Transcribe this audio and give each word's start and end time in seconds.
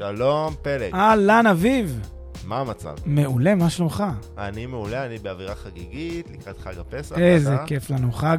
שלום 0.00 0.54
פלג, 0.62 0.94
אהלן 0.94 1.46
אביב, 1.46 2.00
מה 2.44 2.58
המצב? 2.58 2.94
מעולה, 3.06 3.54
מה 3.54 3.70
שלומך? 3.70 4.04
אני 4.38 4.66
מעולה, 4.66 5.06
אני 5.06 5.18
באווירה 5.18 5.54
חגיגית 5.54 6.30
לקראת 6.30 6.58
חג 6.58 6.78
הפסח. 6.78 7.18
איזה 7.18 7.52
ואתה? 7.52 7.64
כיף 7.66 7.90
לנו, 7.90 8.12
חג 8.12 8.38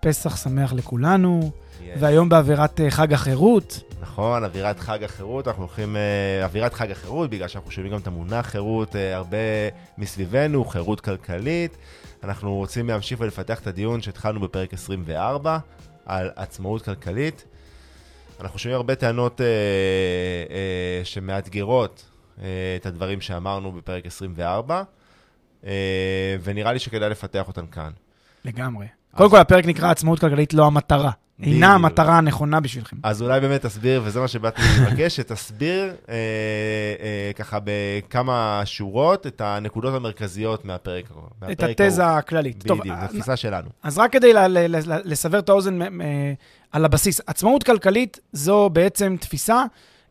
פסח 0.00 0.36
שמח 0.36 0.72
לכולנו, 0.72 1.50
Yes. 1.50 1.84
והיום 2.00 2.28
באווירת 2.28 2.80
אה, 2.80 2.90
חג 2.90 3.12
החירות. 3.12 3.82
נכון, 4.00 4.44
אווירת 4.44 4.80
חג 4.80 5.04
החירות, 5.04 5.48
אנחנו 5.48 5.62
הולכים... 5.62 5.96
אה, 5.96 6.44
אווירת 6.44 6.74
חג 6.74 6.90
החירות, 6.90 7.30
בגלל 7.30 7.48
שאנחנו 7.48 7.70
שומעים 7.70 7.92
גם 7.92 8.00
את 8.00 8.06
המונח 8.06 8.46
חירות 8.46 8.96
אה, 8.96 9.16
הרבה 9.16 9.38
מסביבנו, 9.98 10.64
חירות 10.64 11.00
כלכלית. 11.00 11.76
אנחנו 12.24 12.54
רוצים 12.54 12.88
להמשיך 12.88 13.20
ולפתח 13.20 13.60
את 13.60 13.66
הדיון 13.66 14.02
שהתחלנו 14.02 14.40
בפרק 14.40 14.74
24 14.74 15.58
על 16.06 16.30
עצמאות 16.36 16.82
כלכלית. 16.82 17.44
אנחנו 18.40 18.58
שומעים 18.58 18.76
הרבה 18.76 18.94
טענות 18.94 19.40
אה, 19.40 19.46
אה, 19.46 21.04
שמאתגרות 21.04 22.04
אה, 22.42 22.46
את 22.76 22.86
הדברים 22.86 23.20
שאמרנו 23.20 23.72
בפרק 23.72 24.06
24, 24.06 24.82
אה, 25.66 25.72
ונראה 26.42 26.72
לי 26.72 26.78
שכדאי 26.78 27.10
לפתח 27.10 27.48
אותן 27.48 27.66
כאן. 27.66 27.90
לגמרי. 28.44 28.86
קודם 29.14 29.30
כל, 29.30 29.36
הפרק 29.36 29.66
נקרא 29.66 29.90
עצמאות 29.90 30.20
כלכלית 30.20 30.54
לא 30.54 30.66
המטרה. 30.66 31.10
אינה. 31.42 31.74
המטרה 31.74 32.18
הנכונה 32.18 32.60
בשבילכם. 32.60 32.96
אז 33.02 33.22
אולי 33.22 33.40
באמת 33.40 33.62
תסביר, 33.66 34.02
וזה 34.04 34.20
מה 34.20 34.28
שבאתי 34.28 34.62
לבקש, 34.80 35.16
שתסביר 35.16 35.94
אה, 36.08 36.14
אה, 37.00 37.30
ככה 37.36 37.58
בכמה 37.64 38.62
שורות 38.64 39.26
את 39.26 39.40
הנקודות 39.40 39.94
המרכזיות 39.94 40.64
מהפרק. 40.64 41.04
את 41.04 41.60
מהפרק 41.60 41.80
התזה 41.80 42.06
ההוא. 42.06 42.18
הכללית. 42.18 42.64
בדיוק, 42.64 42.86
אה, 42.86 42.96
זו 43.00 43.04
התפיסה 43.04 43.36
שלנו. 43.36 43.68
אז 43.82 43.98
רק 43.98 44.12
כדי 44.12 44.32
לסבר 45.04 45.38
את 45.38 45.48
האוזן 45.48 45.78
על 46.74 46.84
הבסיס, 46.84 47.20
עצמאות 47.26 47.62
כלכלית 47.62 48.20
זו 48.32 48.70
בעצם 48.72 49.16
תפיסה 49.20 49.64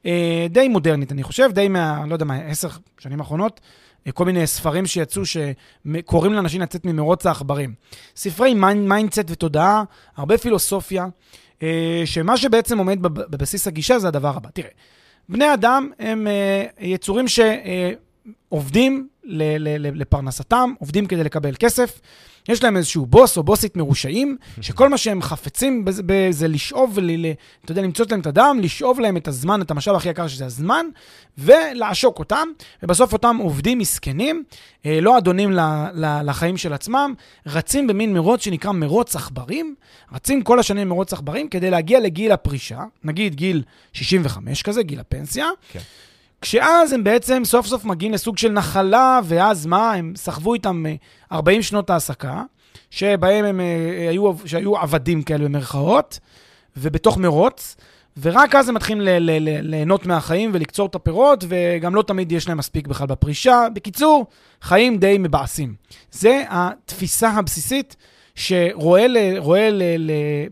אה, 0.05 0.47
די 0.49 0.67
מודרנית, 0.67 1.11
אני 1.11 1.23
חושב, 1.23 1.49
די 1.51 1.67
מה, 1.67 2.03
לא 2.07 2.13
יודע 2.13 2.25
מה, 2.25 2.35
עשר 2.35 2.67
שנים 2.99 3.19
האחרונות, 3.19 3.59
אה, 4.07 4.11
כל 4.11 4.25
מיני 4.25 4.47
ספרים 4.47 4.85
שיצאו 4.85 5.21
שקוראים 5.25 6.33
לאנשים 6.33 6.61
לצאת 6.61 6.85
ממרוץ 6.85 7.25
העכברים. 7.25 7.73
ספרי 8.15 8.53
mindset 8.53 9.23
ותודעה, 9.27 9.83
הרבה 10.17 10.37
פילוסופיה, 10.37 11.07
אה, 11.63 12.01
שמה 12.05 12.37
שבעצם 12.37 12.77
עומד 12.77 13.01
בב- 13.01 13.31
בבסיס 13.31 13.67
הגישה 13.67 13.99
זה 13.99 14.07
הדבר 14.07 14.37
הבא. 14.37 14.49
תראה, 14.53 14.69
בני 15.29 15.53
אדם 15.53 15.89
הם 15.99 16.27
אה, 16.27 16.65
יצורים 16.79 17.25
שעובדים 17.27 19.07
לפרנסתם, 19.95 20.73
עובדים 20.79 21.05
כדי 21.05 21.23
לקבל 21.23 21.53
כסף. 21.59 21.99
יש 22.49 22.63
להם 22.63 22.77
איזשהו 22.77 23.05
בוס 23.05 23.37
או 23.37 23.43
בוסית 23.43 23.77
מרושעים, 23.77 24.37
שכל 24.61 24.89
מה 24.89 24.97
שהם 24.97 25.21
חפצים 25.21 25.85
בזה, 25.85 26.01
בזה 26.05 26.47
לשאוב, 26.47 26.91
ול, 26.93 27.09
אתה 27.65 27.71
יודע, 27.71 27.81
למצוץ 27.81 28.05
להם 28.11 28.19
את 28.19 28.27
הדם, 28.27 28.59
לשאוב 28.61 28.99
להם 28.99 29.17
את 29.17 29.27
הזמן, 29.27 29.61
את 29.61 29.71
המשאב 29.71 29.95
הכי 29.95 30.09
יקר 30.09 30.27
שזה 30.27 30.45
הזמן, 30.45 30.85
ולעשוק 31.37 32.19
אותם, 32.19 32.47
ובסוף 32.83 33.13
אותם 33.13 33.37
עובדים 33.37 33.77
מסכנים, 33.77 34.43
אה, 34.85 34.99
לא 35.01 35.17
אדונים 35.17 35.51
ל, 35.51 35.59
ל, 35.93 36.29
לחיים 36.29 36.57
של 36.57 36.73
עצמם, 36.73 37.13
רצים 37.45 37.87
במין 37.87 38.13
מרוץ 38.13 38.43
שנקרא 38.43 38.71
מרוץ 38.71 39.15
עכברים, 39.15 39.75
רצים 40.11 40.41
כל 40.41 40.59
השנים 40.59 40.89
מרוץ 40.89 41.13
עכברים 41.13 41.47
כדי 41.47 41.69
להגיע 41.69 41.99
לגיל 41.99 42.31
הפרישה, 42.31 42.79
נגיד 43.03 43.35
גיל 43.35 43.63
65 43.93 44.61
כזה, 44.61 44.83
גיל 44.83 44.99
הפנסיה, 44.99 45.47
כן. 45.71 45.79
כשאז 46.43 46.93
הם 46.93 47.03
בעצם 47.03 47.41
סוף 47.45 47.67
סוף 47.67 47.85
מגיעים 47.85 48.13
לסוג 48.13 48.37
של 48.37 48.51
נחלה, 48.51 49.19
ואז 49.23 49.65
מה? 49.65 49.93
הם 49.93 50.13
סחבו 50.15 50.53
איתם 50.53 50.85
אה, 50.85 50.95
40 51.31 51.61
שנות 51.61 51.89
העסקה, 51.89 52.43
שבהם 52.89 53.45
הם 53.45 53.59
אה, 53.59 54.09
היו, 54.09 54.31
שהיו 54.45 54.77
עבדים 54.77 55.21
כאלה 55.23 55.45
במרכאות, 55.45 56.19
ובתוך 56.77 57.17
מרוץ, 57.17 57.75
ורק 58.21 58.55
אז 58.55 58.69
הם 58.69 58.75
מתחילים 58.75 59.01
ל- 59.01 59.09
ל- 59.09 59.49
ל- 59.49 59.59
ליהנות 59.61 60.05
מהחיים 60.05 60.51
ולקצור 60.53 60.87
את 60.87 60.95
הפירות, 60.95 61.43
וגם 61.47 61.95
לא 61.95 62.01
תמיד 62.01 62.31
יש 62.31 62.47
להם 62.47 62.57
מספיק 62.57 62.87
בכלל 62.87 63.07
בפרישה. 63.07 63.67
בקיצור, 63.73 64.25
חיים 64.61 64.97
די 64.97 65.17
מבאסים. 65.19 65.73
זה 66.11 66.43
התפיסה 66.49 67.29
הבסיסית 67.29 67.95
שרואה 68.35 69.05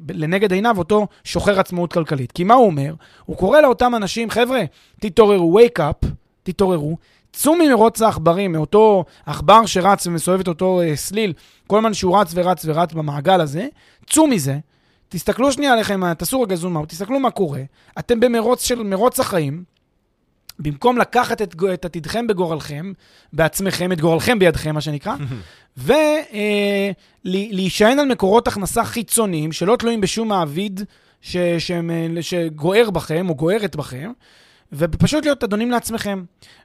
לנגד 0.09 0.51
עיניו 0.51 0.77
אותו 0.77 1.07
שוחר 1.23 1.59
עצמאות 1.59 1.93
כלכלית. 1.93 2.31
כי 2.31 2.43
מה 2.43 2.53
הוא 2.53 2.65
אומר? 2.65 2.93
הוא 3.25 3.37
קורא 3.37 3.61
לאותם 3.61 3.95
אנשים, 3.95 4.29
חבר'ה, 4.29 4.61
תתעוררו, 4.99 5.59
wake 5.59 5.79
up, 5.79 6.07
תתעוררו, 6.43 6.97
צאו 7.33 7.55
ממרוץ 7.55 8.01
העכברים, 8.01 8.51
מאותו 8.51 9.05
עכבר 9.25 9.65
שרץ 9.65 10.07
ומסובב 10.07 10.39
את 10.39 10.47
אותו 10.47 10.81
אה, 10.81 10.95
סליל, 10.95 11.33
כל 11.67 11.77
הזמן 11.77 11.93
שהוא 11.93 12.17
רץ 12.17 12.31
ורץ 12.35 12.65
ורץ 12.65 12.93
במעגל 12.93 13.41
הזה, 13.41 13.67
צאו 14.09 14.27
מזה, 14.27 14.57
תסתכלו 15.09 15.51
שנייה 15.51 15.73
עליכם, 15.73 16.13
תעשו 16.13 16.41
רגע 16.41 16.55
זום 16.55 16.85
תסתכלו 16.85 17.19
מה 17.19 17.31
קורה, 17.31 17.61
אתם 17.99 18.19
במרוץ 18.19 18.63
של 18.63 18.83
מרוץ 18.83 19.19
החיים, 19.19 19.63
במקום 20.61 20.97
לקחת 20.97 21.41
את, 21.41 21.55
את 21.73 21.85
עתידכם 21.85 22.27
בגורלכם, 22.27 22.91
בעצמכם, 23.33 23.91
את 23.91 24.01
גורלכם 24.01 24.39
בידכם, 24.39 24.73
מה 24.73 24.81
שנקרא, 24.81 25.15
ולהישען 27.25 27.99
על 27.99 28.05
מקורות 28.05 28.47
הכנסה 28.47 28.83
חיצוניים 28.83 29.51
שלא 29.51 29.75
תלויים 29.75 30.01
בשום 30.01 30.27
מעביד 30.27 30.81
ש, 31.21 31.37
שהם, 31.59 31.91
אה, 31.91 32.21
שגוער 32.21 32.89
בכם 32.89 33.29
או 33.29 33.35
גוערת 33.35 33.75
בכם, 33.75 34.11
ופשוט 34.73 35.25
להיות 35.25 35.43
אדונים 35.43 35.71
לעצמכם. 35.71 36.23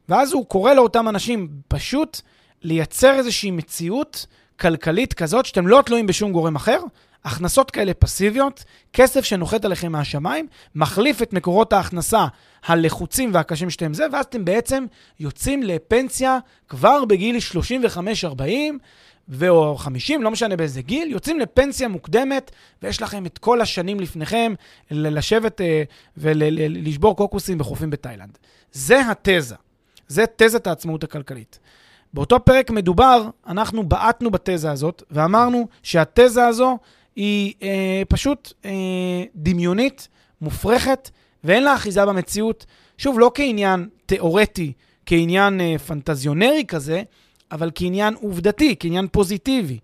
ואז 0.08 0.32
הוא 0.32 0.46
קורא 0.46 0.74
לאותם 0.74 1.08
אנשים 1.08 1.48
פשוט 1.68 2.20
לייצר 2.62 3.12
איזושהי 3.12 3.50
מציאות 3.50 4.26
כלכלית 4.60 5.14
כזאת 5.14 5.46
שאתם 5.46 5.66
לא 5.66 5.82
תלויים 5.86 6.06
בשום 6.06 6.32
גורם 6.32 6.56
אחר, 6.56 6.78
הכנסות 7.24 7.70
כאלה 7.70 7.94
פסיביות, 7.94 8.64
כסף 8.92 9.24
שנוחת 9.24 9.64
עליכם 9.64 9.92
מהשמיים, 9.92 10.46
מחליף 10.74 11.22
את 11.22 11.32
מקורות 11.32 11.72
ההכנסה 11.72 12.26
הלחוצים 12.66 13.30
והקשים 13.34 13.70
שאתם 13.70 13.94
זה, 13.94 14.06
ואז 14.12 14.24
אתם 14.24 14.44
בעצם 14.44 14.84
יוצאים 15.20 15.62
לפנסיה 15.62 16.38
כבר 16.68 17.04
בגיל 17.04 17.36
35-40, 18.26 18.40
ו/או 19.28 19.76
50, 19.76 20.22
לא 20.22 20.30
משנה 20.30 20.56
באיזה 20.56 20.82
גיל, 20.82 21.10
יוצאים 21.10 21.40
לפנסיה 21.40 21.88
מוקדמת, 21.88 22.50
ויש 22.82 23.02
לכם 23.02 23.26
את 23.26 23.38
כל 23.38 23.60
השנים 23.60 24.00
לפניכם 24.00 24.54
לשבת 24.90 25.60
אה, 25.60 25.82
ולשבור 26.16 27.16
קוקוסים 27.16 27.58
בחופים 27.58 27.90
בתאילנד. 27.90 28.38
זה 28.72 29.00
התזה. 29.10 29.54
זה 30.08 30.24
תזת 30.36 30.66
העצמאות 30.66 31.04
הכלכלית. 31.04 31.58
באותו 32.14 32.44
פרק 32.44 32.70
מדובר, 32.70 33.28
אנחנו 33.46 33.88
בעטנו 33.88 34.30
בתזה 34.30 34.70
הזאת, 34.70 35.02
ואמרנו 35.10 35.68
שהתזה 35.82 36.46
הזו 36.46 36.78
היא 37.16 37.54
אה, 37.62 38.02
פשוט 38.08 38.52
אה, 38.64 38.70
דמיונית, 39.34 40.08
מופרכת, 40.40 41.10
ואין 41.46 41.64
לה 41.64 41.74
אחיזה 41.74 42.06
במציאות. 42.06 42.66
שוב, 42.98 43.18
לא 43.18 43.30
כעניין 43.34 43.88
תיאורטי, 44.06 44.72
כעניין 45.06 45.60
אה, 45.60 45.78
פנטזיונרי 45.86 46.64
כזה, 46.68 47.02
אבל 47.52 47.70
כעניין 47.74 48.14
עובדתי, 48.14 48.74
כעניין 48.78 49.08
פוזיטיבי. 49.12 49.78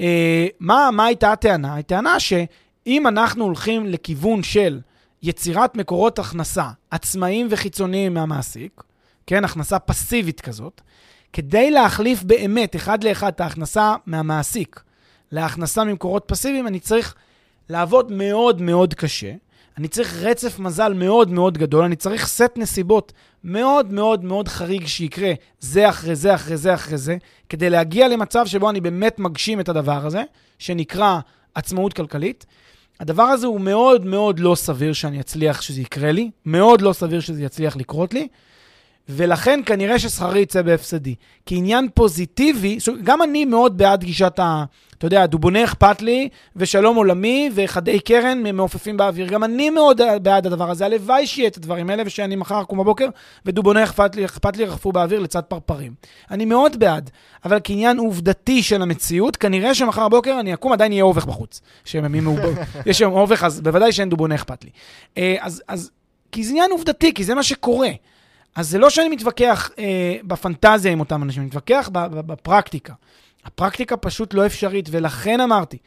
אה, 0.00 0.46
מה, 0.60 0.88
מה 0.92 1.06
הייתה 1.06 1.32
הטענה? 1.32 1.76
הטענה 1.76 2.20
שאם 2.20 3.06
אנחנו 3.06 3.44
הולכים 3.44 3.86
לכיוון 3.86 4.42
של 4.42 4.80
יצירת 5.22 5.76
מקורות 5.76 6.18
הכנסה 6.18 6.68
עצמאיים 6.90 7.46
וחיצוניים 7.50 8.14
מהמעסיק, 8.14 8.82
כן, 9.26 9.44
הכנסה 9.44 9.78
פסיבית 9.78 10.40
כזאת, 10.40 10.80
כדי 11.32 11.70
להחליף 11.70 12.22
באמת 12.22 12.76
אחד 12.76 13.04
לאחד 13.04 13.28
את 13.28 13.40
ההכנסה 13.40 13.94
מהמעסיק 14.06 14.82
להכנסה 15.32 15.84
ממקורות 15.84 16.24
פסיביים, 16.26 16.66
אני 16.66 16.80
צריך 16.80 17.14
לעבוד 17.68 18.12
מאוד 18.12 18.62
מאוד 18.62 18.94
קשה. 18.94 19.32
אני 19.78 19.88
צריך 19.88 20.14
רצף 20.22 20.58
מזל 20.58 20.92
מאוד 20.92 21.30
מאוד 21.30 21.58
גדול, 21.58 21.84
אני 21.84 21.96
צריך 21.96 22.26
סט 22.26 22.52
נסיבות 22.56 23.12
מאוד 23.44 23.92
מאוד 23.92 24.24
מאוד 24.24 24.48
חריג 24.48 24.86
שיקרה 24.86 25.32
זה 25.60 25.88
אחרי 25.88 26.16
זה, 26.16 26.34
אחרי 26.34 26.56
זה, 26.56 26.74
אחרי 26.74 26.98
זה, 26.98 27.16
כדי 27.48 27.70
להגיע 27.70 28.08
למצב 28.08 28.46
שבו 28.46 28.70
אני 28.70 28.80
באמת 28.80 29.18
מגשים 29.18 29.60
את 29.60 29.68
הדבר 29.68 30.06
הזה, 30.06 30.22
שנקרא 30.58 31.18
עצמאות 31.54 31.92
כלכלית. 31.92 32.46
הדבר 33.00 33.22
הזה 33.22 33.46
הוא 33.46 33.60
מאוד 33.60 34.06
מאוד 34.06 34.40
לא 34.40 34.54
סביר 34.54 34.92
שאני 34.92 35.20
אצליח 35.20 35.60
שזה 35.60 35.80
יקרה 35.80 36.12
לי, 36.12 36.30
מאוד 36.46 36.80
לא 36.80 36.92
סביר 36.92 37.20
שזה 37.20 37.42
יצליח 37.42 37.76
לקרות 37.76 38.14
לי, 38.14 38.28
ולכן 39.08 39.60
כנראה 39.66 39.98
ששכרי 39.98 40.40
יצא 40.40 40.62
בהפסדי. 40.62 41.14
כי 41.46 41.56
עניין 41.56 41.88
פוזיטיבי, 41.94 42.78
גם 43.02 43.22
אני 43.22 43.44
מאוד 43.44 43.78
בעד 43.78 44.04
גישת 44.04 44.38
ה... 44.38 44.64
אתה 45.02 45.06
יודע, 45.06 45.26
דובוני 45.26 45.64
אכפת 45.64 46.02
לי, 46.02 46.28
ושלום 46.56 46.96
עולמי, 46.96 47.50
וחדי 47.54 48.00
קרן 48.00 48.56
מעופפים 48.56 48.96
באוויר. 48.96 49.26
גם 49.26 49.44
אני 49.44 49.70
מאוד 49.70 50.00
בעד 50.22 50.46
הדבר 50.46 50.70
הזה. 50.70 50.84
הלוואי 50.86 51.26
שיהיה 51.26 51.48
את 51.48 51.56
הדברים 51.56 51.90
האלה, 51.90 52.02
ושאני 52.06 52.36
מחר 52.36 52.62
אקום 52.62 52.78
בבוקר, 52.78 53.08
ודובוני 53.46 53.84
אכפת 53.84 54.16
לי, 54.16 54.24
אכפת 54.24 54.56
לי 54.56 54.62
ירחפו 54.62 54.92
באוויר 54.92 55.20
לצד 55.20 55.40
פרפרים. 55.40 55.94
אני 56.30 56.44
מאוד 56.44 56.78
בעד, 56.78 57.10
אבל 57.44 57.58
כעניין 57.64 57.98
עובדתי 57.98 58.62
של 58.62 58.82
המציאות, 58.82 59.36
כנראה 59.36 59.74
שמחר 59.74 60.08
בבוקר 60.08 60.40
אני 60.40 60.54
אקום, 60.54 60.72
עדיין 60.72 60.92
יהיה 60.92 61.04
אובך 61.04 61.24
בחוץ. 61.24 61.60
יש 62.86 62.98
שם 62.98 63.10
אובך, 63.12 63.44
אז 63.44 63.60
בוודאי 63.60 63.92
שאין 63.92 64.08
דובוני 64.08 64.34
אכפת 64.34 64.64
לי. 64.64 64.70
אה, 65.18 65.36
אז, 65.40 65.62
אז, 65.68 65.90
כי 66.32 66.44
זה 66.44 66.50
עניין 66.50 66.70
עובדתי, 66.70 67.14
כי 67.14 67.24
זה 67.24 67.34
מה 67.34 67.42
שקורה. 67.42 67.90
אז 68.54 68.70
זה 68.70 68.78
לא 68.78 68.90
שאני 68.90 69.08
מתווכח 69.08 69.70
אה, 69.78 70.16
בפנטזיה 70.24 70.92
עם 70.92 71.00
אותם 71.00 71.22
אנשים, 71.22 71.42
אני 71.42 71.46
מתווכח 71.46 71.88
בפרקטיקה. 71.92 72.94
הפרקטיקה 73.44 73.96
פשוט 73.96 74.34
לא 74.34 74.46
אפשרית, 74.46 74.88
ולכן 74.90 75.40
אמרתי, 75.40 75.78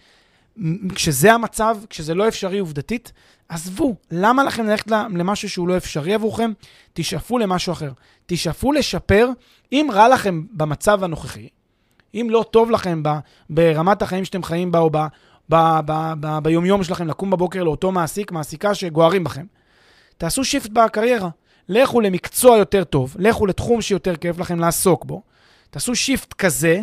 כשזה 0.96 1.34
המצב, 1.34 1.78
כשזה 1.90 2.14
לא 2.14 2.28
אפשרי 2.28 2.60
עובדתית, 2.60 3.12
עזבו, 3.50 3.96
למה 4.12 4.44
לכם 4.44 4.66
ללכת 4.66 4.92
למשהו 4.92 5.50
שהוא 5.50 5.68
לא 5.68 5.78
אפשרי 5.78 6.14
עבורכם? 6.14 6.52
תשאפו 6.94 7.38
למשהו 7.38 7.74
אחר. 7.74 7.92
תשאפו 8.26 8.72
לשפר, 8.72 9.30
אם 9.72 9.88
רע 9.94 10.08
לכם 10.08 10.44
במצב 10.52 11.04
הנוכחי, 11.04 11.48
אם 12.14 12.28
לא 12.30 12.46
טוב 12.52 12.72
לכם 12.72 13.04
ב, 13.04 13.10
ברמת 13.50 14.02
החיים 14.02 14.26
שאתם 14.26 14.44
חיים 14.44 14.72
בה, 14.72 14.80
או 14.80 14.90
ב, 14.90 14.98
ב, 15.50 15.56
ב, 15.86 16.14
ב, 16.20 16.40
ביומיום 16.44 16.84
שלכם 16.84 17.08
לקום 17.08 17.30
בבוקר 17.30 17.64
לאותו 17.64 17.92
מעסיק, 17.92 18.32
מעסיקה 18.32 18.76
שגוערים 18.76 19.24
בכם, 19.24 19.46
תעשו 20.18 20.44
shift 20.44 20.69
בקריירה. 20.70 21.30
לכו 21.70 22.02
למקצוע 22.02 22.58
יותר 22.58 22.84
טוב, 22.84 23.16
לכו 23.20 23.46
לתחום 23.46 23.82
שיותר 23.82 24.16
כיף 24.16 24.40
לכם 24.40 24.60
לעסוק 24.60 25.06
בו, 25.06 25.22
תעשו 25.70 25.96
shift 25.96 26.34
כזה, 26.34 26.82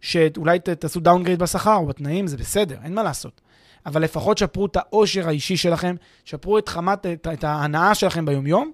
שאולי 0.00 0.58
תעשו 0.58 1.00
downgrade 1.00 1.38
בשכר 1.38 1.74
או 1.74 1.86
בתנאים, 1.86 2.26
זה 2.26 2.36
בסדר, 2.36 2.76
אין 2.84 2.94
מה 2.94 3.02
לעשות. 3.02 3.40
אבל 3.86 4.02
לפחות 4.02 4.38
שפרו 4.38 4.66
את 4.66 4.76
העושר 4.76 5.28
האישי 5.28 5.56
שלכם, 5.56 5.96
שפרו 6.24 6.58
את 6.58 6.68
חמת, 6.68 7.06
את, 7.06 7.26
את 7.32 7.44
ההנאה 7.44 7.94
שלכם 7.94 8.26
ביומיום, 8.26 8.72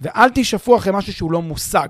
ואל 0.00 0.28
תשאפו 0.34 0.76
אחרי 0.76 0.92
משהו 0.92 1.12
שהוא 1.12 1.32
לא 1.32 1.42
מושג. 1.42 1.88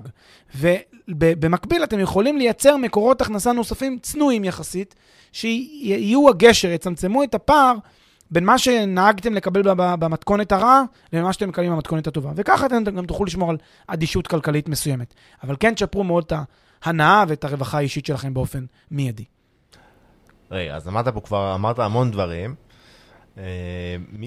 ובמקביל 0.55 1.83
אתם 1.83 1.99
יכולים 1.99 2.37
לייצר 2.37 2.77
מקורות 2.77 3.21
הכנסה 3.21 3.51
נוספים 3.51 3.99
צנועים 4.01 4.43
יחסית, 4.43 4.95
שיהיו 5.31 6.29
הגשר, 6.29 6.67
יצמצמו 6.67 7.23
את 7.23 7.35
הפער 7.35 7.75
בין 8.31 8.45
מה 8.45 8.57
שנהגתם 8.57 9.33
לקבל 9.33 9.61
במתכונת 9.75 10.51
הרעה 10.51 10.81
למה 11.13 11.33
שאתם 11.33 11.49
מקבלים 11.49 11.71
במתכונת 11.71 12.07
הטובה. 12.07 12.31
וככה 12.35 12.65
אתם 12.65 12.83
גם 12.83 13.05
תוכלו 13.05 13.25
לשמור 13.25 13.49
על 13.49 13.57
אדישות 13.87 14.27
כלכלית 14.27 14.69
מסוימת. 14.69 15.13
אבל 15.43 15.55
כן 15.59 15.73
תשפרו 15.73 16.03
מאוד 16.03 16.23
את 16.27 16.33
ההנאה 16.83 17.23
ואת 17.27 17.43
הרווחה 17.43 17.77
האישית 17.77 18.05
שלכם 18.05 18.33
באופן 18.33 18.65
מיידי. 18.91 19.25
רגע, 20.51 20.75
אז 20.75 20.87
אמרת 20.87 21.07
פה 21.07 21.21
כבר, 21.21 21.55
אמרת 21.55 21.79
המון 21.79 22.11
דברים. 22.11 22.55
אה, 23.37 23.43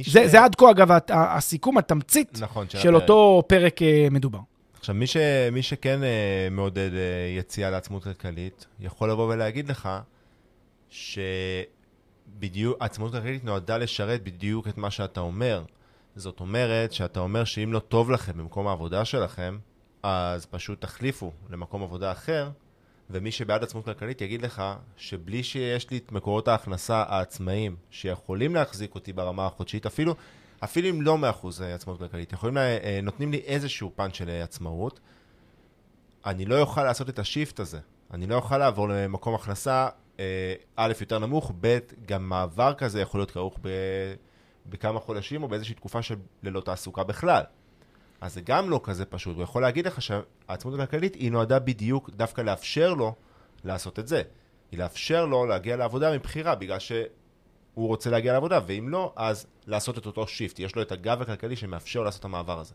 זה, 0.05 0.25
ש... 0.25 0.31
זה 0.31 0.45
עד 0.45 0.55
כה, 0.55 0.71
אגב, 0.71 0.89
הסיכום, 1.09 1.79
התמצית 1.79 2.39
נכון, 2.41 2.69
של, 2.69 2.79
של 2.79 2.95
אותו 2.95 3.43
פרק 3.47 3.83
אה, 3.83 4.07
מדובר. 4.11 4.39
עכשיו, 4.79 4.95
מי, 4.95 5.07
ש, 5.07 5.17
מי 5.53 5.63
שכן 5.63 6.03
אה, 6.03 6.49
מעודד 6.51 6.91
יציאה 7.39 7.71
לעצמות 7.71 8.05
כלכלית, 8.05 8.67
יכול 8.81 9.11
לבוא 9.11 9.35
ולהגיד 9.35 9.69
לך 9.69 9.89
ש... 10.91 11.19
בדיוק, 12.39 12.77
עצמאות 12.81 13.13
כלכלית 13.13 13.45
נועדה 13.45 13.79
לשרת 13.79 14.23
בדיוק 14.23 14.69
את 14.69 14.79
מה 14.79 14.91
שאתה 14.91 15.21
אומר. 15.21 15.65
זאת 16.17 16.41
אומרת 16.41 16.93
שאתה 16.93 17.21
אומר 17.21 17.45
שאם 17.45 17.73
לא 17.73 17.79
טוב 17.79 18.11
לכם 18.11 18.39
במקום 18.39 18.67
העבודה 18.67 19.05
שלכם, 19.05 19.59
אז 20.03 20.47
פשוט 20.47 20.81
תחליפו 20.81 21.33
למקום 21.51 21.83
עבודה 21.83 22.13
אחר, 22.13 22.51
ומי 23.11 23.31
שבעד 23.31 23.63
עצמאות 23.63 23.85
כלכלית 23.85 24.21
יגיד 24.21 24.43
לך 24.43 24.63
שבלי 24.97 25.43
שיש 25.43 25.91
לי 25.91 25.97
את 25.97 26.13
מקורות 26.13 26.49
ההכנסה 26.49 27.05
העצמאיים 27.09 27.77
שיכולים 27.91 28.55
להחזיק 28.55 28.95
אותי 28.95 29.13
ברמה 29.13 29.47
החודשית, 29.47 29.87
אפילו, 29.87 30.15
אפילו 30.61 30.89
אם 30.91 31.03
לא 31.03 31.19
מאחוז 31.19 31.61
עצמאות 31.61 31.99
כלכלית, 31.99 32.33
יכולים, 32.33 32.55
לה, 32.55 32.61
אה, 32.61 33.01
נותנים 33.03 33.33
לי 33.33 33.39
איזשהו 33.39 33.93
פן 33.97 34.13
של 34.13 34.31
עצמאות, 34.31 35.01
אני 36.27 36.45
לא 36.45 36.61
אוכל 36.61 36.85
לעשות 36.85 37.09
את 37.09 37.19
השיפט 37.19 37.61
הזה. 37.61 37.79
אני 38.11 38.27
לא 38.27 38.35
אוכל 38.35 38.59
לעבור 38.59 38.89
למקום 38.89 39.35
הכנסה 39.35 39.83
אה, 39.85 39.89
א', 40.77 40.93
יותר 41.01 41.19
נמוך, 41.19 41.53
ב', 41.61 41.79
גם 42.07 42.29
מעבר 42.29 42.75
כזה 42.75 43.01
יכול 43.01 43.21
להיות 43.21 43.31
כרוך 43.31 43.59
ב, 43.63 43.69
בכמה 44.67 45.01
חודשים 45.01 45.43
או 45.43 45.49
באיזושהי 45.49 45.75
תקופה 45.75 46.03
של 46.03 46.17
ללא 46.43 46.61
תעסוקה 46.61 47.05
בכלל. 47.05 47.43
אז 48.21 48.35
זה 48.35 48.41
גם 48.41 48.71
לא 48.71 48.81
כזה 48.85 49.05
פשוט. 49.05 49.37
הוא 49.37 49.43
יכול 49.43 49.63
להגיד 49.63 49.87
לך 49.87 50.03
שהעצמאות 50.03 50.81
הכלכלית 50.81 51.15
היא 51.15 51.33
נועדה 51.33 51.59
בדיוק 51.59 52.11
דווקא 52.11 52.41
לאפשר 52.41 52.95
לו 52.95 53.15
לעשות 53.65 53.99
את 53.99 54.09
זה. 54.09 54.23
היא 54.71 54.79
לאפשר 54.79 55.27
לו 55.27 55.47
להגיע 55.47 55.77
לעבודה 55.77 56.15
מבחירה, 56.15 56.55
בגלל 56.55 56.79
שהוא 56.79 57.07
רוצה 57.77 58.11
להגיע 58.11 58.33
לעבודה, 58.33 58.61
ואם 58.67 58.89
לא, 58.89 59.13
אז 59.17 59.47
לעשות 59.67 59.99
את 59.99 60.07
אותו 60.07 60.27
shift. 60.27 60.59
יש 60.59 60.77
לו 60.77 60.83
את 60.83 60.93
הגב 60.93 61.23
הכלכלי 61.23 61.57
שמאפשר 61.57 62.03
לעשות 62.03 62.21
את 62.21 62.25
המעבר 62.25 62.59
הזה. 62.61 62.75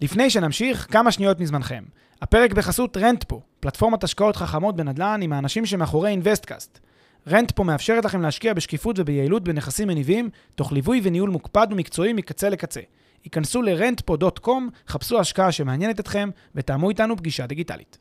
לפני 0.00 0.30
שנמשיך, 0.30 0.86
כמה 0.90 1.12
שניות 1.12 1.40
מזמנכם. 1.40 1.84
הפרק 2.22 2.52
בחסות 2.52 2.96
רנטפו, 2.96 3.40
פלטפורמת 3.60 4.04
השקעות 4.04 4.36
חכמות 4.36 4.76
בנדל"ן 4.76 5.20
עם 5.22 5.32
האנשים 5.32 5.66
שמאחורי 5.66 6.10
אינוויסטקאסט. 6.10 6.78
רנטפו 7.28 7.64
מאפשרת 7.64 8.04
לכם 8.04 8.22
להשקיע 8.22 8.54
בשקיפות 8.54 8.98
וביעילות 8.98 9.44
בנכסים 9.44 9.88
מניבים, 9.88 10.30
תוך 10.54 10.72
ליווי 10.72 11.00
וניהול 11.04 11.30
מוקפד 11.30 11.66
ומקצועי 11.70 12.12
מקצה 12.12 12.48
לקצה. 12.48 12.80
היכנסו 13.24 13.62
ל-rentpo.com, 13.62 14.50
חפשו 14.88 15.20
השקעה 15.20 15.52
שמעניינת 15.52 16.00
אתכם, 16.00 16.30
ותאמו 16.54 16.88
איתנו 16.88 17.16
פגישה 17.16 17.46
דיגיטלית. 17.46 17.98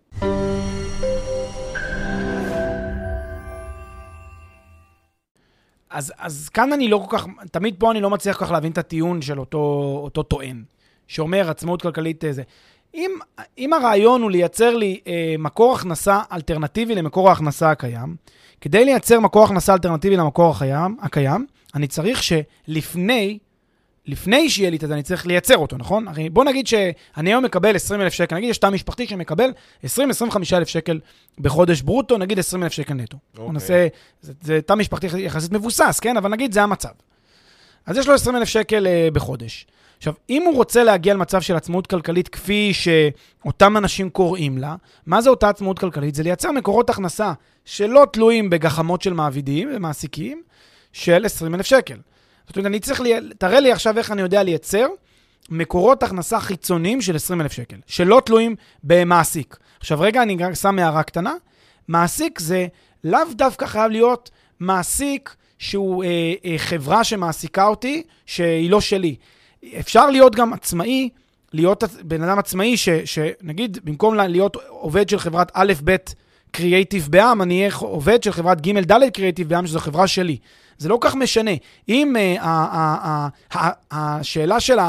אז, 5.89 6.13
אז 6.17 6.49
כאן 6.49 6.73
אני 6.73 6.87
לא 6.87 7.05
כל 7.09 7.17
כך, 7.17 7.27
תמיד 7.51 7.75
פה 7.79 7.91
אני 7.91 8.01
לא 8.01 8.09
מצליח 8.09 8.37
כל 8.37 8.45
כך 8.45 8.51
להבין 8.51 8.71
את 8.71 8.77
הטיעון 8.77 9.21
של 9.21 9.39
אותו, 9.39 9.99
אותו 10.03 10.23
טוען. 10.23 10.63
שאומר 11.09 11.49
עצמאות 11.49 11.81
כלכלית 11.81 12.25
אה, 12.25 12.33
זה. 12.33 12.43
אם, 12.95 13.11
אם 13.57 13.73
הרעיון 13.73 14.21
הוא 14.21 14.31
לייצר 14.31 14.75
לי 14.75 14.99
אה, 15.07 15.35
מקור 15.39 15.75
הכנסה 15.75 16.21
אלטרנטיבי 16.31 16.95
למקור 16.95 17.29
ההכנסה 17.29 17.71
הקיים, 17.71 18.15
כדי 18.61 18.85
לייצר 18.85 19.19
מקור 19.19 19.43
הכנסה 19.43 19.73
אלטרנטיבי 19.73 20.17
למקור 20.17 20.49
החיים, 20.51 20.97
הקיים, 21.01 21.45
אני 21.75 21.87
צריך 21.87 22.23
שלפני, 22.23 23.39
לפני 24.05 24.49
שיהיה 24.49 24.69
לי 24.69 24.77
את 24.77 24.81
זה, 24.87 24.93
אני 24.93 25.03
צריך 25.03 25.27
לייצר 25.27 25.57
אותו, 25.57 25.77
נכון? 25.77 26.07
הרי 26.07 26.29
בוא 26.29 26.43
נגיד 26.43 26.67
שאני 26.67 27.29
היום 27.29 27.45
מקבל 27.45 27.75
20,000 27.75 28.13
שקל, 28.13 28.35
נגיד 28.35 28.49
יש 28.49 28.57
תא 28.57 28.69
משפחתי 28.69 29.07
שמקבל 29.07 29.49
20-25 29.85 29.87
אלף 30.53 30.67
שקל 30.67 30.99
בחודש 31.39 31.81
ברוטו, 31.81 32.17
נגיד 32.17 32.39
20 32.39 32.63
אלף 32.63 32.71
שקל 32.71 32.93
נטו. 32.93 33.17
Okay. 33.17 33.39
אוקיי. 33.39 33.53
נעשה, 33.53 33.87
זה, 34.21 34.33
זה 34.41 34.61
תא 34.61 34.73
משפחתי 34.73 35.07
יחסית 35.17 35.51
מבוסס, 35.51 35.99
כן? 36.01 36.17
אבל 36.17 36.29
נגיד 36.29 36.53
זה 36.53 36.63
המצב. 36.63 36.89
אז 37.85 37.97
יש 37.97 38.07
לו 38.07 38.13
20 38.13 38.35
אלף 38.35 38.47
שקל 38.47 38.87
אה, 38.87 39.07
בחודש. 39.13 39.65
עכשיו, 39.99 40.13
אם 40.29 40.43
הוא 40.43 40.55
רוצה 40.55 40.83
להגיע 40.83 41.13
למצב 41.13 41.41
של 41.41 41.55
עצמאות 41.55 41.87
כלכלית 41.87 42.27
כפי 42.27 42.71
שאותם 42.73 43.77
אנשים 43.77 44.09
קוראים 44.09 44.57
לה, 44.57 44.75
מה 45.05 45.21
זה 45.21 45.29
אותה 45.29 45.49
עצמאות 45.49 45.79
כלכלית? 45.79 46.15
זה 46.15 46.23
לייצר 46.23 46.51
מקורות 46.51 46.89
הכנסה 46.89 47.33
שלא 47.65 48.07
תלויים 48.13 48.49
בגחמות 48.49 49.01
של 49.01 49.13
מעבידים 49.13 49.69
ומעסיקים 49.75 50.41
של 50.93 51.25
20 51.25 51.55
אלף 51.55 51.65
שקל. 51.65 51.97
זאת 52.47 52.57
אומרת, 52.57 52.65
אני 52.65 52.79
צריך, 52.79 53.01
לי... 53.01 53.13
תראה 53.37 53.59
לי 53.59 53.71
עכשיו 53.71 53.97
איך 53.97 54.11
אני 54.11 54.21
יודע 54.21 54.43
לייצר 54.43 54.87
מקורות 55.49 56.03
הכנסה 56.03 56.39
חיצוניים 56.39 57.01
של 57.01 57.15
20 57.15 57.41
אלף 57.41 57.51
שקל, 57.51 57.77
שלא 57.87 58.21
תלויים 58.25 58.55
במעסיק. 58.83 59.57
עכשיו, 59.79 59.99
רגע, 59.99 60.21
אני 60.21 60.37
שם 60.55 60.79
הערה 60.79 61.03
קטנה. 61.03 61.33
מעסיק 61.87 62.39
זה 62.39 62.67
לאו 63.03 63.19
דווקא 63.31 63.65
חייב 63.65 63.91
להיות 63.91 64.29
מעסיק 64.59 65.35
שהוא 65.57 66.03
אה, 66.03 66.33
אה, 66.45 66.57
חברה 66.57 67.03
שמעסיקה 67.03 67.67
אותי, 67.67 68.03
שהיא 68.25 68.71
לא 68.71 68.81
שלי. 68.81 69.15
אפשר 69.79 70.09
להיות 70.09 70.35
גם 70.35 70.53
עצמאי, 70.53 71.09
להיות 71.53 71.83
בן 72.03 72.23
אדם 72.23 72.39
עצמאי, 72.39 72.77
ש, 72.77 72.89
שנגיד, 72.89 73.77
במקום 73.83 74.15
להיות 74.15 74.57
עובד 74.67 75.09
של 75.09 75.19
חברת 75.19 75.51
א', 75.53 75.73
ב', 75.83 75.95
קריאייטיב 76.51 77.07
בעם, 77.09 77.41
אני 77.41 77.59
אהיה 77.59 77.75
עובד 77.79 78.23
של 78.23 78.31
חברת 78.31 78.61
ג', 78.61 78.79
ד', 78.79 79.09
קריאייטיב 79.09 79.49
בעם, 79.49 79.67
שזו 79.67 79.79
חברה 79.79 80.07
שלי. 80.07 80.37
זה 80.77 80.89
לא 80.89 80.97
כך 81.01 81.15
משנה. 81.15 81.51
אם 81.89 82.15
uh, 82.39 83.57
השאלה 83.91 84.59
של 84.59 84.79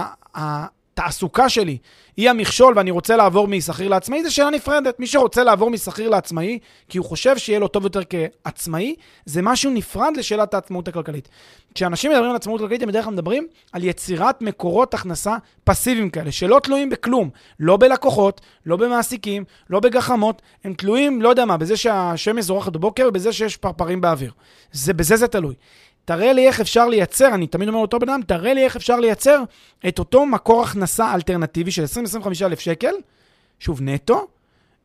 התעסוקה 1.00 1.48
שלי 1.48 1.78
היא 2.16 2.30
המכשול 2.30 2.72
ואני 2.76 2.90
רוצה 2.90 3.16
לעבור 3.16 3.48
משכיר 3.48 3.88
לעצמאי, 3.88 4.24
זו 4.24 4.34
שאלה 4.34 4.50
נפרדת. 4.50 5.00
מי 5.00 5.06
שרוצה 5.06 5.44
לעבור 5.44 5.70
משכיר 5.70 6.08
לעצמאי, 6.08 6.58
כי 6.88 6.98
הוא 6.98 7.06
חושב 7.06 7.38
שיהיה 7.38 7.58
לו 7.58 7.68
טוב 7.68 7.84
יותר 7.84 8.00
כעצמאי, 8.10 8.94
זה 9.24 9.42
משהו 9.42 9.70
נפרד 9.70 10.12
לשאלת 10.16 10.54
העצמאות 10.54 10.88
הכלכלית. 10.88 11.28
כשאנשים 11.74 12.10
מדברים 12.10 12.30
על 12.30 12.36
עצמאות 12.36 12.60
כלכלית, 12.60 12.82
הם 12.82 12.88
בדרך 12.88 13.04
כלל 13.04 13.14
מדברים 13.14 13.46
על 13.72 13.84
יצירת 13.84 14.42
מקורות 14.42 14.94
הכנסה 14.94 15.36
פסיביים 15.64 16.10
כאלה, 16.10 16.32
שלא 16.32 16.60
תלויים 16.62 16.90
בכלום. 16.90 17.30
לא 17.60 17.76
בלקוחות, 17.76 18.40
לא 18.66 18.76
במעסיקים, 18.76 19.44
לא 19.70 19.80
בגחמות, 19.80 20.42
הם 20.64 20.74
תלויים, 20.74 21.22
לא 21.22 21.28
יודע 21.28 21.44
מה, 21.44 21.56
בזה 21.56 21.76
שהשמש 21.76 22.44
זורחת 22.44 22.72
בבוקר 22.72 23.06
ובזה 23.08 23.32
שיש 23.32 23.56
פרפרים 23.56 24.00
באוויר. 24.00 24.32
זה, 24.72 24.92
בזה 24.92 25.16
זה 25.16 25.28
תלוי. 25.28 25.54
תראה 26.10 26.32
לי 26.32 26.46
איך 26.46 26.60
אפשר 26.60 26.88
לייצר, 26.88 27.34
אני 27.34 27.46
תמיד 27.46 27.68
אומר 27.68 27.78
לאותו 27.78 27.98
בן 27.98 28.08
אדם, 28.08 28.22
תראה 28.22 28.54
לי 28.54 28.64
איך 28.64 28.76
אפשר 28.76 29.00
לייצר 29.00 29.42
את 29.88 29.98
אותו 29.98 30.26
מקור 30.26 30.62
הכנסה 30.62 31.14
אלטרנטיבי 31.14 31.70
של 31.70 31.84
20-25 31.84 32.26
אלף 32.42 32.60
שקל, 32.60 32.94
שוב, 33.60 33.82
נטו, 33.82 34.26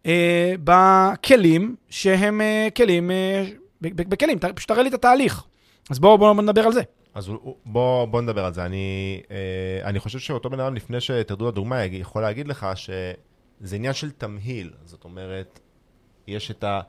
אה, 0.06 0.54
בכלים 0.64 1.76
שהם 1.90 2.42
אה, 2.42 2.68
כלים, 2.76 3.12
אה, 3.12 3.46
בכלים, 3.82 4.40
פשוט 4.56 4.68
תראה 4.68 4.84
לי 4.84 4.90
את 4.90 4.94
התהליך. 4.94 5.44
אז 5.90 6.00
בואו 6.00 6.18
בוא, 6.18 6.34
בוא 6.34 6.42
נדבר 6.42 6.66
על 6.66 6.74
זה. 6.74 6.82
אז 7.14 7.30
בואו 7.66 8.08
בוא 8.08 8.22
נדבר 8.22 8.46
על 8.46 8.54
זה. 8.54 8.66
אני, 8.66 9.22
אה, 9.32 9.90
אני 9.90 10.00
חושב 10.00 10.20
שאותו 10.20 10.50
בן 10.50 10.60
אדם, 10.60 10.76
לפני 10.76 11.02
שתרדו 11.02 11.48
לדוגמה, 11.48 11.84
יכול 11.84 12.22
להגיד 12.22 12.48
לך 12.48 12.68
שזה 12.76 13.76
עניין 13.76 13.94
של 13.94 14.12
תמהיל. 14.12 14.72
זאת 14.86 15.04
אומרת, 15.04 15.60
יש 16.28 16.52
את 16.52 16.64
ה... 16.64 16.82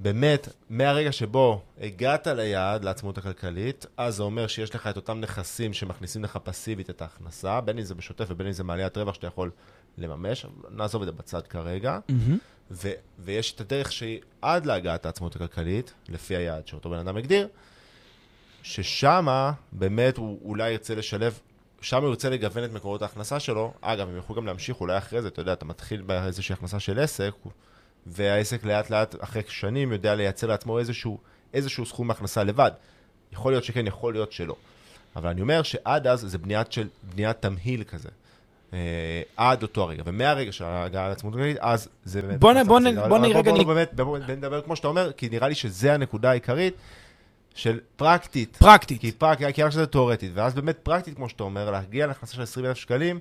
באמת, 0.00 0.48
מהרגע 0.70 1.12
שבו 1.12 1.62
הגעת 1.80 2.26
ליעד, 2.26 2.84
לעצמאות 2.84 3.18
הכלכלית, 3.18 3.86
אז 3.96 4.16
זה 4.16 4.22
אומר 4.22 4.46
שיש 4.46 4.74
לך 4.74 4.86
את 4.86 4.96
אותם 4.96 5.20
נכסים 5.20 5.72
שמכניסים 5.72 6.24
לך 6.24 6.38
פסיבית 6.42 6.90
את 6.90 7.02
ההכנסה, 7.02 7.60
בין 7.60 7.78
אם 7.78 7.84
זה 7.84 7.94
בשוטף 7.94 8.26
ובין 8.28 8.46
אם 8.46 8.52
זה 8.52 8.64
מעליית 8.64 8.96
רווח 8.96 9.14
שאתה 9.14 9.26
יכול 9.26 9.50
לממש, 9.98 10.46
נעזוב 10.70 11.02
את 11.02 11.06
זה 11.06 11.12
בצד 11.12 11.46
כרגע, 11.46 11.98
mm-hmm. 12.08 12.32
ו- 12.70 12.92
ויש 13.18 13.52
את 13.52 13.60
הדרך 13.60 13.92
שהיא 13.92 14.20
עד 14.42 14.66
להגעת 14.66 15.06
העצמאות 15.06 15.36
הכלכלית, 15.36 15.92
לפי 16.08 16.36
היעד 16.36 16.66
שאותו 16.66 16.90
בן 16.90 16.98
אדם 16.98 17.16
הגדיר, 17.16 17.48
ששמה 18.62 19.52
באמת 19.72 20.16
הוא 20.16 20.40
אולי 20.44 20.70
ירצה 20.70 20.94
לשלב, 20.94 21.38
שם 21.80 22.02
הוא 22.02 22.08
ירצה 22.08 22.30
לגוון 22.30 22.64
את 22.64 22.72
מקורות 22.72 23.02
ההכנסה 23.02 23.40
שלו. 23.40 23.72
אגב, 23.80 24.08
הם 24.08 24.16
יוכלו 24.16 24.36
גם 24.36 24.46
להמשיך 24.46 24.80
אולי 24.80 24.98
אחרי 24.98 25.22
זה, 25.22 25.28
אתה 25.28 25.40
יודע, 25.40 25.52
אתה 25.52 25.64
מתחיל 25.64 26.02
באיזושהי 26.02 26.52
הכנסה 26.52 26.80
של 26.80 26.98
עסק, 26.98 27.32
והעסק 28.08 28.64
לאט 28.64 28.90
לאט, 28.90 29.14
אחרי 29.20 29.42
שנים, 29.48 29.92
יודע 29.92 30.14
לייצר 30.14 30.46
לעצמו 30.46 30.78
איזשהו, 30.78 31.18
איזשהו 31.54 31.86
סכום 31.86 32.10
הכנסה 32.10 32.44
לבד. 32.44 32.70
יכול 33.32 33.52
להיות 33.52 33.64
שכן, 33.64 33.86
יכול 33.86 34.12
להיות 34.12 34.32
שלא. 34.32 34.56
אבל 35.16 35.28
אני 35.30 35.40
אומר 35.40 35.62
שעד 35.62 36.06
אז 36.06 36.20
זה 36.20 36.38
בניית, 36.38 36.72
של, 36.72 36.88
בניית 37.14 37.36
תמהיל 37.40 37.82
כזה. 37.84 38.08
אה, 38.72 39.22
עד 39.36 39.62
אותו 39.62 39.82
הרגע, 39.82 40.02
ומהרגע 40.06 40.52
של 40.52 40.64
ההגעה 40.64 41.08
לעצמאות 41.08 41.34
כלכלית, 41.34 41.56
אז 41.60 41.88
זה 42.04 42.22
באמת... 42.22 42.40
בוא, 42.40 42.52
בוא, 42.52 42.62
בוא, 42.62 43.08
בוא 43.08 43.18
נראה... 43.18 43.42
בוא 43.42 43.64
באמת, 43.64 43.94
בוא 43.94 44.18
נדבר 44.18 44.62
כמו 44.62 44.76
שאתה 44.76 44.88
אומר, 44.88 45.12
כי 45.12 45.28
נראה 45.28 45.48
לי 45.48 45.54
שזה 45.54 45.94
הנקודה 45.94 46.30
העיקרית 46.30 46.74
של 47.54 47.80
פרקטית. 47.96 48.56
פרקטית. 48.56 49.00
כי 49.00 49.12
פרקטית, 49.12 49.54
כי 49.54 49.62
רק 49.62 49.70
שזה 49.70 49.86
תיאורטית, 49.86 50.32
ואז 50.34 50.54
באמת 50.54 50.78
פרקטית, 50.82 51.16
כמו 51.16 51.28
שאתה 51.28 51.42
אומר, 51.42 51.70
להגיע 51.70 52.06
להכנסה 52.06 52.34
של 52.34 52.42
20,000 52.42 52.76
שקלים, 52.76 53.18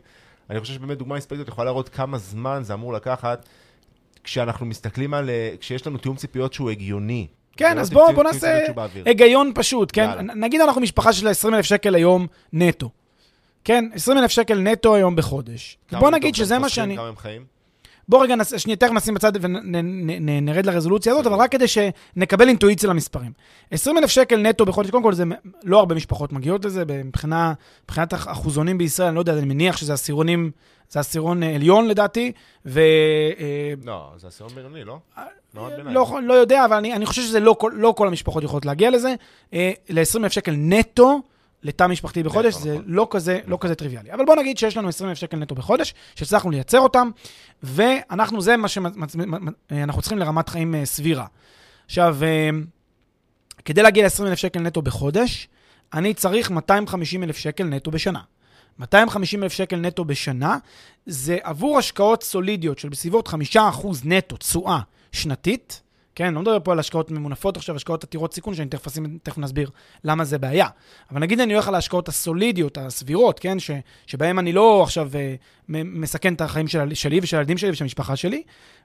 אני 0.50 0.60
חושב 0.60 0.74
שבאמת 0.74 0.98
דוגמה 0.98 1.16
מספקת 1.16 1.48
יכולה 1.48 1.66
להראות 1.66 1.90
כמה 1.90 2.18
זמן 2.18 2.60
זה 2.64 2.74
אמור 2.74 2.94
לקחת. 2.94 3.46
כשאנחנו 4.28 4.66
מסתכלים 4.66 5.14
על, 5.14 5.30
אה, 5.30 5.50
כשיש 5.60 5.88
לנו 5.88 5.98
תיאום 5.98 6.16
ציפיות 6.18 6.54
שהוא 6.54 6.70
הגיוני. 6.70 7.28
כן, 7.58 7.80
אז 7.80 7.90
בואו 7.90 8.14
בוא 8.14 8.24
נעשה 8.24 8.66
היגיון 9.06 9.52
פשוט, 9.56 9.90
כן? 9.94 10.10
יאללה. 10.18 10.34
נגיד 10.34 10.62
אנחנו 10.62 10.82
משפחה 10.82 11.14
של 11.14 11.28
20,000 11.28 11.66
שקל 11.66 11.96
היום 11.96 12.28
נטו. 12.54 12.90
כן, 13.64 13.86
20,000 13.94 14.32
שקל 14.32 14.60
נטו 14.60 14.96
היום 14.96 15.16
בחודש. 15.16 15.78
בוא 15.92 16.12
נגיד 16.12 16.36
שזה 16.36 16.60
מה 16.60 16.70
שאני... 16.70 16.96
כמה 16.96 17.08
הם 17.08 17.16
חיים? 17.16 17.46
בוא 18.10 18.24
רגע, 18.24 18.36
נס... 18.36 18.54
שנייה, 18.58 18.78
תכף 18.78 18.92
נשים 18.92 19.14
בצד 19.14 19.32
ונרד 19.42 20.66
לרזולוציה 20.66 21.14
הזאת, 21.14 21.28
אבל 21.28 21.36
רק 21.36 21.52
כדי 21.52 21.66
שנקבל 21.68 22.48
אינטואיציה 22.48 22.90
למספרים. 22.90 23.32
20,000 23.72 24.10
שקל 24.10 24.38
נטו 24.38 24.66
בחודש, 24.66 24.90
קודם 24.90 25.04
כל 25.04 25.14
זה 25.14 25.24
לא 25.64 25.80
הרבה 25.80 25.96
משפחות 25.96 26.34
מגיעות 26.34 26.66
לזה, 26.66 26.84
מבחינה, 27.06 27.54
מבחינת 27.84 28.14
אחוזונים 28.14 28.78
בישראל, 28.78 29.08
אני 29.08 29.16
לא 29.16 29.22
יודע, 29.22 29.34
אני 29.34 29.46
מניח 29.46 29.78
שזה 29.78 29.94
עשירונים, 29.94 30.52
זה 30.90 31.00
עשירון 31.00 31.44
אה, 31.44 31.56
עליון 31.56 31.88
לדעתי, 31.88 32.32
ו... 32.66 32.80
אה, 33.40 33.74
לא, 33.86 34.12
זה 34.18 34.28
עשירון 34.28 34.54
בינוני, 34.56 34.84
לא? 34.84 35.00
אה, 35.18 35.24
לא, 35.92 36.20
לא 36.24 36.34
יודע, 36.34 36.66
אבל 36.66 36.76
אני, 36.76 36.94
אני 36.94 37.06
חושב 37.06 37.22
שזה 37.22 37.40
לא 37.40 37.56
לא 37.72 37.94
כל 37.98 38.08
המשפחות 38.08 38.44
יכולות 38.44 38.66
להגיע 38.66 38.90
לזה. 38.90 39.16
ל-20,000 39.90 40.30
שקל 40.30 40.54
נטו, 40.58 41.22
לתא 41.64 41.88
משפחתי 41.88 42.24
בחודש, 42.24 42.54
זה 42.54 42.74
נכון. 42.74 42.84
לא 42.88 43.08
כזה, 43.12 43.40
לא 43.48 43.58
כזה 43.62 43.76
טריוויאלי. 43.76 44.14
אבל 44.14 44.26
בוא 44.26 44.36
נגיד 44.36 44.58
שיש 44.58 44.78
לנו 44.78 44.90
20,000 44.90 45.18
שקל 45.18 45.38
נטו 45.38 45.56
בחודש, 45.56 45.94
שהצלחנו 46.16 46.52
לייצר 46.52 46.80
אותם, 46.80 47.10
ואנחנו, 47.64 48.42
זה 48.42 48.58
מה 48.58 48.68
שאנחנו 48.68 50.02
צריכים 50.02 50.18
לרמת 50.18 50.50
חיים 50.50 50.76
אה, 50.76 50.86
סבירה. 50.86 51.26
עכשיו, 51.86 52.18
אה, 52.24 52.50
כדי 53.66 53.82
להגיע 53.84 54.06
ל-20,000 54.06 54.36
שקל 54.36 54.60
נטו 54.60 54.82
בחודש, 54.82 55.48
אני 55.94 56.14
צריך 56.14 56.52
250,000 56.52 57.38
שקל 57.38 57.64
נטו 57.64 57.92
בשנה. 57.92 58.20
250,000 58.80 59.52
שקל 59.52 59.76
נטו 59.76 60.06
בשנה, 60.06 60.58
זה 61.06 61.38
עבור 61.44 61.78
השקעות 61.78 62.24
סולידיות 62.24 62.80
של 62.80 62.90
בסביבות 62.90 63.28
5% 63.28 63.58
נטו 64.04 64.38
תשואה 64.38 64.80
שנתית, 65.12 65.82
כן, 66.18 66.34
לא 66.34 66.42
מדבר 66.42 66.60
פה 66.64 66.72
על 66.72 66.80
השקעות 66.80 67.12
ממונפות 67.12 67.58
עכשיו, 67.58 67.76
השקעות 67.76 68.04
עתירות 68.04 68.34
סיכון, 68.34 68.56
שאני 68.56 68.70
תכף, 68.70 68.88
אשים, 68.88 69.18
תכף 69.24 69.38
נסביר 69.38 69.70
למה 70.04 70.24
זה 70.24 70.38
בעיה. 70.38 70.68
אבל 71.12 71.20
נגיד 71.20 71.40
אני 71.40 71.54
הולך 71.54 71.68
על 71.68 71.76
ההשקעות 71.76 72.08
הסולידיות, 72.08 72.78
הסבירות, 72.78 73.40
כן, 73.40 73.60
ש, 73.60 73.72
שבהן 74.08 74.38
אני 74.38 74.54
לא 74.54 74.84
עכשיו 74.84 75.10
uh, 75.12 75.16
מסכן 75.70 76.34
את 76.34 76.42
החיים 76.42 76.68
של, 76.68 76.94
שלי 76.94 77.20
ושל 77.24 77.38
הילדים 77.38 77.58
שלי 77.58 77.70
ושל 77.70 77.84
המשפחה 77.84 78.16
שלי, 78.16 78.44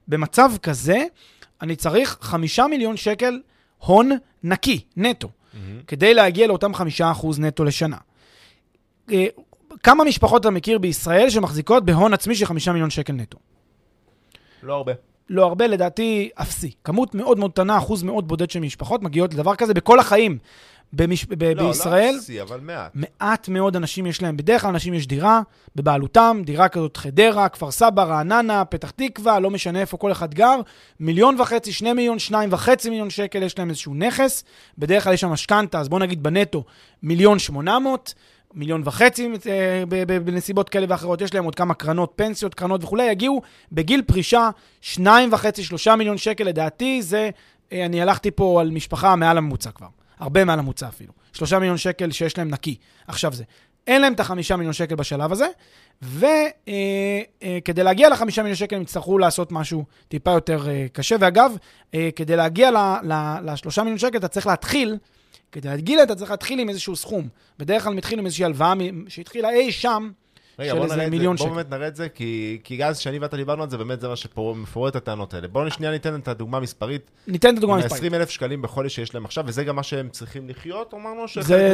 במצב 0.08 0.50
כזה 0.62 1.04
אני 1.62 1.76
צריך 1.76 2.18
חמישה 2.20 2.66
מיליון 2.66 2.96
שקל 2.96 3.40
הון 3.78 4.10
נקי, 4.42 4.80
נטו, 4.96 5.28
mm-hmm. 5.28 5.56
כדי 5.86 6.14
להגיע 6.14 6.46
לאותם 6.46 6.74
חמישה 6.74 7.10
אחוז 7.10 7.40
נטו 7.40 7.64
לשנה. 7.64 7.98
Uh, 9.08 9.12
כמה 9.82 10.04
משפחות 10.04 10.40
אתה 10.40 10.50
מכיר 10.50 10.78
בישראל 10.78 11.30
שמחזיקות 11.30 11.84
בהון 11.84 12.12
עצמי 12.12 12.34
של 12.34 12.46
חמישה 12.46 12.72
מיליון 12.72 12.90
שקל 12.90 13.12
נטו? 13.12 13.38
לא 14.62 14.74
הרבה. 14.74 14.92
לא 15.32 15.44
הרבה, 15.46 15.66
לדעתי 15.66 16.30
אפסי. 16.34 16.70
כמות 16.84 17.14
מאוד 17.14 17.38
מאוד 17.38 17.52
קטנה, 17.52 17.78
אחוז 17.78 18.02
מאוד 18.02 18.28
בודד 18.28 18.50
של 18.50 18.60
משפחות 18.60 19.02
מגיעות 19.02 19.34
לדבר 19.34 19.54
כזה 19.54 19.74
בכל 19.74 20.00
החיים. 20.00 20.38
במש... 20.92 21.24
ב- 21.24 21.44
לא, 21.44 21.66
בישראל, 21.66 22.12
לא 22.14 22.18
אפסי, 22.18 22.42
אבל 22.42 22.60
מעט. 22.60 22.90
מעט 22.94 23.48
מאוד 23.48 23.76
אנשים 23.76 24.06
יש 24.06 24.22
להם. 24.22 24.36
בדרך 24.36 24.62
כלל 24.62 24.70
אנשים 24.70 24.94
יש 24.94 25.06
דירה 25.06 25.42
בבעלותם, 25.76 26.42
דירה 26.44 26.68
כזאת 26.68 26.96
חדרה, 26.96 27.48
כפר 27.48 27.70
סבא, 27.70 28.02
רעננה, 28.02 28.64
פתח 28.64 28.90
תקווה, 28.90 29.40
לא 29.40 29.50
משנה 29.50 29.80
איפה 29.80 29.96
כל 29.96 30.12
אחד 30.12 30.34
גר. 30.34 30.60
מיליון 31.00 31.40
וחצי, 31.40 31.72
שני 31.72 31.92
מיליון, 31.92 32.18
שניים 32.18 32.52
וחצי 32.52 32.90
מיליון 32.90 33.10
שקל, 33.10 33.42
יש 33.42 33.58
להם 33.58 33.68
איזשהו 33.70 33.94
נכס. 33.94 34.44
בדרך 34.78 35.04
כלל 35.04 35.12
יש 35.12 35.20
שם 35.20 35.30
משכנתה, 35.30 35.80
אז 35.80 35.88
בואו 35.88 36.00
נגיד 36.00 36.22
בנטו 36.22 36.64
מיליון 37.02 37.38
שמונה 37.38 37.78
מאות. 37.78 38.14
מיליון 38.54 38.82
וחצי 38.84 39.28
אה, 39.46 39.82
בנסיבות 40.06 40.68
כאלה 40.68 40.86
ואחרות, 40.88 41.20
יש 41.20 41.34
להם 41.34 41.44
עוד 41.44 41.54
כמה 41.54 41.74
קרנות, 41.74 42.12
פנסיות, 42.16 42.54
קרנות 42.54 42.84
וכולי, 42.84 43.04
יגיעו 43.04 43.42
בגיל 43.72 44.02
פרישה, 44.02 44.50
שניים 44.80 45.32
וחצי, 45.32 45.64
שלושה 45.64 45.96
מיליון 45.96 46.18
שקל, 46.18 46.44
לדעתי 46.44 47.02
זה, 47.02 47.30
אה, 47.72 47.86
אני 47.86 48.02
הלכתי 48.02 48.30
פה 48.30 48.60
על 48.60 48.70
משפחה 48.70 49.16
מעל 49.16 49.38
הממוצע 49.38 49.70
כבר, 49.70 49.86
הרבה 50.18 50.44
מעל 50.44 50.58
הממוצע 50.58 50.88
אפילו. 50.88 51.12
שלושה 51.32 51.58
מיליון 51.58 51.78
שקל 51.78 52.10
שיש 52.10 52.38
להם 52.38 52.48
נקי. 52.48 52.76
עכשיו 53.06 53.32
זה. 53.32 53.44
אין 53.86 54.02
להם 54.02 54.12
את 54.12 54.20
החמישה 54.20 54.56
מיליון 54.56 54.72
שקל 54.72 54.94
בשלב 54.94 55.32
הזה, 55.32 55.46
וכדי 56.02 56.30
אה, 57.78 57.84
להגיע 57.84 58.08
לחמישה 58.08 58.42
מיליון 58.42 58.56
שקל 58.56 58.76
הם 58.76 58.82
יצטרכו 58.82 59.18
לעשות 59.18 59.52
משהו 59.52 59.84
טיפה 60.08 60.30
יותר 60.30 60.66
קשה. 60.92 61.16
ואגב, 61.20 61.52
כדי 62.16 62.36
להגיע 62.36 62.70
לשלושה 63.44 63.82
מיליון 63.82 63.98
שקל 63.98 64.18
אתה 64.18 64.28
צריך 64.28 64.46
להתחיל 64.46 64.96
כדי 65.52 65.68
להגיע 65.68 66.02
אתה 66.02 66.14
צריך 66.14 66.30
להתחיל 66.30 66.58
עם 66.58 66.68
איזשהו 66.68 66.96
סכום. 66.96 67.28
בדרך 67.58 67.84
כלל 67.84 67.94
מתחיל 67.94 68.18
עם 68.18 68.26
איזושהי 68.26 68.44
הלוואה 68.44 68.72
שהתחילה 69.08 69.50
אי 69.50 69.72
שם, 69.72 70.10
רגע, 70.58 70.72
של 70.72 70.82
איזה 70.82 71.10
מיליון 71.10 71.36
שקל. 71.36 71.48
בוא 71.48 71.56
באמת 71.56 71.70
נראה 71.70 71.88
את 71.88 71.96
זה, 71.96 72.08
כי, 72.08 72.58
כי 72.64 72.84
אז 72.84 72.98
כשאני 72.98 73.18
ואתה 73.18 73.36
דיברנו 73.36 73.62
על 73.62 73.70
זה, 73.70 73.78
באמת 73.78 74.00
זה 74.00 74.08
מה 74.08 74.16
שמפורר 74.16 74.88
את 74.88 74.96
הטענות 74.96 75.34
האלה. 75.34 75.48
בואו 75.48 75.70
שנייה 75.70 75.92
ניתן 75.92 76.16
את 76.16 76.28
הדוגמה 76.28 76.58
המספרית. 76.58 77.10
ניתן 77.26 77.52
את 77.52 77.58
הדוגמה 77.58 77.74
המספרית. 77.74 77.92
20 77.92 78.14
אלף 78.14 78.30
שקלים 78.30 78.62
בחודש 78.62 78.94
שיש 78.94 79.14
להם 79.14 79.24
עכשיו, 79.24 79.44
וזה 79.46 79.64
גם 79.64 79.76
מה 79.76 79.82
שהם 79.82 80.08
צריכים 80.08 80.48
לחיות, 80.48 80.94
אמרנו? 80.94 81.24
זה 81.40 81.72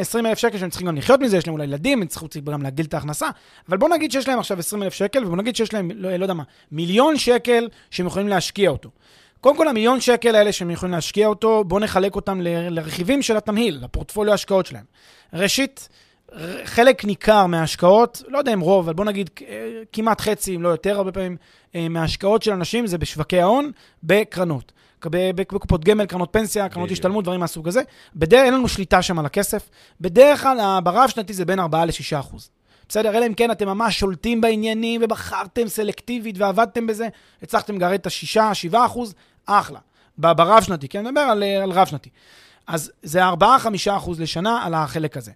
20 0.00 0.26
אלף 0.26 0.38
שקל 0.38 0.58
שהם 0.58 0.70
צריכים 0.70 0.88
גם 0.88 0.96
לחיות 0.96 1.20
מזה, 1.20 1.36
יש 1.36 1.46
להם 1.46 1.54
אולי 1.54 1.64
ילדים, 1.64 2.02
הם 2.02 2.08
צריכים 2.08 2.28
גם 2.44 2.62
להגדיל 2.62 2.86
את 2.86 2.94
ההכנסה, 2.94 3.28
אבל 3.68 3.76
בואו 3.76 3.94
נגיד 3.94 4.12
שיש 4.12 4.28
להם 4.28 4.38
עכשיו 4.38 4.58
20 4.58 4.82
אלף 4.82 4.94
שקל, 4.94 5.24
ובואו 5.24 5.36
נגיד 5.36 5.56
שיש 5.56 5.74
להם, 5.74 5.90
לא, 5.94 6.16
לא 6.16 6.24
יודע 6.24 6.34
מה, 6.34 6.42
מיליון 6.72 7.16
שקל 7.16 7.68
שהם 7.90 8.06
יכולים 8.06 8.28
להשקיע 8.28 8.70
אותו. 8.70 8.90
קודם 9.40 9.56
כל, 9.56 9.68
המיליון 9.68 10.00
שקל 10.00 10.34
האלה 10.34 10.52
שהם 10.52 10.70
יכולים 10.70 10.94
להשקיע 10.94 11.26
אותו, 11.26 11.64
בואו 11.64 11.80
נחלק 11.80 12.16
אותם 12.16 12.40
לרכיבים 12.42 13.22
של 13.22 13.36
התמהיל, 13.36 13.78
לפורטפוליו 13.82 14.32
ההשקעות 14.32 14.66
שלהם. 14.66 14.84
ראשית, 15.32 15.88
חלק 16.64 17.04
ניכר 17.04 17.46
מההשקעות, 17.46 18.22
לא 18.28 18.38
יודע 18.38 18.52
אם 18.52 18.60
רוב, 18.60 18.84
אבל 18.84 18.94
בואו 18.94 19.08
נגיד 19.08 19.30
כמעט 19.92 20.20
חצי, 20.20 20.56
אם 20.56 20.62
לא 20.62 20.68
יותר 20.68 20.96
הרבה 20.96 21.12
פעמים, 21.12 21.36
אה, 21.74 21.88
מההשקעות 21.88 22.42
של 22.42 22.52
אנשים 22.52 22.86
זה 22.86 22.98
בשווקי 22.98 23.40
ההון, 23.40 23.70
בקרנות. 24.02 24.72
בקופות 25.10 25.84
גמל, 25.84 26.06
קרנות 26.06 26.28
פנסיה, 26.32 26.68
קרנות 26.68 26.90
השתלמות, 26.90 27.24
דברים 27.24 27.40
מהסוג 27.40 27.68
הזה. 27.68 27.82
בדרך 28.16 28.44
אין 28.44 28.54
לנו 28.54 28.68
שליטה 28.68 29.02
שם 29.02 29.18
על 29.18 29.26
הכסף. 29.26 29.68
בדרך 30.00 30.42
כלל, 30.42 30.80
ברב 30.84 31.08
שנתי 31.08 31.32
זה 31.32 31.44
בין 31.44 31.60
4 31.60 31.84
ל-6 31.84 32.20
אחוז. 32.20 32.50
בסדר? 32.88 33.16
אלא 33.16 33.26
אם 33.26 33.34
כן 33.34 33.50
אתם 33.50 33.66
ממש 33.66 33.98
שולטים 33.98 34.40
בעניינים 34.40 35.00
ובחרתם 35.04 35.68
סלקטיבית 35.68 36.38
ועבדתם 36.38 36.86
בזה, 36.86 37.08
הצלחתם 37.42 37.76
לגרד 37.76 37.92
את 37.92 38.06
השישה, 38.06 38.54
שבעה 38.54 38.86
אחוז, 38.86 39.14
אחלה. 39.46 39.78
ב- 40.18 40.32
ברב-שנתי, 40.32 40.88
כן? 40.88 40.98
אני 40.98 41.08
מדבר 41.08 41.20
על, 41.20 41.42
על 41.42 41.70
רב-שנתי. 41.70 42.10
אז 42.66 42.92
זה 43.02 43.28
4-5 43.28 43.32
אחוז 43.90 44.20
לשנה 44.20 44.64
על 44.64 44.74
החלק 44.74 45.16
הזה. 45.16 45.32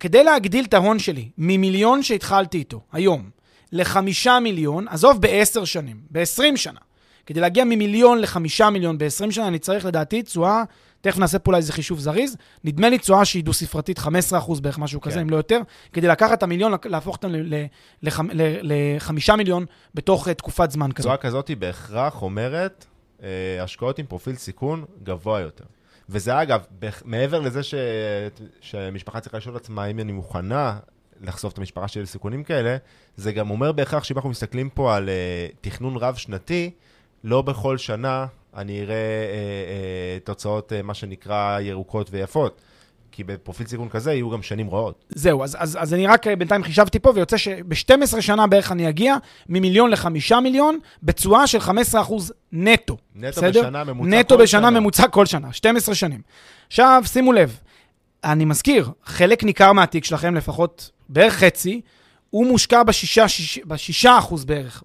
כדי 0.00 0.24
להגדיל 0.24 0.64
את 0.64 0.74
ההון 0.74 0.98
שלי 0.98 1.28
ממיליון 1.38 2.02
שהתחלתי 2.02 2.58
איתו 2.58 2.80
היום 2.92 3.30
לחמישה 3.72 4.40
מיליון, 4.40 4.88
עזוב 4.88 5.20
בעשר 5.20 5.64
שנים, 5.64 6.00
בעשרים 6.10 6.56
שנה. 6.56 6.80
כדי 7.26 7.40
להגיע 7.40 7.64
ממיליון 7.64 8.18
לחמישה 8.18 8.70
מיליון 8.70 8.98
בעשרים 8.98 9.32
שנה, 9.32 9.48
אני 9.48 9.58
צריך 9.58 9.84
לדעתי 9.84 10.22
תשואה, 10.22 10.62
תכף 11.00 11.18
נעשה 11.18 11.38
פה 11.38 11.50
אולי 11.50 11.58
איזה 11.58 11.72
חישוב 11.72 11.98
זריז, 11.98 12.36
נדמה 12.64 12.88
לי 12.88 12.98
תשואה 12.98 13.24
שהיא 13.24 13.44
דו-ספרתית, 13.44 13.98
15% 13.98 14.02
בערך, 14.60 14.78
משהו 14.78 15.00
כזה, 15.00 15.14
כן. 15.14 15.20
אם 15.20 15.30
לא 15.30 15.36
יותר, 15.36 15.60
כדי 15.92 16.06
לקחת 16.06 16.38
את 16.38 16.42
המיליון, 16.42 16.72
להפוך 16.84 17.16
אותם 17.16 17.28
לחמישה 18.62 19.36
מיליון 19.36 19.64
בתוך 19.94 20.28
אה, 20.28 20.34
תקופת 20.34 20.70
זמן 20.70 20.92
כזאת. 20.92 21.06
תשואה 21.06 21.16
כזאת 21.16 21.48
היא 21.48 21.56
בהכרח 21.56 22.22
אומרת 22.22 22.86
אה, 23.22 23.62
השקעות 23.62 23.98
עם 23.98 24.06
פרופיל 24.06 24.34
סיכון 24.34 24.84
גבוה 25.02 25.40
יותר. 25.40 25.64
וזה 26.08 26.42
אגב, 26.42 26.64
מעבר 27.04 27.40
לזה 27.40 27.62
ש... 27.62 27.74
שמשפחה 28.60 29.20
צריכה 29.20 29.36
לשאול 29.38 29.56
עצמה 29.56 29.86
אם 29.86 29.98
אני 29.98 30.12
מוכנה 30.12 30.78
לחשוף 31.20 31.52
את 31.52 31.58
המשפחה 31.58 31.88
שלי 31.88 32.02
לסיכונים 32.02 32.44
כאלה, 32.44 32.76
זה 33.16 33.32
גם 33.32 33.50
אומר 33.50 33.72
בהכרח 33.72 34.04
שאם 34.04 34.16
אנחנו 34.16 34.30
מסתכלים 34.30 34.70
פה 34.70 34.96
על 34.96 35.08
uh, 35.08 35.56
תכנון 35.60 35.96
רב-שנתי, 35.96 36.70
לא 37.24 37.42
בכל 37.42 37.78
שנה 37.78 38.26
אני 38.56 38.82
אראה 38.82 38.96
uh, 38.96 40.22
uh, 40.22 40.26
תוצאות, 40.26 40.72
uh, 40.72 40.82
מה 40.82 40.94
שנקרא, 40.94 41.60
ירוקות 41.60 42.08
ויפות. 42.10 42.60
כי 43.12 43.24
בפרופיל 43.24 43.66
סיכון 43.66 43.88
כזה 43.88 44.12
יהיו 44.12 44.30
גם 44.30 44.42
שנים 44.42 44.70
רעות. 44.70 45.04
זהו, 45.08 45.44
אז, 45.44 45.56
אז, 45.60 45.78
אז 45.80 45.94
אני 45.94 46.06
רק 46.06 46.26
אה, 46.26 46.36
בינתיים 46.36 46.62
חישבתי 46.62 46.98
פה, 46.98 47.12
ויוצא 47.14 47.36
שב-12 47.36 48.20
שנה 48.20 48.46
בערך 48.46 48.72
אני 48.72 48.88
אגיע 48.88 49.16
ממיליון 49.48 49.90
לחמישה 49.90 50.40
מיליון, 50.40 50.78
בתשואה 51.02 51.46
של 51.46 51.58
15% 51.58 51.68
נטו. 52.52 52.96
נטו 53.14 53.40
בסדר? 53.40 53.62
בשנה 53.62 53.84
ממוצע 53.84 54.18
נטו 54.18 54.36
כל 54.36 54.42
בשנה 54.42 54.60
שנה. 54.60 54.80
ממוצע 54.80 55.08
כל 55.08 55.26
שנה, 55.26 55.52
12 55.52 55.94
שנים. 55.94 56.20
עכשיו, 56.66 57.02
שימו 57.06 57.32
לב, 57.32 57.58
אני 58.24 58.44
מזכיר, 58.44 58.90
חלק 59.04 59.44
ניכר 59.44 59.72
מהתיק 59.72 60.04
שלכם, 60.04 60.34
לפחות 60.34 60.90
בערך 61.08 61.34
חצי, 61.34 61.80
הוא 62.30 62.46
מושקע 62.46 62.82
בשישה, 62.82 63.28
שיש, 63.28 63.60
בשישה 63.64 64.18
אחוז 64.18 64.44
בערך. 64.44 64.82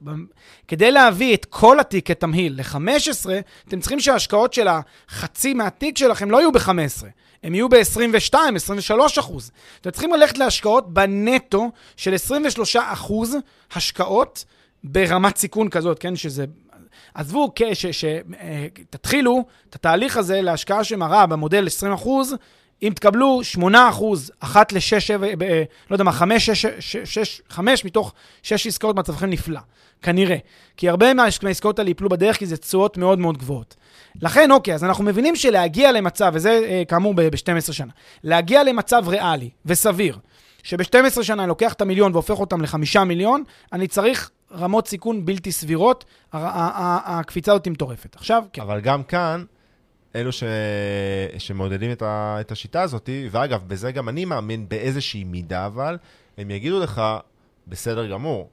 כדי 0.68 0.92
להביא 0.92 1.34
את 1.34 1.46
כל 1.46 1.80
התיק 1.80 2.08
כתמהיל 2.08 2.62
ל-15, 2.62 3.30
אתם 3.68 3.80
צריכים 3.80 4.00
שההשקעות 4.00 4.54
של 4.54 4.68
החצי 4.68 5.54
מהתיק 5.54 5.98
שלכם 5.98 6.32
לא 6.32 6.38
יהיו 6.38 6.52
ב-15, 6.52 7.06
הם 7.44 7.56
יהיו 7.56 7.70
ב-22, 7.70 8.36
23 8.56 9.18
אחוז. 9.18 9.52
אתם 9.82 9.92
צריכים 9.92 10.14
ללכת 10.14 10.38
להשקעות 10.38 10.94
בנטו 10.94 11.72
של 11.98 12.14
23 12.14 12.76
אחוז 12.76 13.36
השקעות 13.72 14.46
ברמת 14.84 15.38
סיכון 15.38 15.70
כזאת, 15.70 16.00
כן? 16.00 16.16
שזה... 16.16 16.46
עזבו, 17.14 17.52
שתתחילו 17.92 19.46
את 19.70 19.76
התהליך 19.76 20.18
הזה 20.18 20.42
להשקעה 20.42 20.84
שמראה 20.84 21.26
במודל 21.26 21.68
20 21.68 21.94
אחוז, 21.94 22.36
אם 22.84 22.92
תקבלו 22.96 23.44
8 23.44 23.90
אחוז, 23.90 24.32
אחת 24.40 24.72
לשש, 24.72 25.12
ב- 25.12 25.44
אה, 25.44 25.64
לא 25.90 25.96
יודע 25.96 26.04
מה, 26.04 26.12
5, 26.12 26.50
6, 26.50 26.66
6, 27.04 27.42
5 27.50 27.86
מתוך 27.86 28.14
6 28.44 28.68
עסקאות, 28.68 28.96
מצבכם 28.96 29.30
נפלא. 29.30 29.60
כנראה. 30.02 30.38
כי 30.78 30.90
הרבה 30.90 31.14
מה- 31.14 31.24
מהעסקאות 31.44 31.80
האלה 31.80 31.90
ייפלו 31.90 32.10
בדרך, 32.10 32.38
כי 32.38 32.46
זה 32.46 32.58
תשואות 32.58 32.98
מאוד 32.98 33.20
מאוד 33.20 33.38
גבוהות. 33.38 33.76
לכן, 34.22 34.52
אוקיי, 34.52 34.74
אז 34.74 34.84
אנחנו 34.84 35.04
מבינים 35.04 35.36
שלהגיע 35.36 35.92
למצב, 35.92 36.32
וזה 36.36 36.50
אה, 36.66 36.84
כאמור 36.88 37.14
ב-12 37.14 37.74
שנה, 37.74 37.92
להגיע 38.24 38.64
למצב 38.64 39.04
ריאלי 39.08 39.50
וסביר, 39.66 40.18
שב-12 40.64 41.24
שנה 41.24 41.44
אני 41.44 41.50
לוקח 41.50 41.74
את 41.74 41.82
המיליון 41.82 42.12
והופך 42.14 42.40
אותם 42.40 42.62
לחמישה 42.62 43.04
מיליון, 43.04 43.44
אני 43.74 43.88
צריך 43.88 44.30
רמות 44.58 44.88
סיכון 44.88 45.26
בלתי 45.26 45.52
סבירות, 45.52 46.06
הקפיצה 46.34 47.52
הזאת 47.52 47.68
מטורפת. 47.68 48.16
עכשיו, 48.16 48.44
כן. 48.54 48.62
אבל 48.62 48.82
גם 48.82 49.04
כאן, 49.04 49.44
אלו 50.16 50.32
ש... 50.32 50.44
שמעודדים 51.38 51.92
את, 51.92 52.02
ה... 52.02 52.38
את 52.42 52.52
השיטה 52.52 52.82
הזאת, 52.82 53.10
ואגב, 53.32 53.64
בזה 53.68 53.92
גם 53.92 54.10
אני 54.10 54.26
מאמין 54.26 54.70
באיזושהי 54.70 55.24
מידה, 55.24 55.66
אבל 55.66 55.98
הם 56.38 56.52
יגידו 56.52 56.80
לך, 56.80 57.02
בסדר 57.68 58.08
גמור, 58.08 58.50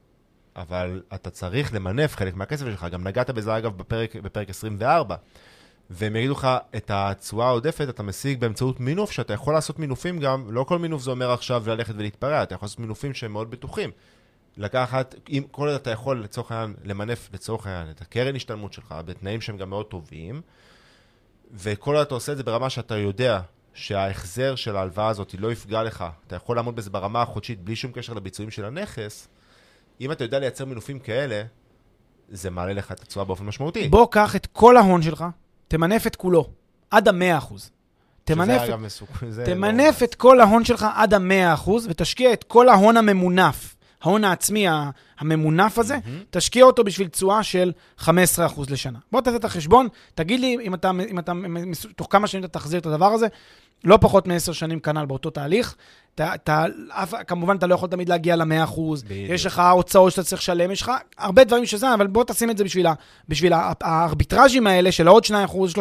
אבל 0.55 1.01
אתה 1.13 1.29
צריך 1.29 1.73
למנף 1.73 2.15
חלק 2.15 2.35
מהכסף 2.35 2.65
שלך. 2.65 2.87
גם 2.91 3.07
נגעת 3.07 3.29
בזה, 3.29 3.57
אגב, 3.57 3.77
בפרק, 3.77 4.15
בפרק 4.15 4.49
24. 4.49 5.15
והם 5.89 6.15
יגידו 6.15 6.33
לך, 6.33 6.47
את 6.75 6.91
התשואה 6.93 7.47
העודפת 7.47 7.85
אתה 7.89 8.03
משיג 8.03 8.39
באמצעות 8.39 8.79
מינוף, 8.79 9.11
שאתה 9.11 9.33
יכול 9.33 9.53
לעשות 9.53 9.79
מינופים 9.79 10.19
גם, 10.19 10.51
לא 10.51 10.63
כל 10.63 10.79
מינוף 10.79 11.01
זה 11.01 11.11
אומר 11.11 11.31
עכשיו 11.31 11.63
ללכת 11.67 11.93
ולהתפרע, 11.97 12.43
אתה 12.43 12.55
יכול 12.55 12.65
לעשות 12.65 12.79
מינופים 12.79 13.13
שהם 13.13 13.33
מאוד 13.33 13.51
בטוחים. 13.51 13.91
לקחת, 14.57 15.15
אם 15.29 15.43
כל 15.51 15.67
עוד 15.67 15.75
אתה 15.75 15.91
יכול 15.91 16.23
לצורך 16.23 16.51
העניין, 16.51 16.75
למנף 16.83 17.29
לצורך 17.33 17.67
העניין 17.67 17.89
את 17.89 18.01
הקרן 18.01 18.35
השתלמות 18.35 18.73
שלך 18.73 18.95
בתנאים 19.05 19.41
שהם 19.41 19.57
גם 19.57 19.69
מאוד 19.69 19.85
טובים, 19.85 20.41
וכל 21.51 21.95
עוד 21.95 22.05
אתה 22.05 22.15
עושה 22.15 22.31
את 22.31 22.37
זה 22.37 22.43
ברמה 22.43 22.69
שאתה 22.69 22.97
יודע 22.97 23.39
שההחזר 23.73 24.55
של 24.55 24.75
ההלוואה 24.75 25.07
הזאת 25.07 25.35
לא 25.39 25.51
יפגע 25.51 25.83
לך, 25.83 26.05
אתה 26.27 26.35
יכול 26.35 26.55
לעמוד 26.55 26.75
בזה 26.75 26.89
ברמה 26.89 27.21
החודשית 27.21 27.61
בלי 27.61 27.75
שום 27.75 27.91
קשר 27.91 28.13
לביצועים 28.13 28.51
של 28.51 28.65
הנכס, 28.65 29.27
אם 30.01 30.11
אתה 30.11 30.23
יודע 30.23 30.39
לייצר 30.39 30.65
מינופים 30.65 30.99
כאלה, 30.99 31.43
זה 32.29 32.49
מעלה 32.49 32.73
לך 32.73 32.91
את 32.91 33.01
התשואה 33.01 33.25
באופן 33.25 33.45
משמעותי. 33.45 33.87
בוא 33.87 34.07
קח 34.11 34.35
את 34.35 34.45
כל 34.45 34.77
ההון 34.77 35.01
שלך, 35.01 35.25
תמנף 35.67 36.07
את 36.07 36.15
כולו, 36.15 36.49
עד 36.91 37.07
המאה 37.07 37.37
אחוז. 37.37 37.71
תמנף, 38.23 38.61
אגב, 38.61 38.79
מסוכ... 38.79 39.23
זה 39.29 39.45
תמנף 39.45 40.01
לא... 40.01 40.05
את 40.05 40.15
כל 40.15 40.41
ההון 40.41 40.65
שלך 40.65 40.85
עד 40.95 41.13
המאה 41.13 41.53
אחוז, 41.53 41.87
ותשקיע 41.89 42.33
את 42.33 42.43
כל 42.43 42.69
ההון 42.69 42.97
הממונף, 42.97 43.75
ההון 44.03 44.23
העצמי 44.23 44.65
הממונף 45.19 45.79
הזה, 45.79 45.97
תשקיע 46.29 46.63
אותו 46.65 46.83
בשביל 46.83 47.07
תשואה 47.07 47.43
של 47.43 47.71
15% 47.99 48.09
לשנה. 48.69 48.99
בוא 49.11 49.21
תעשה 49.21 49.37
את 49.37 49.45
החשבון, 49.45 49.87
תגיד 50.15 50.39
לי 50.39 50.57
אם 50.61 50.73
אתה, 50.73 50.91
אם 51.09 51.19
אתה, 51.19 51.33
מס- 51.33 51.85
תוך 51.95 52.07
כמה 52.09 52.27
שנים 52.27 52.43
אתה 52.43 52.59
תחזיר 52.59 52.79
את 52.79 52.85
הדבר 52.85 53.05
הזה, 53.05 53.27
לא 53.83 53.97
פחות 54.01 54.27
מעשר 54.27 54.51
שנים 54.51 54.79
כנ"ל 54.79 55.05
באותו 55.05 55.29
תהליך. 55.29 55.75
אתה, 56.15 56.35
אתה, 56.35 56.65
אף, 56.89 57.13
כמובן, 57.27 57.57
אתה 57.57 57.67
לא 57.67 57.75
יכול 57.75 57.89
תמיד 57.89 58.09
להגיע 58.09 58.35
ל-100%, 58.35 58.45
בדיוק. 59.05 59.29
יש 59.29 59.45
לך 59.45 59.61
הוצאות 59.73 60.11
שאתה 60.11 60.23
צריך 60.23 60.41
לשלם, 60.41 60.71
יש 60.71 60.81
לך 60.81 60.91
הרבה 61.17 61.43
דברים 61.43 61.65
שזה, 61.65 61.93
אבל 61.93 62.07
בוא 62.07 62.23
תשים 62.23 62.49
את 62.49 62.57
זה 62.57 62.63
בשביל, 62.63 62.85
בשביל 63.29 63.53
הארביטראז'ים 63.81 64.67
האלה 64.67 64.91
של 64.91 65.07
העוד 65.07 65.23
2%, 65.25 65.29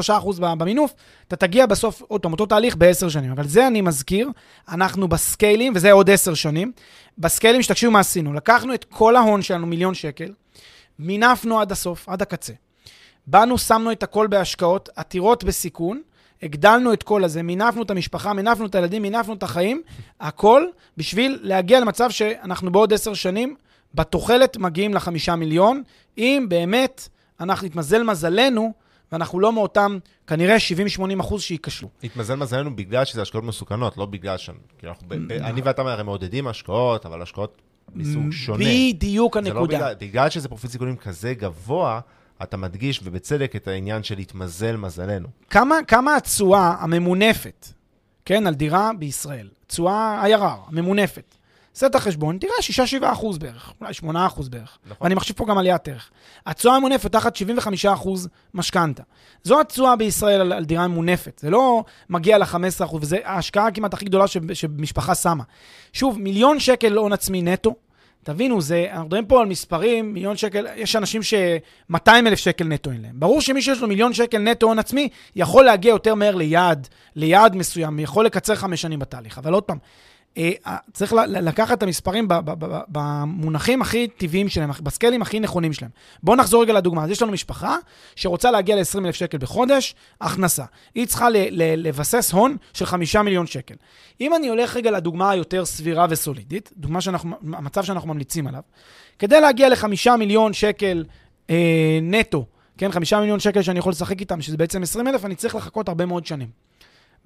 3% 0.08 0.40
במינוף, 0.40 0.94
אתה 1.28 1.36
תגיע 1.36 1.66
בסוף, 1.66 2.02
עוד 2.08 2.20
פעם, 2.22 2.32
אותו 2.32 2.46
תהליך 2.46 2.76
בעשר 2.76 3.08
שנים. 3.08 3.30
אבל 3.30 3.48
זה 3.48 3.66
אני 3.66 3.80
מזכיר, 3.80 4.28
אנחנו 4.68 5.08
בסקיילים, 5.08 5.72
וזה 5.76 5.92
עוד 5.92 6.10
עשר 6.10 6.34
שנים, 6.34 6.72
בסקיילים 7.18 7.62
שתקשיבו 7.62 7.92
מה 7.92 8.00
עשינו. 8.00 8.32
לקחנו 8.32 8.74
את 8.74 8.84
כל 8.84 9.16
ההון 9.16 9.42
שלנו, 9.42 9.66
מיליון 9.66 9.94
שקל, 9.94 10.32
מינפנו 10.98 11.60
עד 11.60 11.72
הסוף, 11.72 12.08
עד 12.08 12.22
הקצה. 12.22 12.52
באנו, 13.26 13.58
שמנו 13.58 13.92
את 13.92 14.02
הכל 14.02 14.26
בהשקעות 14.26 14.88
עתירות 14.96 15.44
בסיכון, 15.44 16.02
הגדלנו 16.42 16.92
את 16.92 17.02
כל 17.02 17.24
הזה, 17.24 17.42
מינפנו 17.42 17.82
את 17.82 17.90
המשפחה, 17.90 18.32
מינפנו 18.32 18.66
את 18.66 18.74
הילדים, 18.74 19.02
מינפנו 19.02 19.34
את 19.34 19.42
החיים, 19.42 19.82
הכל 20.20 20.64
בשביל 20.96 21.38
להגיע 21.42 21.80
למצב 21.80 22.10
שאנחנו 22.10 22.72
בעוד 22.72 22.92
עשר 22.92 23.14
שנים, 23.14 23.56
בתוחלת 23.94 24.56
מגיעים 24.56 24.94
לחמישה 24.94 25.36
מיליון, 25.36 25.82
אם 26.18 26.46
באמת 26.48 27.08
אנחנו 27.40 27.66
נתמזל 27.66 28.02
מזלנו, 28.02 28.72
ואנחנו 29.12 29.40
לא 29.40 29.52
מאותם, 29.52 29.98
כנראה 30.26 30.56
70-80 30.98 31.20
אחוז 31.20 31.42
שייכשלו. 31.42 31.88
התמזל 32.04 32.34
מזלנו 32.34 32.76
בגלל 32.76 33.04
שזה 33.04 33.22
השקעות 33.22 33.44
מסוכנות, 33.44 33.96
לא 33.96 34.06
בגלל 34.06 34.36
ש... 34.36 34.50
כי 34.78 34.86
אנחנו. 34.86 35.08
אני 35.30 35.60
ואתה 35.60 35.82
הרי 35.82 36.02
מעודדים 36.02 36.46
השקעות, 36.46 37.06
אבל 37.06 37.22
השקעות 37.22 37.62
מסוג 37.94 38.30
שונה. 38.30 38.64
בדיוק 38.64 39.36
זה 39.36 39.40
לא 39.40 39.48
הנקודה. 39.48 39.76
בגלל, 39.76 39.94
בגלל 40.00 40.30
שזה 40.30 40.48
פרופיל 40.48 40.70
סיכונים 40.70 40.96
כזה 40.96 41.34
גבוה, 41.34 42.00
אתה 42.42 42.56
מדגיש, 42.56 43.00
ובצדק, 43.04 43.56
את 43.56 43.68
העניין 43.68 44.02
של 44.02 44.18
התמזל 44.18 44.76
מזלנו. 44.76 45.28
כמה, 45.50 45.76
כמה 45.88 46.16
התשואה 46.16 46.74
הממונפת, 46.80 47.66
כן, 48.24 48.46
על 48.46 48.54
דירה 48.54 48.90
בישראל, 48.98 49.48
תשואה 49.66 50.22
IRR, 50.26 50.68
הממונפת, 50.68 51.34
עשה 51.76 51.86
את 51.86 51.94
החשבון, 51.94 52.38
תראה 52.38 52.52
6-7 53.00 53.12
אחוז 53.12 53.38
בערך, 53.38 53.72
אולי 53.80 53.94
8 53.94 54.26
אחוז 54.26 54.48
בערך. 54.48 54.78
נכון. 54.86 54.96
ואני 55.00 55.14
מחשיב 55.14 55.36
פה 55.36 55.46
גם 55.46 55.58
עליית 55.58 55.88
ערך. 55.88 56.10
התשואה 56.46 56.74
הממונפת 56.74 57.12
תחת 57.12 57.36
75 57.36 57.86
אחוז 57.86 58.28
משכנתה. 58.54 59.02
זו 59.44 59.60
התשואה 59.60 59.96
בישראל 59.96 60.40
על, 60.40 60.52
על 60.52 60.64
דירה 60.64 60.86
ממונפת. 60.88 61.38
זה 61.38 61.50
לא 61.50 61.84
מגיע 62.10 62.38
ל-15 62.38 62.84
אחוז, 62.84 63.02
וזו 63.02 63.16
ההשקעה 63.24 63.70
כמעט 63.70 63.94
הכי 63.94 64.04
גדולה 64.04 64.26
ש- 64.26 64.36
שמשפחה 64.52 65.14
שמה. 65.14 65.44
שוב, 65.92 66.18
מיליון 66.18 66.60
שקל 66.60 66.96
הון 66.96 67.12
עצמי 67.12 67.42
נטו, 67.42 67.74
תבינו, 68.24 68.60
זה, 68.60 68.86
אנחנו 68.90 69.04
מדברים 69.04 69.26
פה 69.26 69.40
על 69.40 69.46
מספרים, 69.46 70.14
מיליון 70.14 70.36
שקל, 70.36 70.66
יש 70.76 70.96
אנשים 70.96 71.22
ש-200 71.22 72.08
אלף 72.08 72.38
שקל 72.38 72.64
נטו 72.64 72.90
אין 72.90 73.02
להם. 73.02 73.12
ברור 73.14 73.40
שמי 73.40 73.62
שיש 73.62 73.80
לו 73.80 73.88
מיליון 73.88 74.12
שקל 74.12 74.38
נטו 74.38 74.66
הון 74.66 74.78
עצמי, 74.78 75.08
יכול 75.36 75.64
להגיע 75.64 75.90
יותר 75.90 76.14
מהר 76.14 76.34
ליעד, 76.34 76.88
ליעד 77.16 77.56
מסוים, 77.56 77.98
יכול 77.98 78.26
לקצר 78.26 78.54
חמש 78.54 78.82
שנים 78.82 78.98
בתהליך. 78.98 79.38
אבל 79.38 79.52
עוד 79.52 79.62
פעם, 79.62 79.78
צריך 80.92 81.12
לקחת 81.26 81.78
את 81.78 81.82
המספרים 81.82 82.28
במונחים 82.88 83.82
הכי 83.82 84.08
טבעיים 84.08 84.48
שלהם, 84.48 84.70
בסקיילים 84.82 85.22
הכי 85.22 85.40
נכונים 85.40 85.72
שלהם. 85.72 85.90
בואו 86.22 86.36
נחזור 86.36 86.62
רגע 86.62 86.72
לדוגמה. 86.72 87.04
אז 87.04 87.10
יש 87.10 87.22
לנו 87.22 87.32
משפחה 87.32 87.76
שרוצה 88.16 88.50
להגיע 88.50 88.76
ל-20,000 88.76 89.12
שקל 89.12 89.38
בחודש, 89.38 89.94
הכנסה. 90.20 90.64
היא 90.94 91.06
צריכה 91.06 91.28
לבסס 91.76 92.32
הון 92.32 92.56
של 92.72 92.86
5 92.86 93.16
מיליון 93.16 93.46
שקל. 93.46 93.74
אם 94.20 94.34
אני 94.34 94.48
הולך 94.48 94.76
רגע 94.76 94.90
לדוגמה 94.90 95.30
היותר 95.30 95.64
סבירה 95.64 96.06
וסולידית, 96.10 96.72
דוגמה 96.76 97.00
שאנחנו, 97.00 97.36
המצב 97.52 97.84
שאנחנו 97.84 98.08
ממליצים 98.08 98.46
עליו, 98.46 98.62
כדי 99.18 99.40
להגיע 99.40 99.68
ל-5 99.68 100.16
מיליון 100.18 100.52
שקל 100.52 101.04
אה, 101.50 101.98
נטו, 102.02 102.46
כן, 102.78 102.92
5 102.92 103.12
מיליון 103.12 103.40
שקל 103.40 103.62
שאני 103.62 103.78
יכול 103.78 103.92
לשחק 103.92 104.20
איתם, 104.20 104.42
שזה 104.42 104.56
בעצם 104.56 104.82
20,000, 104.82 105.26
אני 105.26 105.34
צריך 105.34 105.54
לחכות 105.54 105.88
הרבה 105.88 106.06
מאוד 106.06 106.26
שנים. 106.26 106.48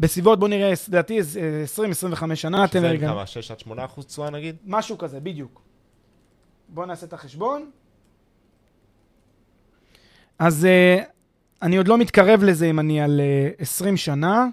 בסביבות, 0.01 0.39
בוא 0.39 0.49
נראה, 0.49 0.73
לדעתי 0.89 1.21
20-25 1.21 2.35
שנה, 2.35 2.69
תן 2.69 2.83
לי 2.83 2.89
רגע. 2.89 3.07
שזה 3.07 3.15
כמה, 3.15 3.27
6 3.27 3.51
עד 3.51 3.59
8 3.59 3.85
אחוז 3.85 4.07
תשואה 4.07 4.31
נגיד? 4.31 4.57
משהו 4.65 4.99
כזה, 4.99 5.21
בדיוק. 5.21 5.63
בוא 6.69 6.87
נעשה 6.87 7.07
את 7.07 7.13
החשבון. 7.13 7.71
אז 10.39 10.67
uh, 10.67 11.05
אני 11.63 11.77
עוד 11.77 11.89
לא 11.89 11.99
מתקרב 11.99 12.43
לזה 12.43 12.67
אם 12.67 12.81
אני 12.81 13.01
על 13.01 13.21
uh, 13.59 13.63
20 13.63 13.97
שנה. 13.97 14.47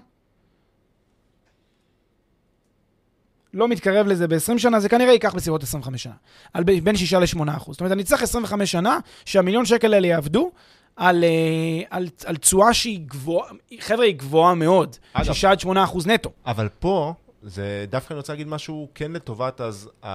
לא 3.54 3.68
מתקרב 3.68 4.06
לזה 4.06 4.28
ב-20 4.28 4.58
שנה, 4.58 4.80
זה 4.80 4.88
כנראה 4.88 5.12
ייקח 5.12 5.34
בסביבות 5.34 5.62
25 5.62 6.02
שנה. 6.02 6.14
על 6.52 6.64
בין 6.64 6.96
6 6.96 7.14
ל-8 7.14 7.56
אחוז. 7.56 7.74
זאת 7.74 7.80
אומרת, 7.80 7.92
אני 7.92 8.04
צריך 8.04 8.22
25 8.22 8.72
שנה 8.72 8.98
שהמיליון 9.24 9.64
שקל 9.64 9.94
האלה 9.94 10.06
יעבדו, 10.06 10.50
על, 10.96 11.24
אה, 11.24 11.82
על, 11.90 12.08
על 12.24 12.36
תשואה 12.36 12.74
שהיא 12.74 13.00
גבוהה, 13.06 13.50
חבר'ה, 13.80 14.04
היא 14.04 14.14
גבוהה 14.16 14.54
מאוד, 14.54 14.96
6 15.22 15.44
עד 15.44 15.60
8 15.60 15.84
אחוז 15.84 16.06
נטו. 16.06 16.30
אבל 16.46 16.68
פה, 16.78 17.14
זה 17.42 17.86
דווקא 17.88 18.12
אני 18.12 18.18
רוצה 18.18 18.32
להגיד 18.32 18.48
משהו 18.48 18.88
כן 18.94 19.12
לטובת, 19.12 19.60
אז 19.60 19.90
ה, 20.02 20.08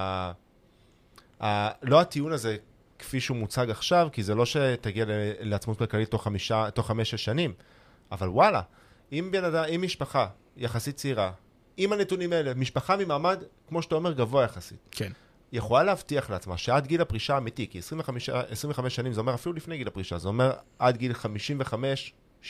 ה, 1.44 1.70
לא 1.82 2.02
הטיעון 2.02 2.32
הזה 2.32 2.58
כפי 3.00 3.20
שהוא 3.20 3.38
מוצג 3.38 3.70
עכשיו, 3.70 4.08
כי 4.12 4.24
זה 4.24 4.36
לא 4.36 4.46
שתגיע 4.46 5.06
לעצמאות 5.40 5.80
כלכלית 5.80 6.12
תוך 6.12 6.24
חמישה, 6.24 6.72
תוך 6.72 6.88
חמש-שש 6.88 7.26
שנים, 7.26 7.54
אבל 8.12 8.28
וואלה, 8.28 8.62
אם 9.12 9.30
בן 9.32 9.44
אדם, 9.44 9.64
אם 9.76 9.82
משפחה 9.82 10.28
יחסית 10.58 10.96
צעירה, 10.96 11.32
עם 11.78 11.94
הנתונים 11.94 12.34
האלה, 12.34 12.54
משפחה 12.54 12.98
ממעמד, 12.98 13.44
כמו 13.68 13.82
שאתה 13.82 13.96
אומר, 13.96 14.12
גבוה 14.14 14.44
יחסית. 14.44 14.78
כן. 14.92 15.12
יכולה 15.52 15.84
להבטיח 15.84 16.30
לעצמה 16.30 16.58
שעד 16.58 16.88
גיל 16.88 17.02
הפרישה 17.02 17.36
האמיתי, 17.36 17.68
כי 17.70 17.80
25, 17.80 18.30
25 18.30 18.96
שנים 18.96 19.14
זה 19.14 19.22
אומר 19.22 19.34
אפילו 19.34 19.56
לפני 19.56 19.78
גיל 19.78 19.88
הפרישה, 19.88 20.18
זה 20.18 20.28
אומר 20.28 20.54
עד 20.80 20.98
גיל 20.98 21.12
55-60, 22.44 22.46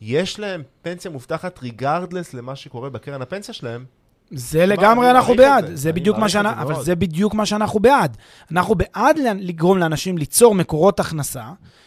יש 0.00 0.38
להם 0.40 0.62
פנסיה 0.82 1.10
מובטחת 1.10 1.58
ריגרדלס 1.58 2.34
למה 2.34 2.56
שקורה 2.56 2.90
בקרן 2.90 3.22
הפנסיה 3.22 3.54
שלהם. 3.54 3.84
זה 4.30 4.66
לגמרי 4.66 5.10
אנחנו 5.10 5.34
בעד, 5.34 5.66
זה, 5.66 5.76
זה 5.76 5.92
בדיוק 5.92 6.18
מה 6.18 6.28
שאנחנו, 6.28 6.62
אבל 6.62 6.82
זה 6.82 6.96
בדיוק 6.96 7.34
מה 7.34 7.46
שאנחנו 7.46 7.80
בעד. 7.80 8.16
אנחנו 8.50 8.74
בעד 8.74 9.18
לגרום 9.18 9.78
לאנשים 9.78 10.18
ליצור 10.18 10.54
מקורות 10.54 11.00
הכנסה, 11.00 11.44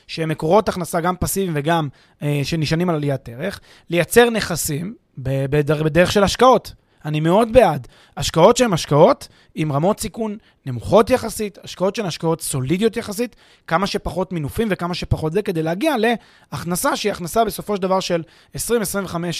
שהם 0.07 0.29
מקורות 0.29 0.69
הכנסה 0.69 1.01
גם 1.01 1.15
פסיביים 1.15 1.53
וגם 1.55 1.87
אה, 2.21 2.41
שנשענים 2.43 2.89
על 2.89 2.95
עליית 2.95 3.29
ערך, 3.29 3.59
לייצר 3.89 4.29
נכסים 4.29 4.95
בדרך, 5.17 5.81
בדרך 5.81 6.11
של 6.11 6.23
השקעות. 6.23 6.73
אני 7.05 7.19
מאוד 7.19 7.53
בעד. 7.53 7.87
השקעות 8.17 8.57
שהן 8.57 8.73
השקעות 8.73 9.27
עם 9.55 9.71
רמות 9.71 9.99
סיכון 9.99 10.37
נמוכות 10.65 11.09
יחסית, 11.09 11.57
השקעות 11.63 11.95
שהן 11.95 12.05
השקעות 12.05 12.41
סולידיות 12.41 12.97
יחסית, 12.97 13.35
כמה 13.67 13.87
שפחות 13.87 14.31
מינופים 14.31 14.67
וכמה 14.71 14.93
שפחות 14.93 15.33
זה, 15.33 15.41
כדי 15.41 15.63
להגיע 15.63 15.95
להכנסה 16.51 16.95
שהיא 16.95 17.11
הכנסה 17.11 17.45
בסופו 17.45 17.75
של 17.75 17.81
דבר 17.81 17.99
של 17.99 18.23
20-25 18.57 18.57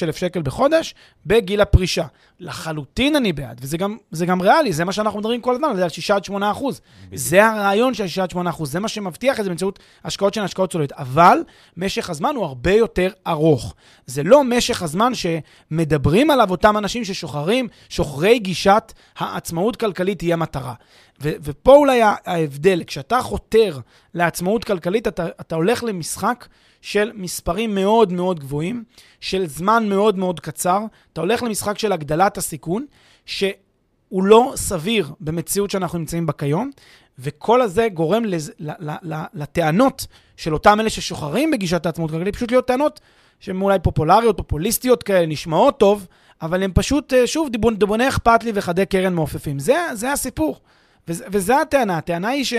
אלף 0.04 0.18
שקל 0.18 0.42
בחודש 0.42 0.96
בגיל 1.26 1.62
הפרישה. 1.62 2.06
לחלוטין 2.40 3.16
אני 3.16 3.34
בעד, 3.34 3.60
וזה 3.64 3.78
גם, 3.78 3.98
גם 4.28 4.42
ריאלי, 4.42 4.74
זה 4.74 4.86
מה 4.86 4.92
שאנחנו 4.92 5.20
מדברים 5.20 5.42
כל 5.42 5.54
הזמן, 5.54 5.72
זה 5.76 5.84
על 5.84 5.90
6 5.90 6.12
עד 6.12 6.24
8 6.24 6.52
אחוז. 6.52 6.82
זה 7.14 7.46
הרעיון 7.46 7.94
של 7.94 8.08
6 8.08 8.20
עד 8.20 8.32
8 8.32 8.50
אחוז, 8.50 8.72
זה 8.72 8.80
מה 8.80 8.88
שמבטיח 8.88 9.40
את 9.40 9.44
זה 9.44 9.50
באמצעות 9.50 9.80
השקעות 10.04 10.34
שהן 10.34 10.44
השקעות 10.44 10.72
סולידיות. 10.72 11.00
אבל 11.00 11.44
משך 11.78 12.10
הזמן 12.10 12.36
הוא 12.36 12.46
הרבה 12.46 12.74
יותר 12.74 13.10
ארוך. 13.28 13.76
זה 14.06 14.24
לא 14.24 14.44
משך 14.44 14.82
הזמן 14.82 15.12
שמדברים 15.16 16.32
עליו 16.32 16.52
אותם 16.52 16.78
אנשים 16.78 17.06
ששוחרים, 17.06 17.68
שוחרי 17.90 18.40
גישת 18.40 18.94
העצמאות 19.18 19.76
כלכלית 19.76 20.01
היא 20.22 20.34
המטרה. 20.34 20.74
ו- 21.22 21.32
ופה 21.44 21.76
אולי 21.76 22.02
ההבדל, 22.26 22.84
כשאתה 22.88 23.22
חותר 23.22 23.80
לעצמאות 24.14 24.64
כלכלית, 24.64 25.08
אתה, 25.08 25.28
אתה 25.42 25.56
הולך 25.56 25.84
למשחק 25.84 26.48
של 26.82 27.12
מספרים 27.16 27.76
מאוד 27.76 28.14
מאוד 28.14 28.40
גבוהים, 28.40 28.84
של 29.20 29.48
זמן 29.48 29.90
מאוד 29.90 30.18
מאוד 30.18 30.40
קצר, 30.40 30.80
אתה 31.14 31.22
הולך 31.22 31.44
למשחק 31.44 31.80
של 31.80 31.92
הגדלת 31.92 32.38
הסיכון, 32.38 32.86
שהוא 33.26 34.24
לא 34.24 34.54
סביר 34.56 35.12
במציאות 35.20 35.72
שאנחנו 35.72 36.00
נמצאים 36.00 36.26
בה 36.26 36.34
כיום, 36.34 36.72
וכל 37.20 37.62
הזה 37.62 37.88
גורם 37.94 38.26
לז, 38.26 38.52
ל, 38.60 38.72
ל, 38.80 38.92
ל, 39.04 39.24
לטענות 39.34 40.08
של 40.38 40.54
אותם 40.54 40.80
אלה 40.80 40.90
ששוחרים 40.90 41.52
בגישת 41.52 41.86
העצמאות 41.86 42.12
כלכלית, 42.12 42.36
פשוט 42.36 42.52
להיות 42.52 42.68
טענות 42.68 43.00
שהן 43.40 43.62
אולי 43.62 43.80
פופולריות, 43.80 44.38
פופוליסטיות 44.38 45.04
כאלה, 45.04 45.26
נשמעות 45.26 45.80
טוב, 45.80 46.08
אבל 46.42 46.64
הן 46.64 46.72
פשוט, 46.74 47.14
אה, 47.14 47.28
שוב, 47.28 47.50
דיבוני 47.78 48.08
אכפת 48.08 48.44
לי 48.44 48.52
וחדי 48.56 48.86
קרן 48.86 49.14
מעופפים. 49.14 49.60
זה, 49.60 49.78
זה 49.94 50.12
הסיפור. 50.12 50.60
וזו 51.08 51.54
הטענה. 51.62 51.98
הטענה 51.98 52.28
היא 52.28 52.44
ש... 52.44 52.54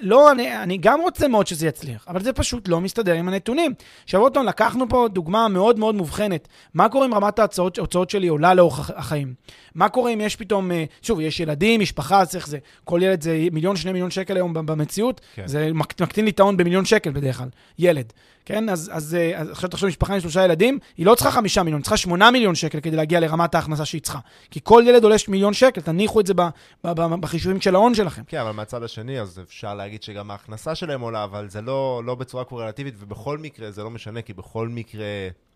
לא, 0.00 0.32
אני, 0.32 0.62
אני 0.62 0.78
גם 0.78 1.00
רוצה 1.00 1.28
מאוד 1.28 1.46
שזה 1.46 1.66
יצליח, 1.66 2.04
אבל 2.08 2.22
זה 2.22 2.32
פשוט 2.32 2.68
לא 2.68 2.80
מסתדר 2.80 3.14
עם 3.14 3.28
הנתונים. 3.28 3.74
עכשיו 4.04 4.20
עוד 4.20 4.34
פעם, 4.34 4.46
לקחנו 4.46 4.88
פה 4.88 5.08
דוגמה 5.12 5.48
מאוד 5.48 5.78
מאוד 5.78 5.94
מובחנת. 5.94 6.48
מה 6.74 6.88
קורה 6.88 7.06
אם 7.06 7.14
רמת 7.14 7.38
ההוצאות 7.38 8.10
שלי 8.10 8.28
עולה 8.28 8.54
לאורך 8.54 8.90
החיים? 8.96 9.34
מה 9.74 9.88
קורה 9.88 10.10
אם 10.10 10.20
יש 10.20 10.36
פתאום, 10.36 10.72
אה, 10.72 10.84
שוב, 11.02 11.20
יש 11.20 11.40
ילדים, 11.40 11.80
משפחה, 11.80 12.26
צריך 12.26 12.48
זה, 12.48 12.58
כל 12.84 13.00
ילד 13.02 13.22
זה 13.22 13.48
מיליון, 13.52 13.76
שני 13.76 13.92
מיליון 13.92 14.10
שקל 14.10 14.36
היום 14.36 14.54
במציאות, 14.54 15.20
כן. 15.34 15.46
זה 15.46 15.70
מקטין 15.74 16.24
לי 16.24 16.30
את 16.30 16.40
ההון 16.40 16.56
במיליון 16.56 16.84
שקל 16.84 17.10
בדרך 17.10 17.38
כלל, 17.38 17.48
ילד. 17.78 18.12
כן? 18.44 18.68
אז, 18.68 18.90
אז, 18.92 19.14
אה, 19.14 19.38
אז 19.40 19.50
עכשיו 19.50 19.70
תחשוב, 19.70 19.88
משפחה 19.88 20.14
עם 20.14 20.20
שלושה 20.20 20.44
ילדים, 20.44 20.78
היא 20.96 21.06
לא 21.06 21.14
צריכה 21.14 21.30
חמישה 21.30 21.62
מיליון, 21.62 21.78
היא 21.78 21.82
צריכה 21.82 21.96
שמונה 21.96 22.30
מיליון 22.30 22.54
שקל 22.54 22.80
כדי 22.80 22.96
להגיע 22.96 23.20
לרמת 23.20 23.54
ההכנסה 23.54 23.84
שהיא 23.84 24.02
צריכה. 24.02 24.18
כי 24.50 24.60
כל 24.62 24.84
ילד 24.86 25.04
עולה 25.04 25.16
מיליון 25.28 25.52
שקל, 25.52 25.80
תניחו 25.80 26.20
את 26.20 26.26
זה 26.26 26.34
ב, 26.34 26.42
ב, 26.84 26.92
ב, 26.92 27.20
בחישובים 27.20 27.60
של 27.60 27.74
ההון 27.74 27.94
שלכם. 27.94 28.22
כן, 28.26 28.38
אבל 28.38 28.50
מהצד 28.50 28.82
השני, 28.82 29.20
אז 29.20 29.40
אפשר 29.44 29.74
להגיד 29.74 30.02
שגם 30.02 30.30
ההכנסה 30.30 30.74
שלהם 30.74 31.00
עולה, 31.00 31.24
אבל 31.24 31.48
זה 31.48 31.62
לא, 31.62 32.02
לא 32.04 32.14
בצורה 32.14 32.44
קורלטיבית, 32.44 32.94
ובכל 32.98 33.38
מקרה 33.38 33.70
זה 33.70 33.82
לא 33.82 33.90
משנה, 33.90 34.22
כי 34.22 34.32
בכל 34.32 34.68
מקרה, 34.68 35.04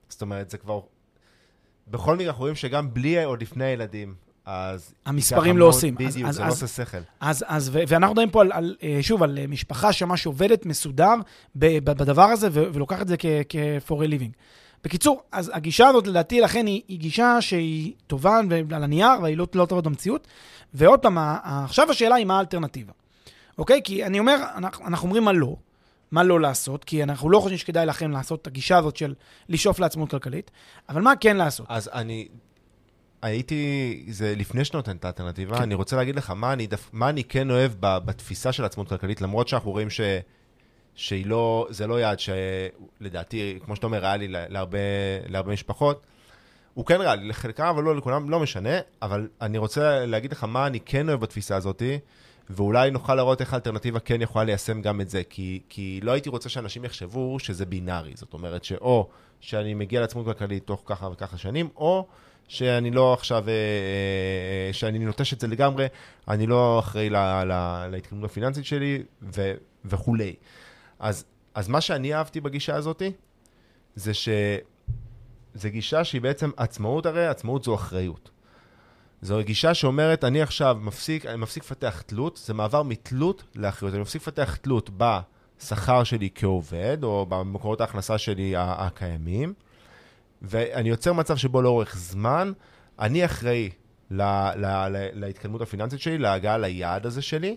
זאת 0.09 0.23
אומרת, 0.23 0.51
זה 0.51 0.59
כבר... 0.59 0.81
בכל 1.89 2.15
מקרה 2.15 2.27
אנחנו 2.27 2.41
רואים 2.41 2.55
שגם 2.55 2.95
בלי, 2.95 3.25
עוד 3.25 3.43
לפני 3.43 3.65
הילדים, 3.65 4.15
אז... 4.47 4.95
המספרים 5.07 5.59
לא 5.59 5.65
עושים. 5.65 5.95
בדיוק, 5.95 6.31
זה 6.31 6.43
לא 6.43 6.49
עושה 6.49 6.67
שכל. 6.67 6.99
אז, 7.21 7.45
אז, 7.49 7.71
ו- 7.73 7.83
ואנחנו 7.89 8.15
מדברים 8.15 8.31
פה, 8.31 8.41
על, 8.41 8.53
על, 8.53 8.77
אה, 8.83 8.99
שוב, 9.03 9.23
על 9.23 9.39
אה, 9.39 9.47
משפחה 9.47 9.93
שממש 9.93 10.27
עובדת 10.27 10.67
מסודר 10.67 11.15
בדבר 11.57 12.23
הזה, 12.23 12.49
ו- 12.53 12.65
ולוקחת 12.73 13.03
את 13.03 13.09
זה 13.09 13.17
כ-for 13.49 13.95
a 13.95 14.09
living. 14.09 14.33
בקיצור, 14.85 15.23
אז 15.33 15.51
הגישה 15.55 15.89
הזאת, 15.89 16.07
לדעתי, 16.07 16.41
לכן 16.41 16.67
היא, 16.67 16.83
היא 16.89 16.99
גישה 16.99 17.41
שהיא 17.41 17.93
טובה 18.07 18.39
על 18.71 18.85
הנייר, 18.85 19.23
והיא 19.23 19.37
לא, 19.37 19.47
לא 19.55 19.67
טובה 19.67 19.81
במציאות. 19.81 20.27
ועוד 20.75 21.01
פעם, 21.01 21.19
עכשיו 21.19 21.91
השאלה 21.91 22.15
היא 22.15 22.27
מה 22.27 22.37
האלטרנטיבה. 22.37 22.93
אוקיי? 23.59 23.81
כי 23.85 24.05
אני 24.05 24.19
אומר, 24.19 24.37
אנחנו, 24.57 24.87
אנחנו 24.87 25.07
אומרים 25.07 25.25
מה 25.25 25.33
לא, 25.33 25.57
מה 26.11 26.23
לא 26.23 26.41
לעשות, 26.41 26.85
כי 26.85 27.03
אנחנו 27.03 27.31
לא 27.31 27.41
חושבים 27.41 27.59
שכדאי 27.59 27.87
לכם 27.87 28.11
לעשות 28.11 28.43
את 28.43 28.47
הגישה 28.47 28.79
הזאת 28.79 28.97
של 28.97 29.15
לשאוף 29.49 29.79
לעצמאות 29.79 30.11
כלכלית, 30.11 30.51
אבל 30.89 31.03
מה 31.03 31.13
כן 31.21 31.37
לעשות? 31.37 31.67
אז 31.69 31.91
אני, 31.93 32.29
הייתי, 33.23 34.05
זה 34.09 34.35
לפני 34.37 34.65
שאתה 34.65 34.77
נותן 34.77 34.97
את 34.97 35.05
האלטרנטיבה, 35.05 35.57
כן. 35.57 35.63
אני 35.63 35.75
רוצה 35.75 35.97
להגיד 35.97 36.17
לך 36.17 36.31
מה 36.31 36.53
אני, 36.53 36.69
מה 36.93 37.09
אני 37.09 37.25
כן 37.25 37.51
אוהב 37.51 37.73
בתפיסה 37.81 38.53
של 38.53 38.65
עצמאות 38.65 38.89
כלכלית, 38.89 39.21
למרות 39.21 39.49
שאנחנו 39.49 39.71
רואים 39.71 39.91
ש, 39.91 40.01
שהיא 40.95 41.27
לא, 41.27 41.67
זה 41.71 41.87
לא 41.87 42.01
יעד 42.01 42.19
שלדעתי, 42.21 43.59
כמו 43.65 43.77
שאתה 43.77 43.87
אומר, 43.87 43.99
ריאלי 43.99 44.29
להרבה, 44.29 44.79
להרבה 45.27 45.53
משפחות. 45.53 46.07
הוא 46.75 46.87
כן 46.87 47.01
ריאלי 47.01 47.29
לחלקם, 47.29 47.65
אבל 47.65 47.83
לא 47.83 47.97
לכולם, 47.97 48.31
לא 48.31 48.41
משנה, 48.41 48.79
אבל 49.03 49.29
אני 49.41 49.59
רוצה 49.59 50.07
להגיד 50.07 50.33
לך 50.33 50.45
מה 50.45 50.67
אני 50.67 50.81
כן 50.81 51.09
אוהב 51.09 51.21
בתפיסה 51.21 51.57
הזאת, 51.57 51.83
ואולי 52.51 52.91
נוכל 52.91 53.15
לראות 53.15 53.41
איך 53.41 53.53
האלטרנטיבה 53.53 54.01
כן 54.01 54.23
יכולה 54.23 54.45
ליישם 54.45 54.83
גם 54.83 55.01
את 55.01 55.11
זה, 55.11 55.23
כי, 55.31 55.61
כי 55.69 56.01
לא 56.03 56.13
הייתי 56.13 56.29
רוצה 56.29 56.49
שאנשים 56.49 56.85
יחשבו 56.85 57.39
שזה 57.39 57.67
בינארי, 57.67 58.13
זאת 58.15 58.33
אומרת 58.33 58.65
שאו 58.65 59.09
שאני 59.41 59.75
מגיע 59.75 60.01
לעצמאות 60.01 60.27
כלכלית 60.27 60.67
תוך 60.67 60.83
ככה 60.87 61.09
וככה 61.13 61.39
שנים, 61.39 61.69
או 61.77 62.07
שאני 62.49 62.91
לא 62.91 63.13
עכשיו, 63.15 63.49
אה, 63.49 63.53
אה, 63.53 64.73
שאני 64.73 64.99
נוטש 64.99 65.33
את 65.33 65.41
זה 65.41 65.47
לגמרי, 65.47 65.87
אני 66.29 66.47
לא 66.47 66.79
אחראי 66.79 67.11
להתקדמות 67.91 68.31
הפיננסית 68.31 68.65
שלי 68.65 69.03
ו, 69.23 69.55
וכולי. 69.85 70.35
אז, 70.99 71.25
אז 71.55 71.69
מה 71.69 71.81
שאני 71.81 72.15
אהבתי 72.15 72.41
בגישה 72.41 72.75
הזאת, 72.75 73.03
זה 73.95 74.15
שזו 74.15 75.69
גישה 75.69 76.05
שהיא 76.05 76.21
בעצם 76.21 76.51
עצמאות 76.57 77.07
הרי, 77.07 77.27
עצמאות 77.27 77.65
זו 77.65 77.75
אחריות. 77.75 78.31
זו 79.23 79.39
גישה 79.45 79.75
שאומרת, 79.75 80.25
אני 80.25 80.43
עכשיו 80.43 80.79
מפסיק, 80.81 81.27
אני 81.27 81.37
מפסיק 81.37 81.63
לפתח 81.63 82.03
תלות, 82.07 82.41
זה 82.45 82.55
מעבר 82.55 82.83
מתלות 82.83 83.43
לאחריות. 83.55 83.95
אני 83.95 84.03
מפסיק 84.03 84.23
לפתח 84.23 84.57
תלות 84.57 84.91
בשכר 84.97 86.05
שלי 86.05 86.29
כעובד, 86.35 86.99
או 87.03 87.27
במקורות 87.29 87.81
ההכנסה 87.81 88.19
שלי 88.19 88.55
הקיימים, 88.57 89.55
ואני 90.43 90.89
יוצר 90.89 91.13
מצב 91.13 91.37
שבו 91.37 91.63
לאורך 91.63 91.97
זמן, 91.97 92.53
אני 92.99 93.25
אחראי 93.25 93.71
ל, 94.11 94.23
ל, 94.57 94.67
ל, 94.67 95.09
להתקדמות 95.13 95.61
הפיננסית 95.61 96.01
שלי, 96.01 96.19
להגעה 96.19 96.59
ליעד 96.59 97.07
הזה 97.07 97.23
שלי. 97.23 97.57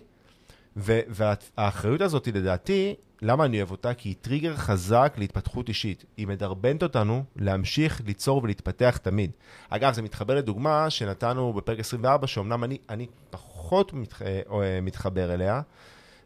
ו, 0.76 1.00
והאחריות 1.08 2.00
הזאת, 2.00 2.28
לדעתי, 2.28 2.94
למה 3.22 3.44
אני 3.44 3.56
אוהב 3.56 3.70
אותה? 3.70 3.94
כי 3.94 4.08
היא 4.08 4.16
טריגר 4.20 4.56
חזק 4.56 5.14
להתפתחות 5.18 5.68
אישית. 5.68 6.04
היא 6.16 6.26
מדרבנת 6.26 6.82
אותנו 6.82 7.24
להמשיך 7.36 8.02
ליצור 8.06 8.40
ולהתפתח 8.42 8.98
תמיד. 9.02 9.30
אגב, 9.68 9.92
זה 9.92 10.02
מתחבר 10.02 10.34
לדוגמה 10.34 10.90
שנתנו 10.90 11.52
בפרק 11.52 11.78
24, 11.78 12.26
שאומנם 12.26 12.64
אני, 12.64 12.78
אני 12.88 13.06
פחות 13.30 13.92
מתח, 13.92 14.22
אה, 14.22 14.78
מתחבר 14.82 15.34
אליה, 15.34 15.60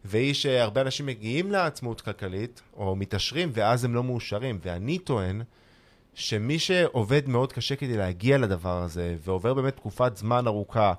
והיא 0.05 0.35
שהרבה 0.35 0.81
אנשים 0.81 1.07
מגיעים 1.07 1.51
לעצמאות 1.51 2.01
כלכלית, 2.01 2.63
או 2.77 2.97
מתעשרים, 2.97 3.51
ואז 3.53 3.85
הם 3.85 3.95
לא 3.95 4.05
מאושרים. 4.05 4.59
ואני 4.63 4.99
טוען 4.99 5.43
שמי 6.15 6.59
שעובד 6.59 7.29
מאוד 7.29 7.53
קשה 7.53 7.77
כדי 7.77 7.97
להגיע 7.97 8.39
לדבר 8.39 8.83
הזה, 8.83 9.17
ועובר 9.25 9.55
באמת 9.55 9.77
תקופת 9.77 10.17
זמן 10.17 10.47
ארוכה, 10.47 10.93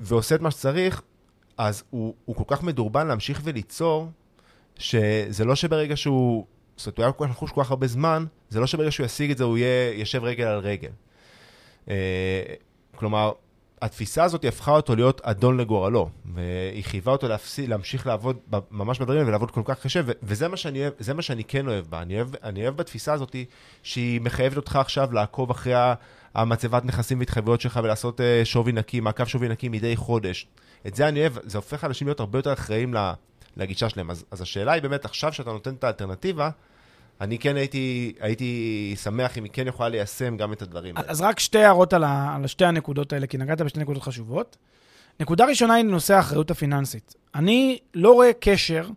ועושה 0.00 0.34
את 0.34 0.40
מה 0.40 0.50
שצריך, 0.50 1.02
אז 1.58 1.84
הוא, 1.90 2.14
הוא 2.24 2.36
כל 2.36 2.44
כך 2.46 2.62
מדורבן 2.62 3.06
להמשיך 3.06 3.40
וליצור, 3.44 4.08
שזה 4.78 5.44
לא 5.44 5.54
שברגע 5.54 5.96
שהוא, 5.96 6.46
זאת 6.76 6.86
אומרת, 6.86 6.98
הוא 6.98 7.04
היה 7.04 7.12
כל 7.12 7.24
כך 7.24 7.30
נחוש 7.30 7.52
כל 7.52 7.62
כך 7.64 7.70
הרבה 7.70 7.86
זמן, 7.86 8.24
זה 8.48 8.60
לא 8.60 8.66
שברגע 8.66 8.90
שהוא 8.90 9.06
ישיג 9.06 9.30
את 9.30 9.38
זה 9.38 9.44
הוא 9.44 9.58
יהיה, 9.58 9.98
יושב 9.98 10.24
רגל 10.24 10.44
על 10.44 10.58
רגל. 10.58 10.90
אה, 11.88 12.42
כלומר, 12.96 13.32
התפיסה 13.84 14.24
הזאת 14.24 14.44
הפכה 14.44 14.70
אותו 14.70 14.96
להיות 14.96 15.20
אדון 15.20 15.56
לגורלו, 15.56 16.10
והיא 16.34 16.84
חייבה 16.84 17.12
אותו 17.12 17.28
להפסיד, 17.28 17.68
להמשיך 17.68 18.06
לעבוד 18.06 18.36
ממש 18.70 18.98
בדברים 18.98 19.28
ולעבוד 19.28 19.50
כל 19.50 19.62
כך 19.64 19.82
קשה, 19.82 20.00
וזה 20.22 20.48
מה 20.48 20.56
שאני, 20.56 20.80
אוהב, 20.80 21.12
מה 21.14 21.22
שאני 21.22 21.44
כן 21.44 21.68
אוהב 21.68 21.86
בה. 21.86 22.02
אני 22.02 22.16
אוהב, 22.16 22.28
אני 22.42 22.62
אוהב 22.62 22.76
בתפיסה 22.76 23.12
הזאת 23.12 23.36
שהיא 23.82 24.20
מחייבת 24.20 24.56
אותך 24.56 24.76
עכשיו 24.76 25.12
לעקוב 25.12 25.50
אחרי 25.50 25.74
המצבת 26.34 26.84
נכסים 26.84 27.18
והתחייבויות 27.18 27.60
שלך 27.60 27.80
ולעשות 27.82 28.20
אה, 28.20 28.40
שווי 28.44 28.72
נקי, 28.72 29.00
מעקב 29.00 29.24
שווי 29.24 29.48
נקי 29.48 29.68
מדי 29.68 29.96
חודש. 29.96 30.46
את 30.86 30.94
זה 30.94 31.08
אני 31.08 31.20
אוהב, 31.20 31.32
זה 31.42 31.58
הופך 31.58 31.84
אנשים 31.84 32.06
להיות 32.06 32.20
הרבה 32.20 32.38
יותר 32.38 32.52
אחראים 32.52 32.94
לגישה 33.56 33.88
שלהם. 33.88 34.10
אז, 34.10 34.24
אז 34.30 34.42
השאלה 34.42 34.72
היא 34.72 34.82
באמת, 34.82 35.04
עכשיו 35.04 35.32
שאתה 35.32 35.52
נותן 35.52 35.74
את 35.74 35.84
האלטרנטיבה, 35.84 36.50
אני 37.20 37.38
כן 37.38 37.56
הייתי, 37.56 38.12
הייתי 38.20 38.94
שמח 39.02 39.38
אם 39.38 39.44
היא 39.44 39.52
כן 39.52 39.66
יכולה 39.66 39.88
ליישם 39.88 40.36
גם 40.36 40.52
את 40.52 40.62
הדברים 40.62 40.96
האלה. 40.96 41.10
אז 41.10 41.20
רק 41.20 41.38
שתי 41.38 41.58
הערות 41.58 41.92
על, 41.92 42.04
על 42.04 42.46
שתי 42.46 42.64
הנקודות 42.64 43.12
האלה, 43.12 43.26
כי 43.26 43.38
נגעת 43.38 43.60
בשתי 43.60 43.80
נקודות 43.80 44.02
חשובות. 44.02 44.56
נקודה 45.20 45.44
ראשונה 45.44 45.74
היא 45.74 45.84
נושא 45.84 46.14
האחריות 46.14 46.50
הפיננסית. 46.50 47.14
אני 47.34 47.78
לא 47.94 48.12
רואה 48.12 48.30
קשר 48.40 48.88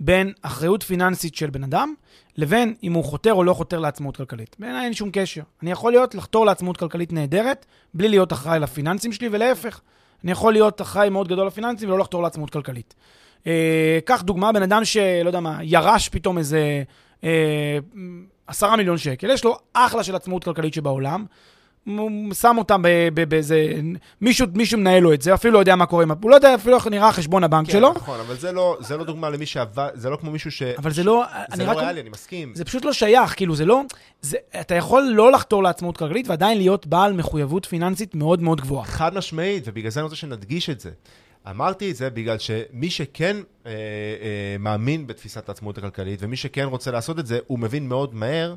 בין 0.00 0.32
אחריות 0.42 0.82
פיננסית 0.82 1.34
של 1.34 1.50
בן 1.50 1.64
אדם 1.64 1.94
לבין 2.36 2.74
אם 2.82 2.92
הוא 2.92 3.04
חותר 3.04 3.32
או 3.32 3.44
לא 3.44 3.54
חותר 3.54 3.78
לעצמאות 3.78 4.16
כלכלית. 4.16 4.56
בעיניי 4.58 4.84
אין 4.84 4.94
שום 4.94 5.10
קשר. 5.12 5.42
אני 5.62 5.70
יכול 5.70 5.92
להיות 5.92 6.14
לחתור 6.14 6.46
לעצמאות 6.46 6.76
כלכלית 6.76 7.12
נהדרת, 7.12 7.66
בלי 7.94 8.08
להיות 8.08 8.32
אחראי 8.32 8.58
לפיננסים 8.58 9.12
שלי, 9.12 9.28
ולהפך. 9.32 9.80
אני 10.24 10.32
יכול 10.32 10.52
להיות 10.52 10.80
אחראי 10.80 11.08
מאוד 11.08 11.28
גדול 11.28 11.46
לפיננסים 11.46 11.88
ולא 11.88 11.98
לחתור 11.98 12.22
לעצמאות 12.22 12.50
כלכלית. 12.50 12.94
אה, 13.46 13.98
קח 14.04 14.22
דוגמה, 14.22 14.52
בן 14.52 14.62
אדם 14.62 14.84
שלא 14.84 15.28
יודע 15.28 15.40
מה, 15.40 15.58
ירש 15.62 16.08
פתאום 16.08 16.38
איזה 16.38 16.82
עשרה 18.46 18.76
מיליון 18.76 18.98
שקל, 18.98 19.30
יש 19.30 19.44
לו 19.44 19.58
אחלה 19.72 20.02
של 20.02 20.16
עצמאות 20.16 20.44
כלכלית 20.44 20.74
שבעולם, 20.74 21.24
הוא 21.96 22.34
שם 22.34 22.54
אותם 22.58 22.82
באיזה... 23.28 23.72
מישהו, 24.20 24.46
מישהו 24.54 24.78
מנהל 24.78 25.02
לו 25.02 25.12
את 25.12 25.22
זה, 25.22 25.34
אפילו 25.34 25.54
לא 25.54 25.58
יודע 25.58 25.76
מה 25.76 25.86
קורה 25.86 26.02
עם... 26.02 26.10
הוא 26.22 26.30
לא 26.30 26.34
יודע 26.34 26.54
אפילו 26.54 26.76
איך 26.76 26.86
נראה 26.86 27.12
חשבון 27.12 27.44
הבנק 27.44 27.66
כן, 27.66 27.72
שלו. 27.72 27.94
כן, 27.94 28.00
נכון, 28.00 28.20
אבל 28.20 28.36
זה 28.36 28.52
לא, 28.52 28.76
זה 28.80 28.96
לא 28.96 29.04
דוגמה 29.04 29.30
למי 29.30 29.46
שעבד, 29.46 29.88
זה 29.94 30.10
לא 30.10 30.16
כמו 30.16 30.30
מישהו 30.30 30.50
ש... 30.50 30.62
אבל 30.62 30.92
זה 30.92 31.04
לא... 31.04 31.24
זה 31.54 31.64
לא 31.64 31.70
רק... 31.70 31.76
ריאלי, 31.76 32.00
אני 32.00 32.10
מסכים. 32.10 32.52
זה 32.54 32.64
פשוט 32.64 32.84
לא 32.84 32.92
שייך, 32.92 33.36
כאילו, 33.36 33.56
זה 33.56 33.64
לא... 33.64 33.82
זה, 34.22 34.36
אתה 34.60 34.74
יכול 34.74 35.12
לא 35.14 35.32
לחתור 35.32 35.62
לעצמאות 35.62 35.96
כלכלית 35.96 36.28
ועדיין 36.28 36.58
להיות 36.58 36.86
בעל 36.86 37.12
מחויבות 37.12 37.66
פיננסית 37.66 38.14
מאוד 38.14 38.42
מאוד 38.42 38.60
גבוהה. 38.60 38.84
חד 38.84 39.14
משמעית, 39.14 39.64
ובגלל 39.66 39.90
זה 39.90 40.00
אני 40.00 40.04
רוצה 40.04 40.16
שנדגיש 40.16 40.70
את 40.70 40.80
זה. 40.80 40.90
אמרתי 41.50 41.90
את 41.90 41.96
זה 41.96 42.10
בגלל 42.10 42.38
שמי 42.38 42.90
שכן 42.90 43.36
אה, 43.66 43.70
אה, 43.72 44.56
מאמין 44.58 45.06
בתפיסת 45.06 45.48
העצמאות 45.48 45.78
הכלכלית, 45.78 46.18
ומי 46.22 46.36
שכן 46.36 46.64
רוצה 46.64 46.90
לעשות 46.90 47.18
את 47.18 47.26
זה, 47.26 47.38
הוא 47.46 47.58
מבין 47.58 47.88
מאוד 47.88 48.14
מהר, 48.14 48.54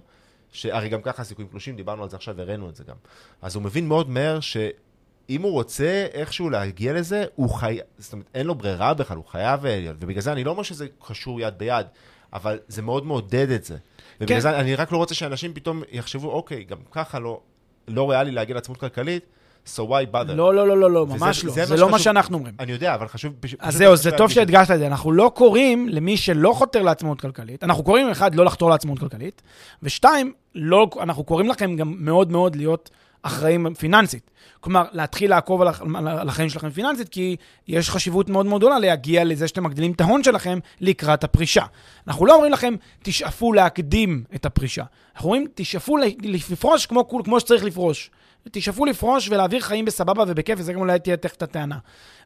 שהרי 0.52 0.90
גם 0.90 1.02
ככה 1.02 1.24
סיכויים 1.24 1.50
קלושים, 1.50 1.76
דיברנו 1.76 2.04
על 2.04 2.10
זה 2.10 2.16
עכשיו, 2.16 2.42
הראינו 2.42 2.70
את 2.70 2.76
זה 2.76 2.84
גם. 2.84 2.96
אז 3.42 3.56
הוא 3.56 3.64
מבין 3.64 3.88
מאוד 3.88 4.10
מהר 4.10 4.40
שאם 4.40 5.42
הוא 5.42 5.52
רוצה 5.52 6.08
איכשהו 6.14 6.50
להגיע 6.50 6.94
לזה, 6.94 7.26
הוא 7.36 7.50
חייב, 7.50 7.82
זאת 7.98 8.14
אומרת, 8.14 8.28
אין 8.34 8.48
לו 8.48 8.56
ברירה 8.56 8.94
בכלל, 8.94 9.18
הוא 9.18 9.26
חייב 9.26 9.66
להיות, 9.66 9.96
ובגלל 10.00 10.22
זה 10.22 10.32
אני 10.32 10.44
לא 10.44 10.52
אומר 10.52 10.64
שזה 10.64 10.88
קשור 11.08 11.42
יד 11.42 11.54
ביד, 11.58 11.86
אבל 12.34 12.60
זה 12.68 12.82
מאוד 12.82 13.06
מעודד 13.06 13.52
את 13.52 13.64
זה. 13.64 13.78
ובגלל 14.22 14.38
כן. 14.38 14.42
זה 14.42 14.60
אני 14.60 14.76
רק 14.76 14.92
לא 14.92 14.98
רוצה 14.98 15.16
שאנשים 15.16 15.54
פתאום 15.54 15.84
יחשבו, 15.92 16.32
אוקיי, 16.32 16.64
גם 16.64 16.78
ככה 16.92 17.20
לא, 17.20 17.42
לא 17.88 18.12
ריאלי 18.12 18.32
להגיע 18.32 18.56
לעצמאות 18.56 18.80
כלכלית, 18.80 19.26
so 19.66 19.80
why 19.80 20.14
bother? 20.14 20.34
לא, 20.34 20.54
לא, 20.54 20.68
לא, 20.68 20.78
לא, 20.78 20.92
לא 20.92 21.08
ממש 21.08 21.46
לא. 21.46 21.54
זה, 21.54 21.66
זה 21.66 21.78
לא 21.78 21.90
מה 21.90 22.00
שאנחנו 22.00 22.38
אומרים. 22.38 22.54
אני 22.60 22.72
יודע, 22.72 22.96
אבל 22.96 23.08
חשוב... 23.08 23.34
אז 23.60 23.76
זהו, 23.78 23.96
זה 23.96 24.12
טוב 24.12 24.32
שהדגשת 24.32 24.72
את 24.72 24.80
זה. 24.80 24.88
אנחנו 24.88 25.12
לא 25.12 25.32
קוראים 25.36 25.90
למי 25.90 26.18
שלא 26.18 26.54
חותר 26.54 26.82
לעצמאות 26.82 27.22
כלכלית, 27.22 27.64
אנחנו 27.64 27.84
קוראים, 27.84 28.10
אחד, 28.10 28.36
לא 28.36 28.46
לחתור 28.46 28.70
לעצמאות 28.70 29.00
כלכלית, 29.00 29.42
ושתיים, 29.84 30.34
לא, 30.56 30.90
אנחנו 31.00 31.24
קוראים 31.24 31.50
לכם 31.50 31.76
גם 31.76 31.96
מאוד 31.98 32.32
מאוד 32.32 32.56
להיות 32.56 32.90
אחראים 33.22 33.74
פיננסית. 33.74 34.32
כלומר, 34.60 34.86
להתחיל 34.92 35.30
לעקוב 35.30 35.62
על 35.62 36.30
החיים 36.30 36.50
שלכם 36.50 36.70
פיננסית, 36.70 37.10
כי 37.10 37.36
יש 37.68 37.90
חשיבות 37.90 38.30
מאוד 38.30 38.46
מאוד 38.46 38.62
גדולה 38.62 38.80
להגיע 38.80 39.24
לזה 39.24 39.48
שאתם 39.48 39.64
מגדילים 39.64 39.92
את 39.92 40.02
ההון 40.02 40.24
שלכם 40.24 40.60
לקראת 40.82 41.24
הפרישה. 41.24 41.66
אנחנו 42.08 42.26
לא 42.26 42.36
אומרים 42.36 42.52
לכם, 42.52 42.76
תשאפו 43.04 43.54
להקדים 43.54 44.24
את 44.36 44.46
הפרישה. 44.46 44.84
אנחנו 45.16 45.30
אומרים, 45.30 45.48
תשאפו 45.56 45.98
לפרוש 46.24 46.86
כמו, 46.86 47.08
כמו 47.24 47.40
שצריך 47.40 47.64
לפרוש. 47.64 48.12
תשאפו 48.52 48.86
לפרוש 48.86 49.30
ולהעביר 49.30 49.60
חיים 49.60 49.86
בסבבה 49.86 50.24
ובכיף, 50.28 50.60
וזה 50.60 50.74
גם 50.74 50.80
אולי 50.80 51.00
תהיה 51.00 51.18
תכף 51.18 51.44
הטענה. 51.44 51.78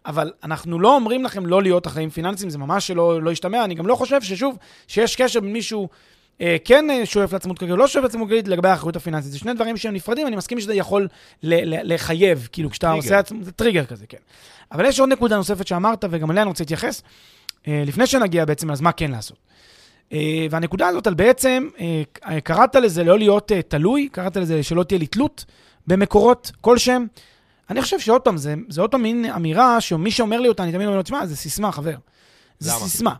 אבל 0.06 0.32
אנחנו 0.44 0.80
לא 0.80 0.96
אומרים 0.96 1.24
לכם 1.24 1.46
לא 1.46 1.62
להיות 1.62 1.88
אחראים 1.88 2.10
פיננסיים, 2.10 2.50
זה 2.50 2.58
ממש 2.58 2.88
שלא 2.88 3.22
לא 3.22 3.32
ישתמע. 3.32 3.64
אני 3.64 3.76
גם 3.76 3.88
לא 3.88 3.96
חושב 3.96 4.22
ששוב, 4.22 4.58
שיש 4.88 5.16
קשר 5.16 5.40
בין 5.40 5.54
מישהו 5.54 5.90
אה, 6.42 6.56
כן 6.66 6.90
אה, 6.90 7.06
שואף 7.06 7.34
לעצמות 7.34 7.60
כלכלית, 7.60 7.80
לא 7.80 7.88
שואף 7.88 8.04
לעצמות 8.04 8.28
כלכלית 8.28 8.48
לגבי 8.48 8.70
האחריות 8.70 8.96
הפיננסית. 8.96 9.32
זה 9.32 9.40
שני 9.40 9.54
דברים 9.54 9.78
שהם 9.78 9.94
נפרדים, 9.94 10.28
אני 10.28 10.36
מסכים 10.36 10.60
שזה 10.60 10.74
יכול 10.74 11.08
ל- 11.44 11.74
ל- 11.76 11.94
לחייב, 11.94 12.48
כאילו 12.52 12.70
כשאתה 12.70 12.88
טריגר. 12.88 13.04
עושה 13.04 13.20
עצמות, 13.20 13.44
זה 13.44 13.52
טריגר 13.52 13.86
כזה, 13.86 14.06
כן. 14.08 14.18
אבל 14.72 14.86
יש 14.86 15.00
עוד 15.00 15.10
נקודה 15.10 15.38
נוספת 15.38 15.68
שאמרת, 15.68 16.06
וגם 16.10 16.30
עליה 16.30 16.42
אני 16.42 16.50
רוצה 16.50 16.64
להתייחס, 16.64 17.02
אה, 17.68 17.84
לפני 17.86 18.08
שנגיע 18.08 18.46
בעצם, 18.46 18.72
אז 18.72 18.82
מה 18.82 18.92
כן 18.92 19.12
לעשות. 19.12 19.38
אה, 20.14 20.48
והנקודה 20.50 20.88
הזאת 20.88 21.08
על 21.08 21.14
בעצם, 21.14 21.68
אה, 21.80 22.42
קראת 22.42 22.76
לזה 22.76 23.04
לא 23.04 23.18
להיות 23.18 23.52
אה, 23.52 23.62
תלוי, 23.62 24.10
קראת 24.12 24.38
לזה 24.38 24.64
שלא 24.64 24.84
תהיה 24.84 25.00
לי 25.00 25.08
תלות. 25.08 25.46
במקורות 25.88 26.52
כלשהם. 26.62 27.08
אני 27.70 27.82
חושב 27.82 28.00
שעוד 28.00 28.22
פעם, 28.22 28.38
זה, 28.38 28.56
זה 28.70 28.82
עוד 28.82 28.92
פעם 28.92 29.02
מין 29.02 29.26
אמירה 29.26 29.82
שמי 29.82 30.12
שאומר 30.12 30.40
לי 30.40 30.48
אותה, 30.48 30.64
אני 30.64 30.72
תמיד 30.72 30.86
אומר 30.88 30.98
לו, 30.98 31.04
תשמע, 31.04 31.26
זה 31.26 31.36
סיסמה, 31.36 31.72
חבר. 31.72 31.96
זה 32.60 32.72
למה? 32.72 32.80
סיסמה. 32.80 33.14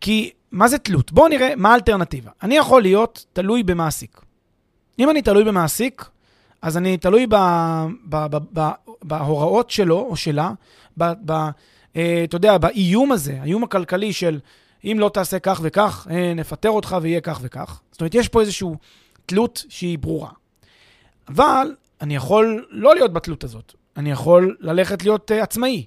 כי 0.00 0.30
מה 0.52 0.68
זה 0.68 0.78
תלות? 0.78 1.12
בואו 1.12 1.28
נראה 1.28 1.56
מה 1.56 1.72
האלטרנטיבה. 1.72 2.30
אני 2.42 2.56
יכול 2.56 2.82
להיות 2.82 3.24
תלוי 3.32 3.62
במעסיק. 3.62 4.20
אם 4.98 5.10
אני 5.10 5.22
תלוי 5.22 5.44
במעסיק, 5.44 6.04
אז 6.62 6.76
אני 6.76 6.96
תלוי 6.96 7.26
ב, 7.26 7.34
ב, 8.08 8.16
ב, 8.30 8.38
ב, 8.52 8.68
בהוראות 9.02 9.70
שלו 9.70 10.00
או 10.00 10.16
שלה, 10.16 10.52
ב, 10.98 11.12
ב, 11.24 11.32
אה, 11.96 12.24
אתה 12.24 12.36
יודע, 12.36 12.58
באיום 12.58 13.12
הזה, 13.12 13.38
האיום 13.40 13.64
הכלכלי 13.64 14.12
של 14.12 14.40
אם 14.84 14.96
לא 15.00 15.08
תעשה 15.14 15.38
כך 15.38 15.60
וכך, 15.62 16.06
אה, 16.10 16.34
נפטר 16.34 16.70
אותך 16.70 16.96
ויהיה 17.02 17.20
כך 17.20 17.38
וכך. 17.42 17.80
זאת 17.92 18.00
אומרת, 18.00 18.14
יש 18.14 18.28
פה 18.28 18.40
איזושהי 18.40 18.68
תלות 19.26 19.64
שהיא 19.68 19.98
ברורה. 19.98 20.30
אבל 21.28 21.74
אני 22.00 22.16
יכול 22.16 22.66
לא 22.70 22.94
להיות 22.94 23.12
בתלות 23.12 23.44
הזאת. 23.44 23.74
אני 23.96 24.10
יכול 24.10 24.56
ללכת 24.60 25.02
להיות 25.02 25.30
uh, 25.30 25.34
עצמאי. 25.34 25.84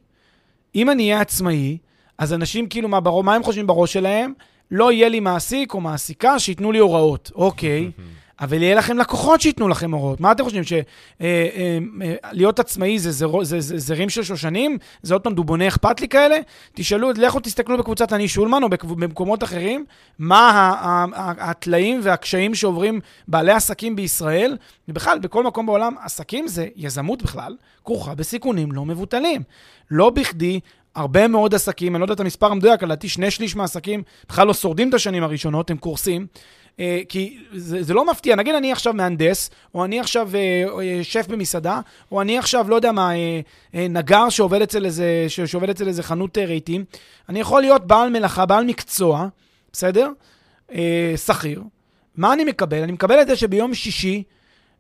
אם 0.75 0.89
אני 0.89 1.03
אהיה 1.03 1.21
עצמאי, 1.21 1.77
אז 2.17 2.33
אנשים 2.33 2.67
כאילו, 2.67 2.89
מה, 2.89 2.99
ברור, 2.99 3.23
מה 3.23 3.35
הם 3.35 3.43
חושבים 3.43 3.67
בראש 3.67 3.93
שלהם? 3.93 4.33
לא 4.71 4.91
יהיה 4.91 5.09
לי 5.09 5.19
מעסיק 5.19 5.73
או 5.73 5.81
מעסיקה 5.81 6.39
שייתנו 6.39 6.71
לי 6.71 6.79
הוראות. 6.79 7.31
אוקיי, 7.35 7.91
אבל 8.41 8.61
יהיה 8.61 8.75
לכם 8.75 8.97
לקוחות 8.97 9.41
שייתנו 9.41 9.67
לכם 9.67 9.91
הוראות. 9.91 10.19
מה 10.19 10.31
אתם 10.31 10.43
חושבים, 10.43 10.63
שלהיות 10.63 12.59
אה, 12.59 12.63
אה, 12.63 12.65
עצמאי 12.65 12.99
זה 12.99 13.27
זרים 13.59 14.09
של 14.09 14.23
שושנים? 14.23 14.77
זה 15.01 15.13
עוד 15.13 15.21
פעם 15.21 15.33
דובוני 15.33 15.67
אכפת 15.67 16.01
לי 16.01 16.07
כאלה? 16.07 16.37
תשאלו, 16.73 17.11
לכו 17.11 17.39
תסתכלו 17.39 17.77
בקבוצת 17.77 18.13
אני 18.13 18.27
שולמן 18.27 18.63
או 18.63 18.69
במקומות 18.69 19.43
אחרים, 19.43 19.85
מה 20.19 20.73
הטלאים 21.37 21.99
והקשיים 22.03 22.55
שעוברים 22.55 22.99
בעלי 23.27 23.51
עסקים 23.51 23.95
בישראל, 23.95 24.57
ובכלל, 24.87 25.19
בכל 25.19 25.43
מקום 25.43 25.65
בעולם, 25.65 25.95
עסקים 26.03 26.47
זה 26.47 26.67
יזמות 26.75 27.23
בכלל, 27.23 27.55
כרוכה 27.85 28.15
בסיכונים 28.15 28.71
לא 28.71 28.85
מבוטלים. 28.85 29.41
לא 29.91 30.09
בכדי 30.09 30.59
הרבה 30.95 31.27
מאוד 31.27 31.55
עסקים, 31.55 31.95
אני 31.95 31.99
לא 31.99 32.05
יודע 32.05 32.13
את 32.13 32.19
המספר 32.19 32.51
המדויק, 32.51 32.83
לדעתי 32.83 33.09
שני 33.09 33.31
שליש 33.31 33.55
מהעסקים 33.55 34.03
בכלל 34.29 34.47
לא 34.47 34.53
שורדים 34.53 34.89
את 34.89 34.93
השנים 34.93 35.23
הראשונות, 35.23 35.71
הם 35.71 35.77
קורסים. 35.77 36.27
אה, 36.79 37.01
כי 37.09 37.37
זה, 37.53 37.83
זה 37.83 37.93
לא 37.93 38.05
מפתיע, 38.05 38.35
נגיד 38.35 38.55
אני 38.55 38.71
עכשיו 38.71 38.93
מהנדס, 38.93 39.49
או 39.75 39.85
אני 39.85 39.99
עכשיו 39.99 40.29
אה, 40.35 40.65
אה, 40.81 41.03
שף 41.03 41.27
במסעדה, 41.27 41.79
או 42.11 42.21
אני 42.21 42.37
עכשיו, 42.37 42.69
לא 42.69 42.75
יודע 42.75 42.91
מה, 42.91 43.11
נגר 43.73 44.29
שעובד 44.29 44.61
אצל 44.61 44.85
איזה, 44.85 45.25
שעובד 45.27 45.69
אצל 45.69 45.87
איזה 45.87 46.03
חנות 46.03 46.37
רהיטים, 46.37 46.85
אני 47.29 47.39
יכול 47.39 47.61
להיות 47.61 47.87
בעל 47.87 48.09
מלאכה, 48.09 48.45
בעל 48.45 48.65
מקצוע, 48.65 49.27
בסדר? 49.73 50.09
שכיר. 51.15 51.63
מה 52.17 52.33
אני 52.33 52.43
מקבל? 52.43 52.81
אני 52.83 52.91
מקבל 52.91 53.21
את 53.21 53.27
זה 53.27 53.35
שביום 53.35 53.73
שישי, 53.73 54.23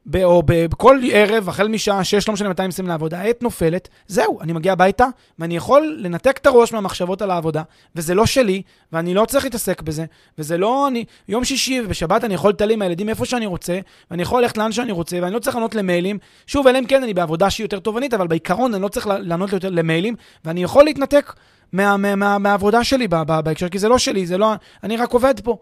ב- 0.05 0.23
או 0.23 0.43
בכל 0.45 0.99
ערב, 1.11 1.49
החל 1.49 1.67
משעה 1.67 2.03
6, 2.03 2.27
לא 2.27 2.33
משנה 2.33 2.49
מתי 2.49 2.63
הם 2.63 2.69
מסיימים 2.69 2.89
לעבודה, 2.89 3.21
העת 3.21 3.43
נופלת, 3.43 3.89
זהו, 4.07 4.41
אני 4.41 4.53
מגיע 4.53 4.73
הביתה, 4.73 5.05
ואני 5.39 5.55
יכול 5.55 5.97
לנתק 5.99 6.37
את 6.37 6.47
הראש 6.47 6.73
מהמחשבות 6.73 7.21
על 7.21 7.31
העבודה, 7.31 7.63
וזה 7.95 8.15
לא 8.15 8.25
שלי, 8.25 8.61
ואני 8.93 9.13
לא 9.13 9.25
צריך 9.25 9.43
להתעסק 9.43 9.81
בזה, 9.81 10.05
וזה 10.37 10.57
לא... 10.57 10.87
אני, 10.87 11.05
יום 11.27 11.43
שישי 11.43 11.81
ובשבת 11.81 12.23
אני 12.23 12.33
יכול 12.33 12.49
לטייל 12.49 12.71
עם 12.71 12.81
הילדים 12.81 13.09
איפה 13.09 13.25
שאני 13.25 13.45
רוצה, 13.45 13.79
ואני 14.11 14.21
יכול 14.21 14.41
ללכת 14.41 14.57
לאן 14.57 14.71
שאני 14.71 14.91
רוצה, 14.91 15.17
ואני 15.21 15.33
לא 15.33 15.39
צריך 15.39 15.55
לענות 15.55 15.75
למיילים. 15.75 16.17
שוב, 16.47 16.67
אלא 16.67 16.79
אם 16.79 16.85
כן 16.85 17.03
אני 17.03 17.13
בעבודה 17.13 17.49
שהיא 17.49 17.65
יותר 17.65 17.79
תובענית, 17.79 18.13
אבל 18.13 18.27
בעיקרון 18.27 18.73
אני 18.73 18.83
לא 18.83 18.87
צריך 18.87 19.07
לענות 19.07 19.53
יותר 19.53 19.69
למיילים, 19.69 20.15
ואני 20.45 20.63
יכול 20.63 20.83
להתנתק 20.83 21.33
מה, 21.73 21.97
מה, 21.97 22.15
מה, 22.15 22.37
מהעבודה 22.37 22.83
שלי 22.83 23.07
בהקשר, 23.07 23.69
כי 23.69 23.79
זה 23.79 23.89
לא 23.89 23.97
שלי, 23.97 24.25
זה 24.25 24.37
לא... 24.37 24.53
אני 24.83 24.97
רק 24.97 25.11
עובד 25.11 25.39
פה. 25.39 25.57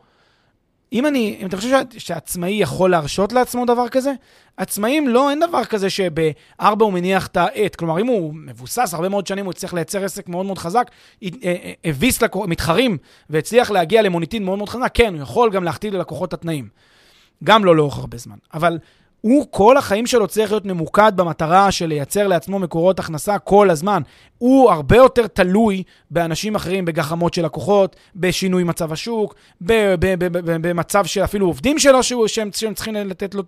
אם 0.93 1.05
אני, 1.05 1.37
אם 1.39 1.47
אתה 1.47 1.57
חושב 1.57 1.77
שעצמאי 1.97 2.51
יכול 2.51 2.91
להרשות 2.91 3.33
לעצמו 3.33 3.65
דבר 3.65 3.89
כזה, 3.89 4.13
עצמאים 4.57 5.07
לא, 5.07 5.29
אין 5.29 5.39
דבר 5.49 5.65
כזה 5.65 5.89
שבארבע 5.89 6.85
הוא 6.85 6.93
מניח 6.93 7.27
את 7.27 7.37
העט. 7.37 7.75
כלומר, 7.75 7.99
אם 7.99 8.07
הוא 8.07 8.33
מבוסס 8.33 8.93
הרבה 8.93 9.09
מאוד 9.09 9.27
שנים, 9.27 9.45
הוא 9.45 9.51
הצליח 9.51 9.73
לייצר 9.73 10.05
עסק 10.05 10.29
מאוד 10.29 10.45
מאוד 10.45 10.57
חזק, 10.57 10.91
אה, 11.23 11.29
אה, 11.43 11.73
הביס 11.85 12.19
מתחרים 12.47 12.97
והצליח 13.29 13.71
להגיע 13.71 14.01
למוניטין 14.01 14.45
מאוד 14.45 14.57
מאוד 14.57 14.69
חזק, 14.69 14.91
כן, 14.93 15.13
הוא 15.13 15.23
יכול 15.23 15.51
גם 15.51 15.63
להכתיב 15.63 15.93
ללקוחות 15.93 16.33
התנאים. 16.33 16.67
גם 17.43 17.65
לא 17.65 17.75
לאורך 17.75 17.97
הרבה 17.97 18.17
זמן. 18.17 18.37
אבל 18.53 18.77
הוא 19.21 19.47
כל 19.51 19.77
החיים 19.77 20.07
שלו 20.07 20.27
צריך 20.27 20.51
להיות 20.51 20.65
ממוקד 20.65 21.11
במטרה 21.15 21.71
של 21.71 21.85
לייצר 21.85 22.27
לעצמו 22.27 22.59
מקורות 22.59 22.99
הכנסה 22.99 23.39
כל 23.39 23.69
הזמן. 23.69 24.01
הוא 24.37 24.71
הרבה 24.71 24.95
יותר 24.95 25.27
תלוי 25.27 25.83
באנשים 26.11 26.55
אחרים, 26.55 26.85
בגחמות 26.85 27.33
של 27.33 27.45
לקוחות, 27.45 27.95
בשינוי 28.15 28.63
מצב 28.63 28.93
השוק, 28.93 29.35
במצב 30.61 31.05
של 31.05 31.23
אפילו 31.23 31.45
עובדים 31.47 31.79
שלו 31.79 32.03
שהוא, 32.03 32.27
שהם, 32.27 32.49
שהם 32.53 32.73
צריכים 32.73 32.95
לתת 32.95 33.35
לו 33.35 33.43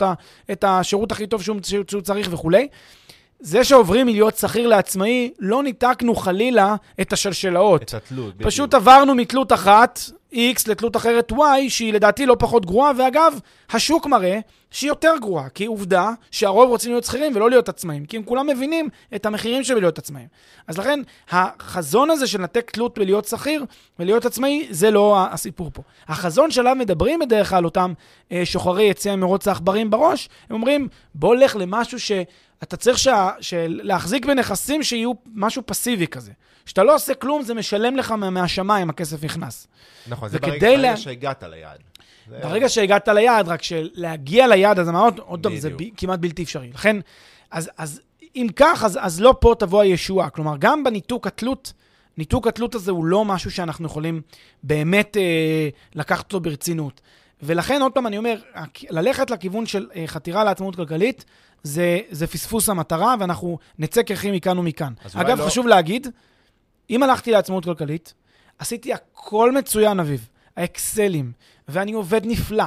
את 0.51 0.63
השירות 0.63 1.11
הכי 1.11 1.27
טוב 1.27 1.41
שהוא, 1.41 1.57
שהוא 1.87 2.01
צריך 2.01 2.27
וכולי. 2.31 2.67
זה 3.39 3.63
שעוברים 3.63 4.07
מלהיות 4.07 4.37
שכיר 4.37 4.67
לעצמאי, 4.67 5.31
לא 5.39 5.63
ניתקנו 5.63 6.15
חלילה 6.15 6.75
את 7.01 7.13
השלשלאות. 7.13 7.81
את 7.81 7.93
התלות, 7.93 8.35
בדיוק. 8.35 8.47
פשוט 8.47 8.73
עברנו 8.73 9.15
מתלות 9.15 9.53
אחת, 9.53 9.99
X, 10.33 10.63
לתלות 10.67 10.95
אחרת 10.95 11.31
Y, 11.31 11.69
שהיא 11.69 11.93
לדעתי 11.93 12.25
לא 12.25 12.35
פחות 12.39 12.65
גרועה, 12.65 12.91
ואגב, 12.97 13.39
השוק 13.71 14.05
מראה 14.05 14.39
שהיא 14.71 14.87
יותר 14.87 15.13
גרועה, 15.21 15.49
כי 15.49 15.65
עובדה 15.65 16.11
שהרוב 16.31 16.69
רוצים 16.69 16.91
להיות 16.91 17.03
שכירים 17.03 17.35
ולא 17.35 17.49
להיות 17.49 17.69
עצמאים, 17.69 18.05
כי 18.05 18.17
הם 18.17 18.23
כולם 18.23 18.47
מבינים 18.47 18.89
את 19.15 19.25
המחירים 19.25 19.63
של 19.63 19.75
להיות 19.75 19.97
עצמאים. 19.97 20.27
אז 20.67 20.77
לכן, 20.77 20.99
החזון 21.29 22.09
הזה 22.09 22.27
של 22.27 22.39
לנתק 22.39 22.71
תלות 22.71 22.99
בלהיות 22.99 23.25
שכיר 23.25 23.65
ולהיות 23.99 24.25
עצמאי, 24.25 24.67
זה 24.69 24.91
לא 24.91 25.17
הסיפור 25.31 25.71
פה. 25.73 25.81
החזון 26.07 26.51
שעליו 26.51 26.75
מדברים 26.75 27.19
בדרך 27.19 27.49
כלל 27.49 27.65
אותם 27.65 27.93
אה, 28.31 28.41
שוחרי 28.45 28.83
יציאה 28.83 29.15
מרוץ 29.15 29.47
העכברים 29.47 29.89
בראש, 29.89 30.29
הם 30.49 30.55
אומרים, 30.55 30.87
בוא 31.15 31.35
לך 31.35 31.55
למשהו 31.55 31.99
ש... 31.99 32.11
אתה 32.63 32.77
צריך 32.77 32.97
שה, 32.97 33.29
של, 33.41 33.79
להחזיק 33.83 34.25
בנכסים 34.25 34.83
שיהיו 34.83 35.11
משהו 35.33 35.63
פסיבי 35.65 36.07
כזה. 36.07 36.31
כשאתה 36.65 36.83
לא 36.83 36.95
עושה 36.95 37.13
כלום, 37.13 37.41
זה 37.41 37.53
משלם 37.53 37.95
לך 37.95 38.11
מהשמיים, 38.11 38.89
הכסף 38.89 39.23
נכנס. 39.23 39.67
נכון, 40.07 40.29
זה 40.29 40.39
ברגע, 40.39 40.53
ברגע 40.53 40.77
לה... 40.77 40.97
שהגעת 40.97 41.43
ליעד. 41.43 41.79
ברגע 42.27 42.69
שהגעת 42.69 43.07
ליעד, 43.07 43.47
רק 43.47 43.63
שלהגיע 43.63 44.47
ליעד, 44.47 44.79
אז 44.79 44.89
אמרת, 44.89 45.19
עוד 45.19 45.43
פעם, 45.43 45.55
זה 45.55 45.69
ב, 45.69 45.83
כמעט 45.97 46.19
בלתי 46.19 46.43
אפשרי. 46.43 46.69
לכן, 46.73 46.97
אז, 47.51 47.69
אז 47.77 48.01
אם 48.35 48.47
כך, 48.55 48.83
אז, 48.83 48.99
אז 49.01 49.21
לא 49.21 49.35
פה 49.39 49.55
תבוא 49.59 49.81
הישועה. 49.81 50.29
כלומר, 50.29 50.55
גם 50.59 50.83
בניתוק 50.83 51.27
התלות, 51.27 51.73
ניתוק 52.17 52.47
התלות 52.47 52.75
הזה 52.75 52.91
הוא 52.91 53.05
לא 53.05 53.25
משהו 53.25 53.51
שאנחנו 53.51 53.85
יכולים 53.85 54.21
באמת 54.63 55.17
אה, 55.17 55.69
לקחת 55.95 56.23
אותו 56.23 56.39
ברצינות. 56.39 57.01
ולכן, 57.43 57.81
עוד 57.81 57.91
פעם, 57.91 58.07
אני 58.07 58.17
אומר, 58.17 58.41
ללכת 58.89 59.31
לכיוון 59.31 59.65
של 59.65 59.87
אה, 59.95 60.03
חתירה 60.07 60.43
לעצמאות 60.43 60.75
כלכלית, 60.75 61.25
זה, 61.63 61.99
זה 62.11 62.27
פספוס 62.27 62.69
המטרה, 62.69 63.15
ואנחנו 63.19 63.57
נצא 63.79 64.01
קרחים 64.01 64.33
מכאן 64.33 64.59
ומכאן. 64.59 64.93
אגב, 65.13 65.39
לא... 65.39 65.45
חשוב 65.45 65.67
להגיד, 65.67 66.07
אם 66.89 67.03
הלכתי 67.03 67.31
לעצמאות 67.31 67.65
כלכלית, 67.65 68.13
עשיתי 68.59 68.93
הכל 68.93 69.51
מצוין, 69.51 69.99
אביב. 69.99 70.27
האקסלים, 70.57 71.31
ואני 71.67 71.91
עובד 71.91 72.21
נפלא, 72.23 72.63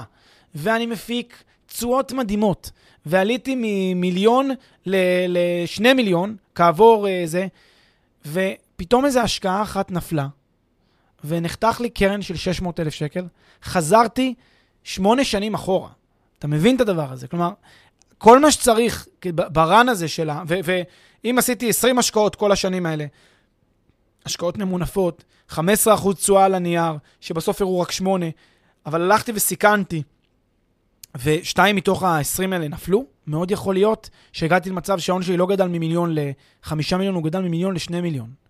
ואני 0.55 0.87
מפיק 0.87 1.43
תשואות 1.67 2.13
מדהימות, 2.13 2.71
ועליתי 3.07 3.55
ממיליון 3.59 4.51
לשני 4.87 5.93
מיליון, 5.93 6.37
כעבור 6.55 7.07
uh, 7.07 7.11
זה, 7.27 7.47
ופתאום 8.27 9.05
איזו 9.05 9.21
השקעה 9.21 9.63
אחת 9.63 9.91
נפלה, 9.91 10.27
ונחתך 11.25 11.81
לי 11.81 11.91
קרן 11.91 12.23
של 12.23 12.37
600 12.37 12.81
אלף 12.81 12.95
שקל, 12.95 13.27
חזרתי 13.63 14.35
שמונה 14.85 15.25
שנים 15.25 15.55
אחורה. 15.55 15.89
אתה 16.39 16.47
מבין 16.47 16.77
את 16.77 16.81
הדבר 16.81 17.13
הזה? 17.13 17.29
כלומר, 17.29 17.51
כל 18.19 18.41
מה 18.41 18.51
שצריך 18.51 19.07
ברן 19.35 19.89
הזה 19.89 20.09
שלה, 20.09 20.43
ואם 20.47 21.39
עשיתי 21.39 21.69
20 21.69 21.99
השקעות 21.99 22.37
כל 22.37 22.53
השנים 22.53 22.87
האלה, 22.87 23.07
השקעות 24.27 24.59
ממונפות, 24.59 25.25
15% 25.51 25.57
תשואה 26.15 26.45
על 26.45 26.55
הנייר, 26.55 26.93
שבסוף 27.21 27.61
הראו 27.61 27.81
רק 27.81 27.91
8, 27.91 28.27
אבל 28.87 29.03
הלכתי 29.03 29.33
וסיכנתי, 29.35 30.03
ושתיים 31.25 31.77
מתוך 31.77 32.03
ה-20 32.03 32.43
האלה 32.53 32.69
נפלו, 32.69 33.05
מאוד 33.27 33.51
יכול 33.51 33.75
להיות 33.75 34.11
שהגעתי 34.33 34.71
למצב 34.71 34.99
שההון 34.99 35.23
שלי 35.23 35.37
לא 35.37 35.47
גדל 35.47 35.69
ממיליון 35.69 36.15
ל-5 36.15 36.75
מיליון, 36.97 37.15
הוא 37.15 37.23
גדל 37.23 37.41
ממיליון 37.41 37.75
ל-2 37.75 38.01
מיליון. 38.03 38.44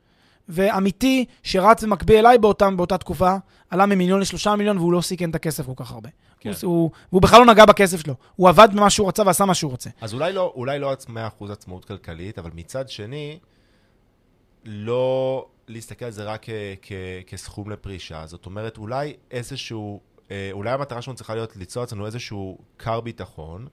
ואמיתי, 0.48 1.24
שרץ 1.42 1.84
במקביל 1.84 2.16
אליי 2.16 2.38
באותם, 2.38 2.76
באותה 2.76 2.98
תקופה, 2.98 3.34
עלה 3.70 3.86
ממיליון 3.86 4.20
לשלושה 4.20 4.56
מיליון, 4.56 4.78
והוא 4.78 4.92
לא 4.92 5.00
סיכן 5.00 5.30
את 5.30 5.34
הכסף 5.34 5.66
כל 5.66 5.72
כך 5.76 5.92
הרבה. 5.92 6.08
כן. 6.40 6.50
הוא, 6.62 6.90
והוא 7.12 7.22
בכלל 7.22 7.40
לא 7.40 7.46
נגע 7.46 7.64
בכסף 7.64 8.00
שלו. 8.00 8.14
הוא 8.36 8.48
עבד 8.48 8.68
במה 8.72 8.90
שהוא 8.90 9.08
רצה 9.08 9.22
ועשה 9.26 9.44
מה 9.44 9.54
שהוא 9.54 9.70
רוצה. 9.70 9.90
אז 10.00 10.14
אולי 10.14 10.32
לא, 10.32 10.52
אולי 10.56 10.78
לא 10.78 10.92
100% 11.40 11.52
עצמאות 11.52 11.84
כלכלית, 11.84 12.38
אבל 12.38 12.50
מצד 12.54 12.88
שני, 12.88 13.38
לא 14.64 15.46
להסתכל 15.68 16.04
על 16.04 16.10
זה 16.10 16.24
רק 16.24 16.42
כ- 16.42 16.50
כ- 16.82 16.92
כסכום 17.26 17.70
לפרישה. 17.70 18.26
זאת 18.26 18.46
אומרת, 18.46 18.78
אולי 18.78 19.16
איזשהו, 19.30 20.00
אה, 20.30 20.48
אולי 20.52 20.70
המטרה 20.70 21.02
שלנו 21.02 21.16
צריכה 21.16 21.34
להיות 21.34 21.56
ליצור 21.56 21.82
לעצמנו 21.82 22.06
איזשהו 22.06 22.58
כר 22.78 23.00
ביטחון, 23.00 23.66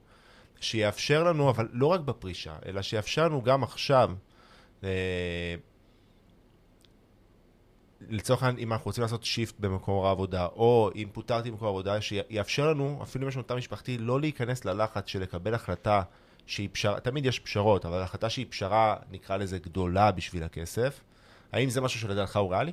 שיאפשר 0.60 1.23
לנו, 1.23 1.49
אבל 1.49 1.67
לא 1.71 1.88
רק 1.88 1.99
בפרישה, 1.99 2.55
אלא 2.65 2.81
שיאפשר 2.81 3.25
לנו 3.25 3.41
גם 3.41 3.63
עכשיו, 3.63 4.12
אה, 4.84 4.89
לצורך 8.09 8.43
העניין, 8.43 8.63
אם 8.63 8.73
אנחנו 8.73 8.85
רוצים 8.85 9.01
לעשות 9.01 9.23
שיפט 9.23 9.59
במקום 9.59 10.05
העבודה, 10.05 10.45
או 10.45 10.89
אם 10.95 11.07
פוטרתי 11.11 11.51
במקום 11.51 11.67
העבודה, 11.67 12.01
שיאפשר 12.01 12.69
לנו, 12.69 12.99
אפילו 13.03 13.23
אם 13.23 13.29
יש 13.29 13.35
לנו 13.35 13.43
תא 13.43 13.53
משפחתי, 13.53 13.97
לא 13.97 14.21
להיכנס 14.21 14.65
ללחץ 14.65 15.07
של 15.07 15.21
לקבל 15.21 15.53
החלטה 15.53 16.01
שהיא 16.45 16.69
פשרה, 16.71 16.99
תמיד 16.99 17.25
יש 17.25 17.39
פשרות, 17.39 17.85
אבל 17.85 18.01
החלטה 18.01 18.29
שהיא 18.29 18.45
פשרה, 18.49 18.95
נקרא 19.11 19.37
לזה 19.37 19.59
גדולה 19.59 20.11
בשביל 20.11 20.43
הכסף. 20.43 21.01
האם 21.51 21.69
זה 21.69 21.81
משהו 21.81 21.99
שלדעתך 21.99 22.37
הוא 22.37 22.51
ריאלי? 22.51 22.71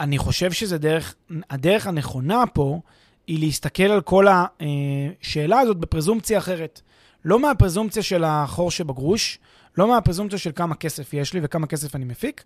אני 0.00 0.18
חושב 0.18 0.52
שזה 0.52 0.78
דרך, 0.78 1.14
הדרך 1.50 1.86
הנכונה 1.86 2.44
פה 2.52 2.80
היא 3.26 3.38
להסתכל 3.40 3.82
על 3.82 4.00
כל 4.00 4.26
השאלה 4.28 5.58
הזאת 5.58 5.76
בפרזומפציה 5.76 6.38
אחרת. 6.38 6.80
לא 7.24 7.38
מהפרזומפציה 7.40 8.02
של 8.02 8.24
החור 8.24 8.70
שבגרוש, 8.70 9.38
לא 9.76 9.88
מהפרזומפציה 9.88 10.38
של 10.38 10.50
כמה 10.54 10.74
כסף 10.74 11.14
יש 11.14 11.34
לי 11.34 11.40
וכמה 11.42 11.66
כסף 11.66 11.94
אני 11.94 12.04
מפיק, 12.04 12.44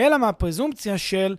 אלא 0.00 0.18
מהפרזומפציה 0.18 0.98
של 0.98 1.36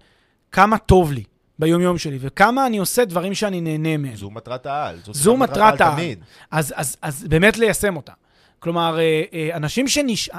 כמה 0.51 0.77
טוב 0.77 1.11
לי 1.11 1.23
ביומיום 1.59 1.97
שלי, 1.97 2.17
וכמה 2.21 2.67
אני 2.67 2.77
עושה 2.77 3.05
דברים 3.05 3.33
שאני 3.33 3.61
נהנה 3.61 3.97
מהם. 3.97 4.15
זו 4.15 4.29
מטרת 4.29 4.65
העל. 4.65 4.99
זו 5.11 5.37
מטרת 5.37 5.81
העל. 5.81 5.93
תמיד. 5.93 6.23
אז, 6.51 6.73
אז, 6.75 6.97
אז 7.01 7.23
באמת 7.23 7.57
ליישם 7.57 7.95
אותה. 7.95 8.13
כלומר, 8.59 8.99
אה, 8.99 9.23
אה, 9.33 9.55
אנשים, 9.55 9.87
שנש... 9.87 10.29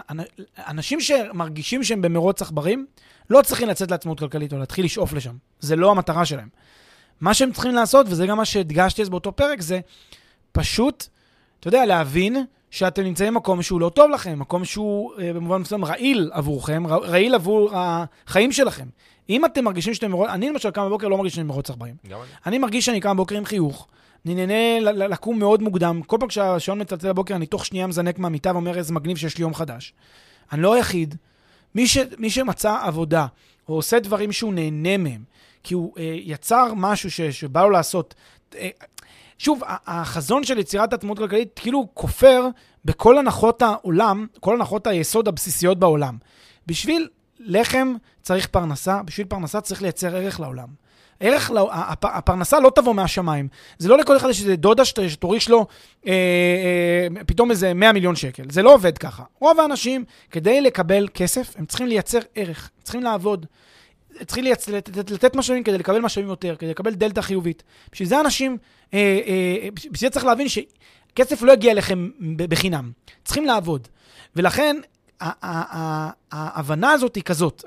אנשים 0.59 1.01
שמרגישים 1.01 1.85
שהם 1.85 2.03
במרוץ 2.03 2.43
עכברים, 2.43 2.87
לא 3.31 3.43
צריכים 3.43 3.69
לצאת 3.69 3.91
לעצמאות 3.91 4.19
כלכלית 4.19 4.53
או 4.53 4.59
להתחיל 4.59 4.85
לשאוף 4.85 5.13
לשם. 5.13 5.37
זה 5.61 5.77
לא 5.77 5.91
המטרה 5.91 6.25
שלהם. 6.25 6.49
מה 7.21 7.35
שהם 7.35 7.53
צריכים 7.53 7.75
לעשות, 7.75 8.07
וזה 8.09 8.27
גם 8.27 8.37
מה 8.37 8.45
שהדגשתי 8.45 9.03
אז 9.03 9.09
באותו 9.09 9.33
פרק, 9.33 9.61
זה 9.61 9.81
פשוט, 10.53 11.07
אתה 11.61 11.69
יודע, 11.69 11.87
להבין 11.87 12.45
שאתם 12.73 13.03
נמצאים 13.03 13.35
במקום 13.35 13.63
שהוא 13.63 13.81
לא 13.81 13.89
טוב 13.89 14.11
לכם, 14.11 14.39
מקום 14.39 14.65
שהוא 14.65 15.13
אה, 15.19 15.33
במובן 15.33 15.61
מסוים 15.61 15.85
רעיל 15.85 16.31
עבורכם, 16.33 16.87
רעיל 16.87 17.35
עבור 17.35 17.71
החיים 17.75 18.53
שלכם. 18.53 18.87
אם 19.31 19.45
אתם 19.45 19.65
מרגישים 19.65 19.95
שאתם 19.95 20.23
אני 20.23 20.49
למשל 20.49 20.71
קם 20.71 20.87
בבוקר 20.87 21.09
לא 21.09 21.17
מרגיש 21.17 21.35
שאני 21.35 21.47
מרוץ 21.47 21.71
עכברים. 21.71 21.95
אני 22.47 22.59
מרגיש 22.59 22.87
שאני 22.87 23.01
קם 23.01 23.17
בבוקר 23.17 23.37
עם 23.37 23.45
חיוך. 23.45 23.89
אני 24.27 24.35
נהנה 24.35 24.81
לקום 24.81 25.39
מאוד 25.39 25.63
מוקדם. 25.63 26.01
כל 26.07 26.17
פעם 26.21 26.29
כשהשעון 26.29 26.81
מצלצל 26.81 27.09
בבוקר, 27.09 27.37
אני 27.37 27.47
תוך 27.47 27.67
שנייה 27.67 27.87
מזנק 27.87 28.19
מהמיטה 28.19 28.53
ואומר 28.53 28.79
איזה 28.79 28.93
מגניב 28.93 29.17
שיש 29.17 29.39
לי 29.39 29.43
יום 29.43 29.55
חדש. 29.55 29.95
אני 30.53 30.63
לא 30.63 30.75
היחיד. 30.75 31.15
מי, 31.75 31.87
ש, 31.87 31.99
מי 32.19 32.31
שמצא 32.31 32.77
עבודה, 32.83 33.27
או 33.69 33.75
עושה 33.75 34.01
דברים 34.01 34.33
שהוא 34.33 34.55
נהנה 34.55 34.97
מהם, 34.97 35.25
כי 35.63 35.75
הוא 35.75 35.93
אה, 35.99 36.15
יצר 36.23 36.73
משהו 36.77 37.11
ש, 37.11 37.21
שבא 37.21 37.63
לו 37.63 37.71
לעשות, 37.71 38.15
אה, 38.57 38.69
שוב, 39.39 39.63
החזון 39.67 40.45
של 40.45 40.59
יצירת 40.59 40.93
עצמאות 40.93 41.19
כלכלית 41.19 41.61
כאילו 41.63 41.89
כופר 41.95 42.47
בכל 42.85 43.19
הנחות 43.19 43.63
העולם, 43.63 44.27
כל 44.41 44.55
הנחות 44.55 44.87
היסוד 44.87 45.29
הבסיסיות 45.29 45.79
בעולם. 45.79 46.17
בשביל 46.67 47.09
לחם 47.41 47.95
צריך 48.23 48.47
פרנסה, 48.47 49.03
בשביל 49.03 49.27
פרנסה 49.27 49.61
צריך 49.61 49.83
לייצר 49.83 50.17
ערך 50.17 50.41
לעולם. 50.41 50.83
ערך, 51.21 51.51
לא, 51.51 51.71
הפ, 51.73 52.05
הפרנסה 52.05 52.61
לא 52.61 52.73
תבוא 52.75 52.95
מהשמיים. 52.95 53.49
זה 53.79 53.89
לא 53.89 53.99
לכל 53.99 54.17
אחד 54.17 54.29
יש 54.29 54.41
איזה 54.41 54.57
דודה 54.57 54.85
שת, 54.85 55.09
שתוריש 55.09 55.51
לו 55.51 55.67
אה, 56.07 56.13
אה, 56.13 57.25
פתאום 57.27 57.51
איזה 57.51 57.75
100 57.75 57.93
מיליון 57.93 58.17
שקל. 58.17 58.43
זה 58.51 58.63
לא 58.63 58.75
עובד 58.75 58.99
ככה. 58.99 59.23
רוב 59.41 59.61
האנשים, 59.61 60.05
כדי 60.31 60.61
לקבל 60.61 61.09
כסף, 61.15 61.55
הם 61.59 61.67
צריכים 61.67 61.87
לייצר 61.87 62.19
ערך, 62.35 62.71
צריכים 62.83 63.03
לעבוד. 63.03 63.47
צריכים 64.27 64.45
לייצ... 64.45 64.69
לתת, 64.69 65.11
לתת 65.11 65.37
משאבים 65.37 65.63
כדי 65.63 65.79
לקבל 65.79 66.01
משאבים 66.01 66.29
יותר, 66.29 66.57
כדי 66.59 66.71
לקבל 66.71 66.95
דלתא 66.95 67.21
חיובית. 67.21 67.63
בשביל 67.93 68.09
זה 68.09 68.21
אנשים, 68.21 68.59
אה, 68.95 69.21
אה, 69.27 69.69
בשביל 69.75 69.97
זה 69.97 70.11
צריך 70.11 70.25
להבין 70.25 70.47
שכסף 70.49 71.43
לא 71.43 71.53
יגיע 71.53 71.73
אליכם 71.73 72.11
בחינם. 72.37 72.93
צריכים 73.25 73.45
לעבוד. 73.45 73.89
ולכן, 74.37 74.77
ההבנה 76.33 76.91
הזאת 76.91 77.15
היא 77.15 77.23
כזאת, 77.23 77.65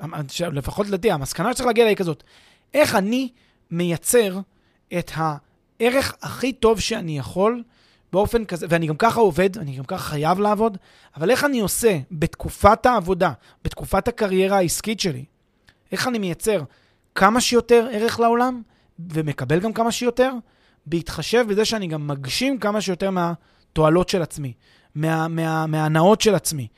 לפחות 0.52 0.86
לדעתי, 0.86 1.10
המסקנה 1.10 1.52
שצריך 1.52 1.66
להגיע 1.66 1.82
אליה 1.82 1.90
היא 1.90 1.96
כזאת. 1.96 2.22
איך 2.74 2.94
אני 2.94 3.28
מייצר 3.70 4.40
את 4.98 5.10
הערך 5.14 6.14
הכי 6.22 6.52
טוב 6.52 6.80
שאני 6.80 7.18
יכול 7.18 7.62
באופן 8.12 8.44
כזה, 8.44 8.66
ואני 8.68 8.86
גם 8.86 8.96
ככה 8.96 9.20
עובד, 9.20 9.58
אני 9.58 9.76
גם 9.76 9.84
ככה 9.84 10.10
חייב 10.10 10.40
לעבוד, 10.40 10.78
אבל 11.16 11.30
איך 11.30 11.44
אני 11.44 11.60
עושה 11.60 11.98
בתקופת 12.10 12.86
העבודה, 12.86 13.32
בתקופת 13.64 14.08
הקריירה 14.08 14.56
העסקית 14.56 15.00
שלי, 15.00 15.24
איך 15.92 16.08
אני 16.08 16.18
מייצר 16.18 16.62
כמה 17.14 17.40
שיותר 17.40 17.88
ערך 17.92 18.20
לעולם, 18.20 18.62
ומקבל 18.98 19.60
גם 19.60 19.72
כמה 19.72 19.92
שיותר, 19.92 20.32
בהתחשב 20.86 21.44
בזה 21.48 21.64
שאני 21.64 21.86
גם 21.86 22.06
מגשים 22.06 22.58
כמה 22.58 22.80
שיותר 22.80 23.10
מהתועלות 23.10 24.08
של 24.08 24.22
עצמי, 24.22 24.52
מה, 24.94 25.28
מה, 25.28 25.66
מההנאות 25.66 26.20
של 26.20 26.34
עצמי. 26.34 26.68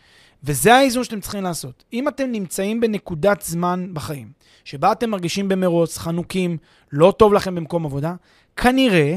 וזה 0.45 0.75
האיזון 0.75 1.05
שאתם 1.05 1.21
צריכים 1.21 1.43
לעשות. 1.43 1.85
אם 1.93 2.09
אתם 2.09 2.33
נמצאים 2.33 2.81
בנקודת 2.81 3.43
זמן 3.43 3.91
בחיים, 3.93 4.33
שבה 4.65 4.93
אתם 4.93 5.11
מרגישים 5.11 5.49
במרוץ, 5.49 5.99
חנוקים, 5.99 6.59
לא 6.93 7.15
טוב 7.19 7.33
לכם 7.33 7.55
במקום 7.55 7.87
עבודה, 7.87 8.15
כנראה, 8.57 9.17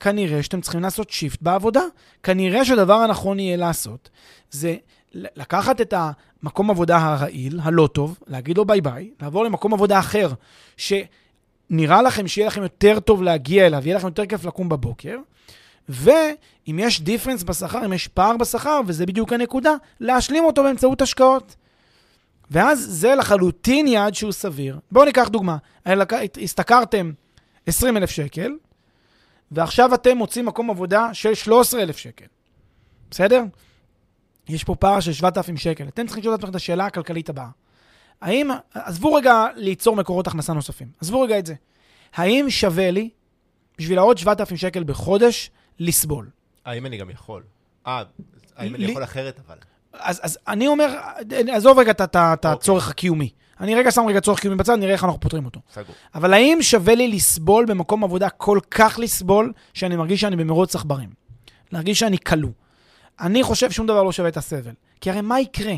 כנראה 0.00 0.42
שאתם 0.42 0.60
צריכים 0.60 0.80
לעשות 0.80 1.10
שיפט 1.10 1.42
בעבודה. 1.42 1.82
כנראה 2.22 2.64
שהדבר 2.64 2.94
הנכון 2.94 3.38
יהיה 3.38 3.56
לעשות, 3.56 4.10
זה 4.50 4.76
לקחת 5.14 5.80
את 5.80 5.94
המקום 5.96 6.70
עבודה 6.70 6.98
הרעיל, 6.98 7.60
הלא 7.62 7.88
טוב, 7.92 8.18
להגיד 8.26 8.56
לו 8.58 8.64
ביי 8.64 8.80
ביי, 8.80 9.10
לעבור 9.22 9.44
למקום 9.44 9.74
עבודה 9.74 9.98
אחר, 9.98 10.28
שנראה 10.76 12.02
לכם 12.02 12.28
שיהיה 12.28 12.46
לכם 12.46 12.62
יותר 12.62 13.00
טוב 13.00 13.22
להגיע 13.22 13.66
אליו, 13.66 13.82
יהיה 13.84 13.96
לכם 13.96 14.06
יותר 14.06 14.26
כיף 14.26 14.44
לקום 14.44 14.68
בבוקר, 14.68 15.16
ואם 15.88 16.78
יש 16.78 17.00
difference 17.00 17.42
בשכר, 17.42 17.84
אם 17.84 17.92
יש 17.92 18.08
פער 18.08 18.36
בשכר, 18.36 18.80
וזה 18.86 19.06
בדיוק 19.06 19.32
הנקודה, 19.32 19.74
להשלים 20.00 20.44
אותו 20.44 20.62
באמצעות 20.62 21.02
השקעות. 21.02 21.56
ואז 22.50 22.86
זה 22.90 23.14
לחלוטין 23.14 23.86
יעד 23.86 24.14
שהוא 24.14 24.32
סביר. 24.32 24.78
בואו 24.92 25.04
ניקח 25.04 25.28
דוגמה. 25.28 25.56
השתכרתם 26.42 27.12
20,000 27.66 28.10
שקל, 28.10 28.52
ועכשיו 29.50 29.94
אתם 29.94 30.16
מוצאים 30.16 30.46
מקום 30.46 30.70
עבודה 30.70 31.14
של 31.14 31.34
13,000 31.34 31.96
שקל. 31.96 32.24
בסדר? 33.10 33.42
יש 34.50 34.64
פה 34.64 34.74
פער 34.74 35.00
של 35.00 35.12
7,000 35.12 35.56
שקל. 35.56 35.88
אתם 35.88 36.06
צריכים 36.06 36.20
לשאול 36.20 36.34
את 36.34 36.38
עצמכם 36.38 36.50
את 36.50 36.56
השאלה 36.56 36.86
הכלכלית 36.86 37.28
הבאה. 37.28 37.48
האם, 38.20 38.50
עזבו 38.74 39.14
רגע 39.14 39.46
ליצור 39.56 39.96
מקורות 39.96 40.26
הכנסה 40.26 40.52
נוספים, 40.52 40.88
עזבו 41.00 41.20
רגע 41.20 41.38
את 41.38 41.46
זה. 41.46 41.54
האם 42.14 42.50
שווה 42.50 42.90
לי, 42.90 43.10
בשביל 43.78 43.98
העוד 43.98 44.18
7,000 44.18 44.56
שקל 44.56 44.84
בחודש, 44.84 45.50
לסבול? 45.78 46.30
האם 46.64 46.86
אני 46.86 46.96
גם 46.96 47.10
יכול? 47.10 47.42
אה, 47.86 48.02
האם 48.56 48.74
אני 48.74 48.84
יכול 48.84 49.04
אחרת 49.04 49.40
אבל? 49.46 49.56
אז, 49.92 50.20
אז 50.22 50.38
אני 50.48 50.66
אומר, 50.66 50.96
עזוב 51.52 51.78
רגע 51.78 51.90
את 51.90 52.00
אוקיי. 52.00 52.50
הצורך 52.52 52.88
okay. 52.88 52.90
הקיומי. 52.90 53.30
אני 53.60 53.74
רגע 53.74 53.90
שם 53.90 54.04
רגע 54.08 54.20
צורך 54.20 54.40
קיומי 54.40 54.56
בצד, 54.56 54.74
נראה 54.74 54.92
איך 54.92 55.04
אנחנו 55.04 55.20
פותרים 55.20 55.44
אותו. 55.44 55.60
סגור. 55.72 55.94
אבל 56.14 56.32
האם 56.32 56.58
שווה 56.62 56.94
לי 56.94 57.08
לסבול 57.08 57.64
במקום 57.64 58.04
עבודה 58.04 58.30
כל 58.30 58.58
כך 58.70 58.98
לסבול, 58.98 59.52
שאני 59.74 59.96
מרגיש 59.96 60.20
שאני 60.20 60.36
במרוץ 60.36 60.74
עכברים? 60.74 61.08
להרגיש 61.72 61.98
שאני 61.98 62.18
כלוא. 62.18 62.50
אני 63.20 63.42
חושב 63.42 63.70
שום 63.70 63.86
דבר 63.86 64.02
לא 64.02 64.12
שווה 64.12 64.28
את 64.28 64.36
הסבל. 64.36 64.72
כי 65.00 65.10
הרי 65.10 65.20
מה 65.20 65.40
יקרה? 65.40 65.74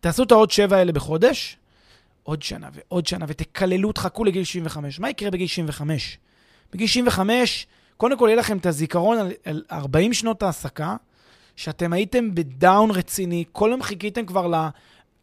תעשו 0.00 0.22
את 0.22 0.32
העוד 0.32 0.50
שבע 0.50 0.76
האלה 0.76 0.92
בחודש, 0.92 1.56
עוד 2.22 2.42
שנה 2.42 2.68
ועוד 2.72 3.06
שנה, 3.06 3.24
ותקללו, 3.28 3.92
תחכו 3.92 4.24
לגיל 4.24 4.44
65. 4.44 5.00
מה 5.00 5.10
יקרה 5.10 5.30
בגיל 5.30 5.46
65? 5.46 6.18
בגיל 6.72 6.86
65, 6.86 7.66
קודם 7.96 8.18
כל 8.18 8.26
יהיה 8.28 8.36
לכם 8.36 8.56
את 8.56 8.66
הזיכרון 8.66 9.18
על, 9.18 9.32
על 9.44 9.62
40 9.72 10.12
שנות 10.12 10.42
העסקה, 10.42 10.96
שאתם 11.56 11.92
הייתם 11.92 12.34
בדאון 12.34 12.90
רציני, 12.90 13.44
כל 13.52 13.70
היום 13.70 13.82
חיכיתם 13.82 14.26
כבר 14.26 14.46
ל... 14.46 14.54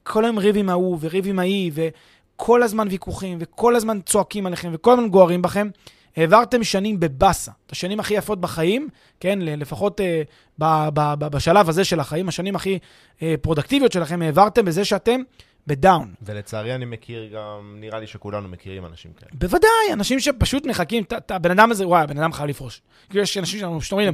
כל 0.03 0.25
היום 0.25 0.39
ריב 0.39 0.57
עם 0.57 0.69
ההוא 0.69 0.97
וריב 1.01 1.27
עם 1.27 1.39
ההיא, 1.39 1.71
וכל 1.73 2.63
הזמן 2.63 2.87
ויכוחים, 2.91 3.37
וכל 3.41 3.75
הזמן 3.75 3.99
צועקים 4.01 4.45
עליכם, 4.45 4.69
וכל 4.73 4.93
הזמן 4.93 5.09
גוערים 5.09 5.41
בכם. 5.41 5.69
העברתם 6.17 6.63
שנים 6.63 6.99
בבאסה, 6.99 7.51
את 7.65 7.71
השנים 7.71 7.99
הכי 7.99 8.13
יפות 8.13 8.41
בחיים, 8.41 8.89
כן, 9.19 9.39
לפחות 9.41 10.01
אה, 10.01 10.21
ב, 10.59 10.65
ב, 10.93 11.13
ב, 11.19 11.27
בשלב 11.27 11.69
הזה 11.69 11.83
של 11.83 11.99
החיים, 11.99 12.27
השנים 12.27 12.55
הכי 12.55 12.79
אה, 13.21 13.35
פרודקטיביות 13.41 13.91
שלכם, 13.91 14.21
העברתם 14.21 14.65
בזה 14.65 14.85
שאתם 14.85 15.21
בדאון. 15.67 16.13
ולצערי 16.21 16.75
אני 16.75 16.85
מכיר 16.85 17.29
גם, 17.33 17.75
נראה 17.79 17.99
לי 17.99 18.07
שכולנו 18.07 18.47
מכירים 18.47 18.85
אנשים 18.85 19.11
כאלה. 19.13 19.31
בוודאי, 19.33 19.93
אנשים 19.93 20.19
שפשוט 20.19 20.65
מחכים, 20.65 21.03
הבן 21.29 21.51
אדם 21.51 21.71
הזה, 21.71 21.87
וואי, 21.87 22.03
הבן 22.03 22.17
אדם 22.17 22.33
חייב 22.33 22.49
לפרוש. 22.49 22.81
כאילו, 23.09 23.23
יש 23.23 23.37
אנשים 23.37 23.59
שאנחנו 23.59 23.79
פשוט 23.79 23.91
אומרים, 23.91 24.13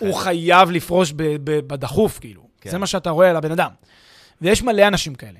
הוא 0.00 0.14
חייב 0.14 0.70
לפרוש 0.70 1.12
בדחוף, 1.42 2.18
כאילו. 2.18 2.42
כן. 2.60 2.70
זה 2.70 2.78
מה 2.78 2.86
שאתה 2.86 3.10
רואה 3.10 3.30
על 3.30 3.36
הבן 3.36 3.52
אדם. 3.52 3.70
ויש 4.42 4.62
מלא 4.62 4.88
אנשים 4.88 5.14
כאלה. 5.14 5.38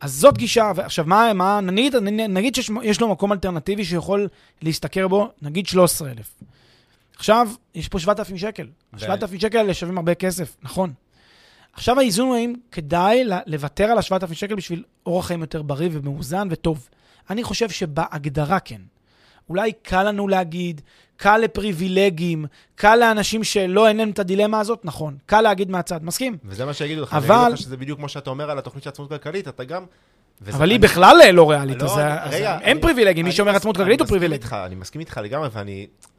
אז 0.00 0.12
זאת 0.14 0.38
גישה, 0.38 0.72
ועכשיו 0.74 1.04
מה, 1.04 1.32
מה 1.32 1.60
נגיד, 1.60 1.96
נגיד 2.28 2.54
שיש 2.54 3.00
לו 3.00 3.08
מקום 3.08 3.32
אלטרנטיבי 3.32 3.84
שיכול 3.84 4.28
להשתכר 4.62 5.08
בו, 5.08 5.28
נגיד 5.42 5.66
13,000. 5.66 6.26
עכשיו, 7.16 7.48
יש 7.74 7.88
פה 7.88 7.98
7,000 7.98 8.36
שקל. 8.36 8.66
ו... 8.94 8.98
7,000 8.98 9.40
שקל 9.40 9.58
האלה 9.58 9.74
שווים 9.74 9.98
הרבה 9.98 10.14
כסף, 10.14 10.56
נכון. 10.62 10.92
עכשיו 11.72 11.98
האיזון 11.98 12.28
הוא 12.28 12.36
האם 12.36 12.54
כדאי 12.72 13.24
לוותר 13.46 13.84
על 13.84 13.98
ה-7,000 13.98 14.34
שקל 14.34 14.54
בשביל 14.54 14.82
אורח 15.06 15.26
חיים 15.26 15.40
יותר 15.40 15.62
בריא 15.62 15.88
ומאוזן 15.92 16.48
וטוב. 16.50 16.88
אני 17.30 17.42
חושב 17.42 17.70
שבהגדרה 17.70 18.60
כן. 18.60 18.80
אולי 19.48 19.72
קל 19.82 20.02
לנו 20.02 20.28
להגיד, 20.28 20.80
קל 21.18 21.38
לפריבילגים, 21.38 22.46
קל 22.74 22.96
לאנשים 22.96 23.44
שלא 23.44 23.88
אין 23.88 23.96
להם 23.96 24.10
את 24.10 24.18
הדילמה 24.18 24.60
הזאת, 24.60 24.80
נכון. 24.84 25.16
קל 25.26 25.40
להגיד 25.40 25.70
מהצד, 25.70 26.04
מסכים? 26.04 26.36
וזה 26.44 26.64
מה 26.64 26.72
שיגידו 26.72 27.02
לך, 27.02 27.14
אבל... 27.14 27.34
אני 27.34 27.42
אגיד 27.42 27.52
לך 27.52 27.58
שזה 27.58 27.76
בדיוק 27.76 27.98
כמו 27.98 28.08
שאתה 28.08 28.30
אומר 28.30 28.50
על 28.50 28.58
התוכנית 28.58 28.84
של 28.84 28.90
עצמאות 28.90 29.10
כלכלית, 29.10 29.48
אתה 29.48 29.64
גם... 29.64 29.84
אבל 30.52 30.70
היא 30.70 30.80
בכלל 30.80 31.16
לא 31.32 31.50
ריאלית, 31.50 31.82
אז 31.82 31.98
אין 32.60 32.80
פריבילגים, 32.80 33.24
מי 33.24 33.32
שאומר 33.32 33.56
עצמאות 33.56 33.76
כלכלית 33.76 34.00
הוא 34.00 34.08
פריבילג. 34.08 34.44
אני 34.52 34.74
מסכים 34.74 35.00
איתך 35.00 35.20
לגמרי, 35.24 35.48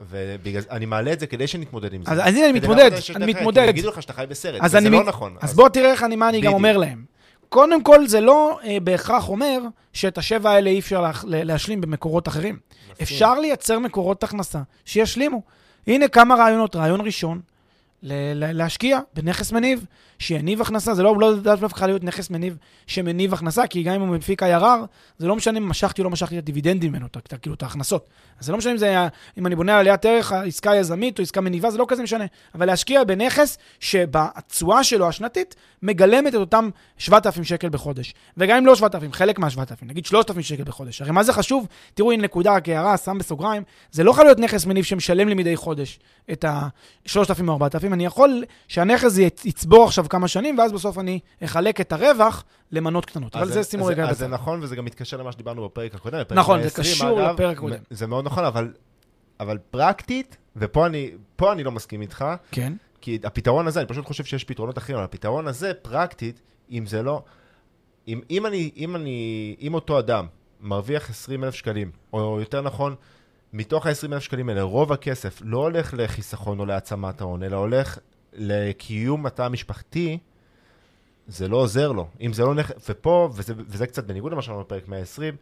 ואני 0.10 0.86
מעלה 0.86 1.14
את 1.14 1.20
זה 1.20 1.28
כדי 1.28 1.48
שנתמודד 1.48 1.94
עם 1.94 2.06
זה. 2.06 2.12
אז 2.12 2.36
הנה, 2.36 2.50
אני 2.50 2.60
מתמודד, 2.60 2.92
אני 3.16 3.34
מתמודד. 3.34 3.66
יגידו 3.70 3.90
לך 3.90 4.02
שאתה 4.02 4.14
חי 4.14 4.26
בסרט, 4.30 4.62
וזה 4.64 4.90
לא 4.90 5.04
נכון. 5.04 5.36
אז 5.42 5.54
בוא 5.54 5.70
תראה 5.70 5.94
אני, 6.04 6.16
מה 6.16 6.30
אני 6.30 6.42
גם 6.42 6.54
אומר 6.54 6.78
להם. 6.78 7.09
קודם 7.50 7.84
כל, 7.84 8.08
זה 8.08 8.22
לא 8.22 8.60
אה, 8.64 8.78
בהכרח 8.84 9.30
אומר 9.30 9.60
שאת 9.94 10.18
השבע 10.18 10.52
האלה 10.52 10.70
אי 10.70 10.80
אפשר 10.80 11.02
לה, 11.02 11.12
להשלים 11.24 11.82
במקורות 11.82 12.28
אחרים. 12.28 12.60
מסכים. 12.80 12.96
אפשר 13.02 13.40
לייצר 13.40 13.80
מקורות 13.80 14.24
הכנסה 14.24 14.60
שישלימו. 14.86 15.42
הנה 15.88 16.08
כמה 16.08 16.36
רעיונות. 16.36 16.76
רעיון 16.76 17.02
ראשון, 17.02 17.42
להשקיע 18.04 19.00
בנכס 19.14 19.52
מניב, 19.52 19.86
שיניב 20.20 20.62
הכנסה, 20.62 20.94
זה 20.94 21.04
לא, 21.04 21.16
לא 21.20 21.36
דווקא 21.36 21.86
להיות 21.86 22.04
נכס 22.04 22.30
מניב 22.30 22.58
שמניב 22.88 23.34
הכנסה, 23.34 23.68
כי 23.68 23.84
גם 23.84 23.94
אם 23.94 24.02
הוא 24.02 24.16
מפיק 24.16 24.44
IRR, 24.44 24.86
זה 25.18 25.28
לא 25.28 25.36
משנה 25.36 25.58
אם 25.58 25.70
משכתי 25.70 26.02
או 26.02 26.04
לא 26.04 26.10
משכתי 26.10 26.38
את 26.38 26.44
הדיבידנדים 26.44 26.92
ממנו, 26.92 27.08
כאילו 27.42 27.56
את 27.56 27.64
ההכנסות. 27.64 28.10
אז 28.40 28.46
זה 28.46 28.52
לא 28.52 28.58
משנה 28.58 28.72
אם, 28.72 28.78
זה, 28.78 29.08
אם 29.38 29.48
אני 29.48 29.56
בונה 29.56 29.80
עליית 29.80 30.06
ערך, 30.06 30.32
עסקה 30.32 30.76
יזמית 30.76 31.20
או 31.20 31.24
עסקה 31.24 31.42
מניבה, 31.42 31.72
זה 31.72 31.78
לא 31.78 31.86
כזה 31.88 32.04
משנה. 32.04 32.26
אבל 32.56 32.66
להשקיע 32.66 33.04
בנכס 33.04 33.58
שבתשואה 33.80 34.84
שלו 34.84 35.08
השנתית 35.08 35.56
מגלמת 35.82 36.36
את 36.36 36.40
אותם 36.40 36.70
7,000 36.98 37.44
שקל 37.44 37.70
בחודש. 37.70 38.14
וגם 38.38 38.58
אם 38.58 38.66
לא 38.66 38.76
7,000, 38.76 39.14
חלק 39.14 39.40
מה-7,000, 39.40 39.86
נגיד 39.86 40.06
3,000 40.06 40.44
שקל 40.44 40.64
בחודש. 40.64 41.02
הרי 41.02 41.12
מה 41.12 41.24
זה 41.24 41.34
חשוב? 41.34 41.68
תראו, 41.94 42.12
הנה 42.12 42.24
נקודה, 42.24 42.56
רק 42.56 42.70
הערה, 42.70 42.98
שם 42.98 43.18
בסוגריים, 43.18 43.64
זה 43.92 44.04
לא 44.04 44.12
יכול 44.12 44.26
להיות 44.26 44.40
נכס 44.40 44.66
מניב 44.66 44.84
שמשלם 44.86 45.28
לי 45.28 45.34
מדי 45.36 45.56
חודש 45.56 46.00
את 46.32 46.44
ה-3,000 46.44 47.48
או 47.48 47.54
4,000, 47.54 47.94
אני 47.94 48.06
יכול 48.06 48.44
שהנכס 48.68 49.18
יצבור 49.46 49.84
עכשיו 49.84 50.09
כמה 50.10 50.28
שנים, 50.28 50.60
ואז 50.60 50.72
בסוף 50.72 50.98
אני 50.98 51.20
אחלק 51.44 51.82
את 51.82 51.92
הרווח 51.92 52.44
למנות 52.72 53.06
קטנות. 53.06 53.36
אבל 53.36 53.52
זה 53.52 53.64
שימו 53.64 53.86
רגע 53.86 54.10
אז 54.10 54.18
זה 54.18 54.28
נכון, 54.28 54.60
וזה 54.64 54.76
גם 54.76 54.86
מתקשר 54.86 55.18
למה 55.18 55.32
שדיברנו 55.32 55.66
בפרק 55.66 55.96
הקודם. 55.96 56.22
נכון, 56.32 56.64
זה 56.64 56.70
קשור 56.70 57.22
לפרק 57.22 57.58
הקודם. 57.58 57.78
זה 57.90 58.08
מאוד 58.08 58.26
נכון, 58.26 58.44
אבל, 59.40 59.58
פרקטית, 59.72 60.38
ופה 60.56 60.86
אני, 60.86 61.12
אני 61.52 61.64
לא 61.64 61.72
מסכים 61.72 62.02
איתך, 62.02 62.26
כן. 62.52 62.74
כי 63.02 63.20
הפתרון 63.24 63.68
הזה, 63.68 63.80
אני 63.80 63.88
פשוט 63.88 64.06
חושב 64.06 64.24
שיש 64.24 64.44
פתרונות 64.44 64.78
אחרים, 64.78 64.98
אבל 64.98 65.06
הפתרון 65.06 65.48
הזה, 65.48 65.74
פרקטית, 65.74 66.42
אם 66.72 66.86
זה 66.86 67.04
לא... 67.04 67.24
אם, 68.08 68.22
אם, 68.30 68.46
אני, 68.46 68.72
אם, 68.78 68.96
אני, 68.96 69.56
אם 69.62 69.74
אותו 69.74 70.00
אדם 70.00 70.28
מרוויח 70.62 71.10
20 71.10 71.44
אלף 71.44 71.56
שקלים, 71.56 71.92
או 72.14 72.40
יותר 72.40 72.62
נכון, 72.62 72.96
מתוך 73.54 73.86
ה-20 73.86 74.14
אלף 74.14 74.24
שקלים 74.24 74.50
האלה, 74.50 74.62
רוב 74.62 74.94
הכסף 74.94 75.42
לא 75.44 75.58
הולך 75.58 75.94
לחיסכון 75.98 76.60
או 76.60 76.66
להעצמת 76.66 77.22
ההון, 77.22 77.44
אלא 77.44 77.58
הולך 77.58 78.00
לקיום 78.34 79.26
התא 79.26 79.42
המשפחתי, 79.42 80.18
זה 81.28 81.48
לא 81.48 81.58
עוזר 81.58 81.92
לו. 81.92 82.08
אם 82.22 82.34
זה 82.34 82.44
לא 82.44 82.56
נכס, 82.56 82.72
ופה, 82.90 83.30
וזה, 83.36 83.54
וזה 83.58 83.88
קצת 83.88 84.04
בניגוד 84.04 84.32
למה 84.32 84.42
שאמרנו 84.42 84.64
בפרק 84.64 84.88
120, 84.88 85.36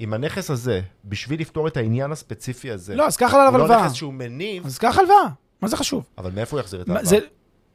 אם 0.00 0.12
הנכס 0.14 0.50
הזה, 0.50 0.80
בשביל 1.04 1.40
לפתור 1.40 1.68
את 1.68 1.76
העניין 1.76 2.12
הספציפי 2.12 2.70
הזה, 2.70 2.94
לא, 2.94 3.06
אז 3.06 3.16
קח 3.16 3.34
עליו 3.34 3.48
הוא 3.48 3.58
לא 3.58 3.64
הלוואה. 3.64 3.84
נכס 3.86 3.94
שהוא 3.94 4.12
מניב, 4.14 4.66
אז 4.66 4.78
קח 4.78 4.98
הלוואה. 4.98 5.16
מה 5.60 5.68
זה 5.68 5.76
חשוב? 5.76 6.04
אבל 6.18 6.30
מאיפה 6.30 6.56
הוא 6.56 6.60
יחזיר 6.60 6.82
את 6.82 6.88
ההלוואה? 6.88 7.04
זה 7.06 7.18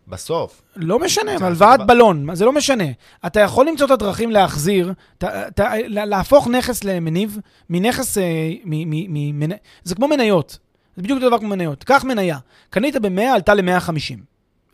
בסוף. 0.08 0.62
לא 0.76 1.00
משנה, 1.00 1.32
הלוואת 1.42 1.80
בלון, 1.88 2.36
זה 2.36 2.46
לא 2.46 2.52
משנה. 2.54 2.84
אתה 3.26 3.40
יכול 3.40 3.68
למצוא 3.68 3.86
את 3.86 3.92
הדרכים 3.92 4.32
להחזיר, 4.32 4.94
ת- 5.18 5.24
ת- 5.24 5.60
לה- 5.88 6.06
להפוך 6.06 6.48
נכס 6.48 6.84
למניב, 6.84 7.38
מנכס, 7.70 8.18
אה, 8.18 8.24
מ- 8.64 8.90
מ- 8.90 9.40
מ- 9.50 9.56
זה 9.84 9.96
כמו 9.96 10.08
מניות. 10.08 10.58
זה 10.96 11.02
בדיוק 11.04 11.18
אותו 11.18 11.30
דבר 11.30 11.40
כמו 11.40 11.48
מניות. 11.50 11.84
קח 11.84 12.04
מניה, 12.04 12.38
קנית 12.70 12.96
ב-100, 12.96 13.22
עלתה 13.22 13.54
ל-150. 13.54 14.20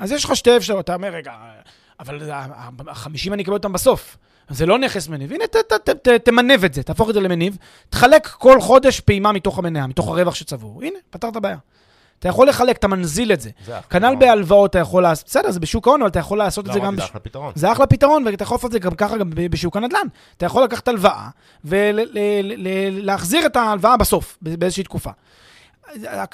אז 0.04 0.12
יש 0.12 0.26
לך 0.26 0.36
שתי 0.36 0.58
אפשרויות, 0.58 0.84
אתה 0.84 0.94
אומר, 0.96 1.08
רגע, 1.08 1.32
אבל 2.00 2.32
ה-50 2.32 3.34
אני 3.34 3.44
אקבל 3.44 3.54
אותם 3.54 3.74
בסוף. 3.74 4.18
זה 4.50 4.66
לא 4.66 4.80
נכס 4.80 5.08
מניב. 5.08 5.34
הנה, 5.34 5.48
ת, 5.48 5.56
ת, 5.56 5.74
ת, 5.74 5.90
ת, 5.90 6.08
תמנב 6.08 6.64
את 6.64 6.74
זה, 6.74 6.84
תהפוך 6.84 7.10
את 7.10 7.14
זה 7.14 7.22
למניב, 7.22 7.58
תחלק 7.90 8.28
כל 8.28 8.62
חודש 8.62 9.00
פעימה 9.00 9.32
מתוך 9.32 9.60
המניה, 9.60 9.88
מתוך 9.88 10.08
הרווח 10.08 10.36
שצבור. 10.36 10.84
הנה, 10.84 11.00
פתרת 11.10 11.38
בעיה. 11.38 11.58
אתה 12.20 12.30
יכול 12.30 12.48
לחלק, 12.50 12.78
אתה 12.78 12.88
מנזיל 12.88 13.34
את 13.34 13.42
זה. 13.42 13.50
זה 13.66 13.74
כנ"ל. 13.90 14.16
בהלוואות 14.20 14.70
אתה 14.70 14.80
יכול 14.80 15.04
לעשות, 15.04 15.26
בסדר, 15.26 15.52
זה 15.52 15.60
בשוק 15.60 15.88
ההון, 15.88 16.02
אבל 16.02 16.10
אתה 16.10 16.20
יכול 16.20 16.38
לעשות 16.38 16.66
את 16.66 16.68
לא 16.68 16.74
זה 16.74 16.80
גם... 16.80 16.86
אמרתי, 16.86 17.02
זה 17.02 17.06
אחלה 17.06 17.20
פתרון. 17.20 17.52
זה 17.56 17.72
אחלה 17.72 17.88
פתרון, 17.88 18.26
ואתה 18.26 18.44
יכול 18.44 18.56
לעשות 18.56 18.68
את 18.68 18.72
זה 18.72 18.80
גם 18.80 18.96
ככה 18.96 19.18
גם 19.18 19.30
בשוק 19.36 19.78
הנדל"ן. 19.78 20.08
אתה 20.38 20.46
יכול 20.46 20.64
לקחת 20.64 20.88
הלוואה 20.88 21.30
ולהחזיר 21.66 23.46
את 23.46 23.56
ההלוואה 23.56 23.98
בסוף, 23.98 24.38
באיזושהי 24.42 24.84
תקופה. 24.84 25.10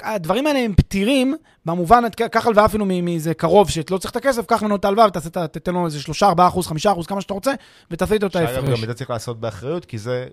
הדברים 0.02 0.46
האלה 0.46 0.58
הם 0.58 0.74
פתירים, 0.76 1.34
במובן, 1.66 2.02
קח 2.30 2.46
הלוואה 2.46 2.64
אפילו 2.64 2.86
מאיזה 3.02 3.34
קרוב 3.34 3.70
שלא 3.70 3.98
צריך 3.98 4.10
את 4.10 4.16
הכסף, 4.16 4.46
קח 4.46 4.62
ממנו 4.62 4.76
את 4.76 4.84
ההלוואה 4.84 5.06
ותתן 5.44 5.72
לו 5.74 5.86
איזה 5.86 6.00
3, 6.00 6.22
4 6.22 6.46
אחוז, 6.48 6.66
5 6.66 6.86
אחוז, 6.86 7.06
כמה 7.06 7.20
שאתה 7.20 7.34
רוצה, 7.34 7.52
ותעשה 7.90 8.14
איתו 8.14 8.26
את 8.26 8.32
שאגב, 8.32 8.46
ההפרש. 8.48 8.78
גם 8.78 8.82
את 8.82 8.88
זה 8.88 8.94
צריך 8.94 9.10
לעשות 9.10 9.40
באחריות, 9.40 9.84
כי 9.84 9.98
זה... 9.98 10.26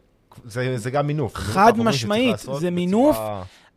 זה, 0.45 0.77
זה 0.77 0.91
גם 0.91 1.07
מינוף. 1.07 1.35
חד 1.35 1.71
שצריך 1.73 1.87
משמעית, 1.87 2.37
זה 2.39 2.43
בצורה- 2.43 2.69
מינוף, 2.69 3.17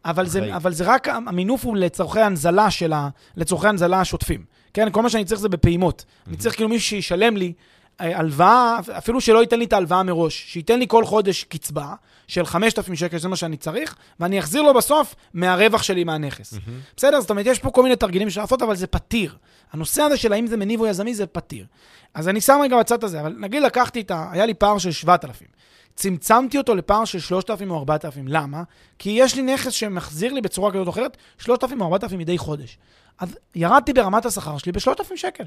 אבל 0.04 0.26
זה. 0.26 0.56
אבל 0.56 0.72
זה 0.72 0.84
רק, 0.86 1.08
המינוף 1.08 1.64
הוא 1.64 1.76
לצורכי 1.76 2.20
הנזלה 2.20 2.70
של 2.70 2.92
ה... 2.92 3.08
לצורכי 3.36 3.68
הנזלה 3.68 4.00
השוטפים. 4.00 4.44
כן, 4.74 4.88
כל 4.92 5.02
מה 5.02 5.10
שאני 5.10 5.24
צריך 5.24 5.40
זה 5.40 5.48
בפעימות. 5.48 6.04
אני 6.28 6.36
צריך 6.36 6.54
כאילו 6.54 6.68
מישהו 6.68 6.88
שישלם 6.88 7.36
לי 7.36 7.52
הלוואה, 8.00 8.78
אפילו 8.98 9.20
שלא 9.20 9.38
ייתן 9.38 9.58
לי 9.58 9.64
את 9.64 9.72
ההלוואה 9.72 10.02
מראש, 10.02 10.44
שייתן 10.48 10.78
לי 10.78 10.86
כל 10.88 11.04
חודש 11.04 11.44
קצבה 11.44 11.94
של 12.26 12.46
5,000 12.46 12.96
שקל, 12.96 13.18
שזה 13.18 13.28
מה 13.28 13.36
שאני 13.36 13.56
צריך, 13.56 13.96
ואני 14.20 14.38
אחזיר 14.38 14.62
לו 14.62 14.74
בסוף 14.74 15.14
מהרווח 15.34 15.82
שלי 15.82 16.04
מהנכס. 16.04 16.54
בסדר? 16.96 17.20
זאת 17.20 17.30
אומרת, 17.30 17.46
יש 17.46 17.58
פה 17.58 17.70
כל 17.70 17.82
מיני 17.82 17.96
תרגילים 17.96 18.30
שאפשר 18.30 18.40
לעשות, 18.40 18.62
אבל 18.62 18.76
זה 18.76 18.86
פתיר. 18.86 19.36
הנושא 19.72 20.02
הזה 20.02 20.16
של 20.16 20.32
האם 20.32 20.46
זה 20.46 20.56
מניב 20.56 20.80
או 20.80 20.86
יזמי 20.86 21.14
זה 21.14 21.26
פתיר. 21.26 21.66
אז 22.14 22.28
אני 22.28 22.40
שם 22.40 22.60
רגע 22.62 22.78
בצד 22.78 23.04
הזה, 23.04 23.20
אבל 23.20 23.36
נגיד 23.38 23.62
לקחתי 23.62 24.00
את 24.00 24.10
ה... 24.10 24.28
היה 24.32 24.46
לי 24.46 24.54
פער 24.54 24.78
של 24.78 24.90
7,000. 24.90 25.46
צמצמתי 25.94 26.58
אותו 26.58 26.74
לפער 26.74 27.04
של 27.04 27.20
3,000 27.20 27.70
או 27.70 27.78
4,000. 27.78 28.28
למה? 28.28 28.62
כי 28.98 29.10
יש 29.10 29.34
לי 29.34 29.42
נכס 29.42 29.72
שמחזיר 29.72 30.32
לי 30.32 30.40
בצורה 30.40 30.70
כזאת 30.72 30.86
או 30.86 30.92
אחרת 30.92 31.16
3,000 31.38 31.80
או 31.80 31.86
4,000 31.86 32.18
מדי 32.18 32.38
חודש. 32.38 32.78
אז 33.18 33.36
ירדתי 33.54 33.92
ברמת 33.92 34.26
השכר 34.26 34.58
שלי 34.58 34.72
ב-3,000 34.72 35.16
שקל. 35.16 35.44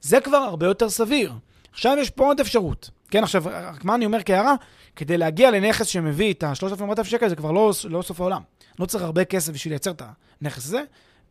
זה 0.00 0.20
כבר 0.20 0.36
הרבה 0.36 0.66
יותר 0.66 0.90
סביר. 0.90 1.32
עכשיו 1.72 1.96
יש 2.00 2.10
פה 2.10 2.24
עוד 2.24 2.40
אפשרות. 2.40 2.90
כן, 3.10 3.22
עכשיו, 3.22 3.42
רק 3.46 3.84
מה 3.84 3.94
אני 3.94 4.06
אומר 4.06 4.22
כהערה? 4.22 4.54
כדי 4.96 5.18
להגיע 5.18 5.50
לנכס 5.50 5.86
שמביא 5.86 6.32
את 6.32 6.42
ה-3,000-4,000 6.42 7.04
שקל, 7.04 7.28
זה 7.28 7.36
כבר 7.36 7.52
לא, 7.52 7.72
לא 7.84 8.02
סוף 8.02 8.20
העולם. 8.20 8.42
לא 8.78 8.86
צריך 8.86 9.04
הרבה 9.04 9.24
כסף 9.24 9.52
בשביל 9.52 9.72
לייצר 9.72 9.90
את 9.90 10.02
הנכס 10.40 10.66
הזה. 10.66 10.82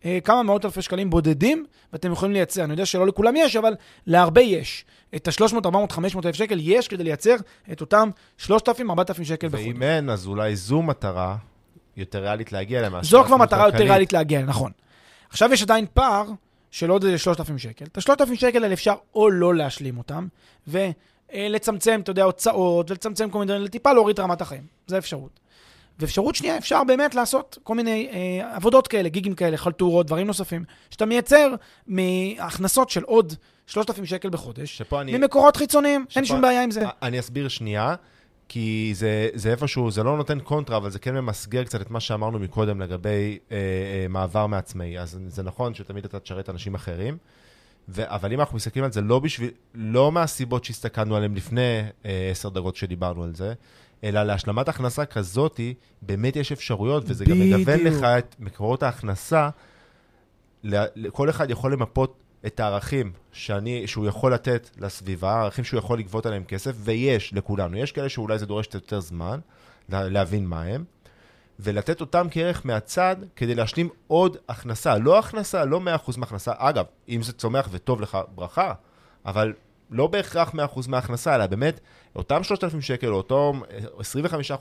אה, 0.06 0.20
כמה 0.24 0.44
מאות 0.44 0.66
אלפי 0.66 0.82
שקלים 0.82 1.10
בודדים, 1.10 1.66
ואתם 1.94 2.12
יכולים 2.12 2.34
לייצר. 2.34 2.64
אני 2.64 2.74
יודע 2.74 2.86
שלא 2.86 3.08
לכולם 3.08 3.36
יש, 3.36 3.56
אבל 3.56 3.76
להרבה 4.08 4.42
יש. 4.42 4.86
את 5.16 5.28
ה-300, 5.28 5.56
400, 5.66 5.92
500 5.92 6.26
אלף 6.26 6.36
שקל 6.36 6.60
יש 6.62 6.88
כדי 6.88 7.04
לייצר 7.04 7.36
את 7.72 7.82
אותם 7.82 8.10
3,000, 8.38 8.90
4,000 8.90 9.26
שקל 9.26 9.48
בחודש. 9.48 9.66
ואם 9.66 9.84
אין, 9.84 10.10
אז 10.10 10.28
אולי 10.28 10.56
זו 10.56 10.82
מטרה 10.82 11.36
יותר 11.98 12.20
ריאלית 12.20 12.52
להגיע 12.52 12.80
אליה. 12.80 13.04
זו 13.04 13.24
כבר 13.24 13.38
מטרה 13.38 13.66
יותר. 13.66 13.78
ריאלית 13.78 14.14
להגיע, 14.14 14.42
נכון. 14.42 14.72
עכשיו 15.30 15.54
יש 15.54 15.62
עדיין 15.64 15.86
פער 15.94 16.26
של 16.72 16.90
עוד 16.90 17.04
איזה 17.04 17.18
3,000 17.18 17.58
שקל. 17.58 17.86
את 17.86 17.98
ה-3,000 17.98 18.36
שקל 18.36 18.64
האלה 18.64 18.74
אפשר 18.74 18.94
או 19.16 19.30
לא 19.30 19.56
להשלים 19.56 19.98
אותם, 19.98 20.28
ולצמצם, 20.68 22.00
אתה 22.04 22.12
יודע, 22.12 22.24
הוצאות, 22.24 22.92
ולצמצם 22.92 23.30
כל 23.30 23.40
מיני 23.40 23.48
דברים, 23.52 23.64
לטיפה 23.66 23.94
להוריד 23.94 24.20
רמת 24.20 24.42
החיים. 24.42 24.64
זו 24.88 24.98
אפשרות. 24.98 25.40
ואפשרות 26.00 26.36
שנייה, 26.36 26.58
אפשר 26.58 26.84
באמת 26.84 27.16
לעשות 27.16 27.58
כל 27.64 27.76
מיני 27.76 28.10
אה, 28.12 28.56
עבודות 28.56 28.88
כאלה, 28.88 29.10
גיגים 29.10 29.36
כאלה, 29.36 29.58
חלטורות, 29.58 30.06
דברים 30.08 30.28
נוספים, 30.28 30.64
שאתה 30.90 31.06
מייצר 31.06 31.54
מהכנסות 31.88 32.90
של 32.90 33.04
עוד 33.04 33.34
3,000 33.68 34.06
שקל 34.06 34.30
בחודש, 34.30 34.78
שפה 34.78 35.02
אני... 35.02 35.18
ממקורות 35.18 35.56
חיצוניים, 35.58 36.06
אין 36.16 36.26
שפה- 36.26 36.34
שום 36.34 36.42
בעיה 36.42 36.64
עם 36.64 36.72
זה. 36.72 36.82
אני 37.02 37.20
אסביר 37.20 37.48
שנייה, 37.48 37.96
כי 38.50 38.92
זה, 38.96 39.30
זה 39.34 39.52
איפשהו, 39.52 39.92
זה 39.92 40.04
לא 40.04 40.18
נותן 40.18 40.40
קונטרה, 40.40 40.78
אבל 40.78 40.90
זה 40.90 41.00
כן 41.00 41.16
ממסגר 41.16 41.64
קצת 41.64 41.82
את 41.82 41.92
מה 41.92 42.00
שאמרנו 42.00 42.40
מקודם 42.40 42.82
לגבי 42.82 43.40
אה, 43.52 43.58
אה, 43.58 44.08
מעבר 44.10 44.48
מעצמאי. 44.48 45.00
אז 45.00 45.20
זה 45.28 45.44
נכון 45.44 45.74
שתמיד 45.74 46.06
אתה 46.06 46.20
תשרת 46.20 46.50
אנשים 46.50 46.76
אחרים, 46.76 47.18
ו, 47.90 48.02
אבל 48.06 48.34
אם 48.34 48.40
אנחנו 48.40 48.56
מסתכלים 48.56 48.86
על 48.86 48.92
זה 48.92 49.02
לא 49.02 49.20
בשביל, 49.20 49.50
לא 49.76 50.12
מהסיבות 50.12 50.66
שהסתכלנו 50.66 51.16
עליהן 51.16 51.36
לפני 51.36 51.82
אה, 52.06 52.30
עשר 52.32 52.50
דקות 52.50 52.76
שדיברנו 52.76 53.24
על 53.24 53.36
זה, 53.36 53.54
אלא 54.04 54.24
להשלמת 54.24 54.70
הכנסה 54.70 55.06
כזאתי, 55.06 55.74
באמת 56.02 56.36
יש 56.36 56.52
אפשרויות, 56.52 57.04
וזה 57.08 57.26
גם 57.26 57.40
מגוון 57.40 57.80
בדיוק. 57.80 57.96
לך 57.96 58.04
את 58.04 58.36
מקורות 58.40 58.84
ההכנסה. 58.84 59.50
כל 61.12 61.30
אחד 61.30 61.50
יכול 61.50 61.74
למפות 61.74 62.27
את 62.46 62.60
הערכים 62.60 63.12
שאני, 63.32 63.88
שהוא 63.88 64.08
יכול 64.08 64.34
לתת 64.34 64.70
לסביבה, 64.78 65.34
הערכים 65.34 65.64
שהוא 65.64 65.78
יכול 65.78 66.00
לגבות 66.00 66.26
עליהם 66.26 66.44
כסף, 66.44 66.72
ויש 66.76 67.34
לכולנו. 67.34 67.78
יש 67.78 67.92
כאלה 67.92 68.10
שאולי 68.10 68.40
זה 68.40 68.46
דורש 68.46 68.68
יותר 68.74 69.00
זמן 69.00 69.40
לה- 69.90 70.10
להבין 70.10 70.46
מה 70.48 70.64
הם, 70.64 70.84
ולתת 71.60 72.02
אותם 72.02 72.28
כערך 72.32 72.66
מהצד 72.66 73.16
כדי 73.36 73.56
להשלים 73.56 73.90
עוד 74.08 74.38
הכנסה. 74.50 74.98
לא 74.98 75.20
הכנסה, 75.20 75.66
לא 75.66 75.80
100% 75.80 76.18
מהכנסה. 76.18 76.52
אגב, 76.58 76.86
אם 77.10 77.24
זה 77.24 77.34
צומח 77.34 77.70
וטוב 77.72 78.02
לך, 78.02 78.18
ברכה, 78.36 78.74
אבל 79.26 79.54
לא 79.92 80.08
בהכרח 80.08 80.54
100% 80.54 80.88
מההכנסה, 80.88 81.36
אלא 81.36 81.46
באמת, 81.48 81.80
אותם 82.16 82.44
3,000 82.44 82.82
שקל, 82.82 83.08
או 83.08 83.14
אותם 83.18 83.60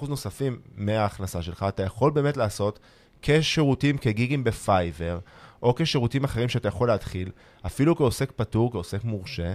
25% 0.01 0.09
נוספים 0.09 0.61
מההכנסה 0.77 1.43
שלך, 1.43 1.65
אתה 1.69 1.83
יכול 1.83 2.11
באמת 2.11 2.37
לעשות 2.37 2.79
כשירותים, 3.23 3.99
כגיגים 3.99 4.45
בפייבר, 4.45 5.19
או 5.63 5.75
כשירותים 5.75 6.25
אחרים 6.25 6.49
שאתה 6.49 6.69
יכול 6.69 6.89
להתחיל, 6.89 7.31
אפילו 7.67 7.97
כעוסק 7.97 8.33
פטור, 8.37 8.73
כעוסק 8.73 9.05
מורשה, 9.05 9.55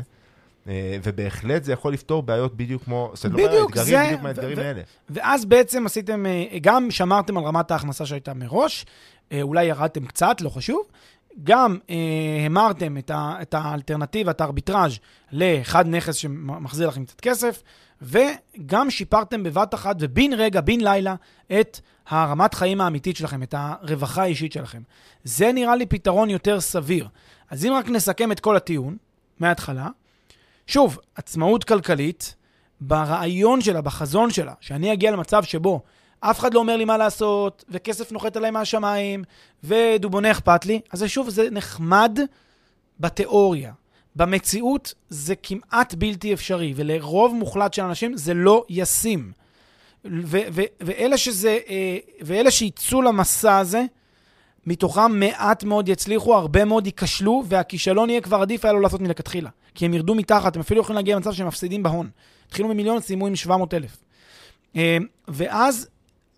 אה, 0.68 0.98
ובהחלט 1.04 1.64
זה 1.64 1.74
יכול 1.74 1.94
לפתור 1.94 2.24
בעיות 2.24 2.58
בדיוק 2.58 2.84
כמו, 2.84 3.12
זה 3.16 3.30
לא 3.30 3.36
בעיה, 3.36 3.48
בדיוק, 3.48 3.70
אתגרים 3.72 3.88
זה- 3.88 4.04
בדיוק 4.06 4.22
מהאתגרים 4.22 4.58
ו- 4.58 4.62
האלה. 4.62 4.82
ואז 5.10 5.46
בעצם 5.46 5.86
עשיתם, 5.86 6.26
אה, 6.26 6.46
גם 6.62 6.92
שמרתם 6.92 7.38
על 7.38 7.44
רמת 7.44 7.72
ההכנסה 7.72 8.06
שהייתה 8.06 8.34
מראש, 8.34 8.86
אה, 9.32 9.42
אולי 9.42 9.64
ירדתם 9.66 10.06
קצת, 10.06 10.42
לא 10.42 10.50
חשוב, 10.50 10.82
גם 11.44 11.78
אה, 11.90 11.96
המרתם 12.46 12.98
את, 12.98 13.12
ה, 13.12 13.36
את 13.42 13.54
האלטרנטיבה, 13.54 14.32
את 14.32 14.42
הארביטראז' 14.42 14.98
לאחד 15.32 15.88
נכס 15.88 16.16
שמחזיר 16.16 16.88
לכם 16.88 17.06
קצת 17.06 17.22
כסף, 17.22 17.64
וגם 18.02 18.90
שיפרתם 18.90 19.44
בבת 19.44 19.74
אחת 19.74 19.96
ובן 20.00 20.34
רגע, 20.38 20.62
בן 20.62 20.82
לילה, 20.82 21.16
את 21.60 21.80
הרמת 22.12 22.54
חיים 22.54 22.82
האמיתית 22.82 23.18
שלכם, 23.18 23.44
את 23.44 23.56
הרווחה 23.58 24.22
האישית 24.22 24.52
שלכם. 24.52 24.82
זה 25.24 25.52
נראה 25.52 25.76
לי 25.76 25.86
פתרון 25.86 26.30
יותר 26.30 26.62
סביר. 26.62 27.08
אז 27.50 27.66
אם 27.66 27.74
רק 27.74 27.90
נסכם 27.90 28.32
את 28.32 28.40
כל 28.40 28.56
הטיעון, 28.56 28.98
מההתחלה, 29.40 29.88
שוב, 30.68 31.00
עצמאות 31.16 31.64
כלכלית, 31.64 32.36
ברעיון 32.82 33.62
שלה, 33.62 33.82
בחזון 33.82 34.32
שלה, 34.32 34.54
שאני 34.62 34.94
אגיע 34.94 35.12
למצב 35.12 35.44
שבו 35.44 35.82
אף 36.20 36.40
אחד 36.40 36.54
לא 36.54 36.60
אומר 36.60 36.78
לי 36.78 36.86
מה 36.86 36.98
לעשות, 36.98 37.66
וכסף 37.70 38.12
נוחת 38.12 38.36
עליי 38.36 38.52
מהשמיים, 38.52 39.24
ודובונה 39.64 40.32
אכפת 40.32 40.66
לי, 40.66 40.82
אז 40.92 41.04
שוב, 41.04 41.30
זה 41.30 41.48
נחמד 41.52 42.20
בתיאוריה. 43.00 43.74
במציאות 44.16 44.94
זה 45.10 45.36
כמעט 45.36 45.94
בלתי 45.94 46.34
אפשרי, 46.34 46.74
ולרוב 46.76 47.36
מוחלט 47.36 47.74
של 47.74 47.82
אנשים 47.82 48.18
זה 48.18 48.34
לא 48.34 48.66
ישים. 48.70 49.32
ו- 50.06 50.48
ו- 50.52 50.72
ואלה 50.82 51.18
שזה, 51.18 51.58
אה, 51.70 51.98
ואלה 52.22 52.52
שיצאו 52.52 53.02
למסע 53.02 53.58
הזה, 53.58 53.86
מתוכם 54.68 55.20
מעט 55.20 55.64
מאוד 55.64 55.90
יצליחו, 55.90 56.36
הרבה 56.36 56.66
מאוד 56.66 56.86
ייכשלו, 56.86 57.44
והכישלון 57.48 58.10
יהיה 58.10 58.22
כבר 58.22 58.42
עדיף 58.42 58.66
היה 58.66 58.74
לו 58.74 58.80
לעשות 58.80 59.02
מלכתחילה. 59.02 59.50
כי 59.76 59.86
הם 59.86 59.94
ירדו 59.94 60.16
מתחת, 60.16 60.56
הם 60.56 60.62
אפילו 60.62 60.82
יכולים 60.82 60.96
להגיע 60.96 61.16
למצב 61.16 61.34
שהם 61.34 61.48
מפסידים 61.48 61.84
בהון. 61.84 62.10
התחילו 62.48 62.68
ממיליון, 62.68 63.00
סיימו 63.00 63.28
עם 63.28 63.36
700 63.36 63.74
אלף. 63.74 63.98
אה, 64.76 64.98
ואז, 65.28 65.88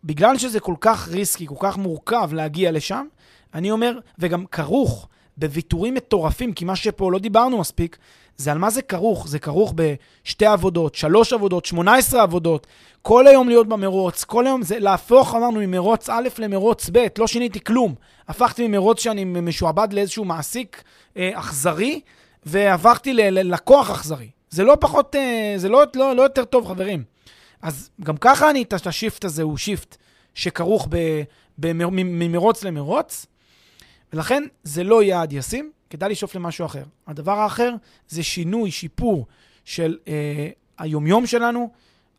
בגלל 0.04 0.38
שזה 0.38 0.60
כל 0.60 0.76
כך 0.82 1.08
ריסקי, 1.08 1.48
כל 1.48 1.56
כך 1.60 1.78
מורכב 1.78 2.30
להגיע 2.34 2.72
לשם, 2.72 3.06
אני 3.54 3.72
אומר, 3.72 4.00
וגם 4.20 4.46
כרוך 4.46 5.08
בוויתורים 5.38 5.94
מטורפים, 5.94 6.54
כי 6.54 6.66
מה 6.66 6.76
שפה 6.76 7.12
לא 7.12 7.20
דיברנו 7.20 7.58
מספיק, 7.58 7.98
זה 8.38 8.52
על 8.52 8.58
מה 8.58 8.70
זה 8.70 8.82
כרוך. 8.82 9.28
זה 9.28 9.40
כרוך 9.40 9.74
בשתי 9.76 10.46
עבודות, 10.46 10.96
שלוש 10.96 11.34
עבודות, 11.34 11.66
18 11.66 12.22
עבודות, 12.22 12.68
כל 13.02 13.28
היום 13.28 13.50
להיות 13.50 13.68
במרוץ, 13.68 14.24
כל 14.24 14.48
היום 14.48 14.62
זה 14.62 14.80
להפוך, 14.80 15.36
אמרנו, 15.36 15.60
ממרוץ 15.60 16.10
א' 16.10 16.28
למרוץ 16.38 16.90
ב', 16.92 17.06
לא 17.18 17.28
שיניתי 17.28 17.64
כלום. 17.64 17.96
הפכתי 18.28 18.68
ממרוץ 18.68 19.00
שאני 19.00 19.26
משועבד 19.26 19.94
לאיזשהו 19.94 20.26
מעסיק 20.26 20.84
אה, 21.18 21.32
אכזרי, 21.34 22.02
והפכתי 22.46 23.14
ללקוח 23.14 23.90
אכזרי. 23.90 24.30
זה 24.50 24.64
לא 24.64 24.78
פחות, 24.80 25.16
אה, 25.16 25.54
זה 25.58 25.70
לא, 25.70 25.84
לא, 25.96 26.16
לא 26.16 26.22
יותר 26.22 26.46
טוב, 26.46 26.68
חברים. 26.68 27.04
אז 27.62 27.90
גם 28.04 28.18
ככה 28.18 28.50
אני, 28.50 28.62
את 28.62 28.88
ה 28.88 28.94
shift 28.94 29.26
הזה 29.26 29.44
הוא 29.44 29.58
shift 29.58 29.98
שכרוך 30.36 30.88
ממרוץ 31.58 32.64
למרוץ, 32.64 33.26
ולכן 34.14 34.44
זה 34.64 34.84
לא 34.84 35.04
יעד 35.04 35.34
ישים, 35.34 35.72
כדאי 35.90 36.10
לשאוף 36.10 36.36
למשהו 36.36 36.66
אחר. 36.66 36.84
הדבר 37.08 37.40
האחר 37.40 37.74
זה 38.08 38.24
שינוי, 38.24 38.72
שיפור 38.72 39.26
של 39.66 39.98
אה, 40.08 40.50
היומיום 40.78 41.26
שלנו, 41.26 41.70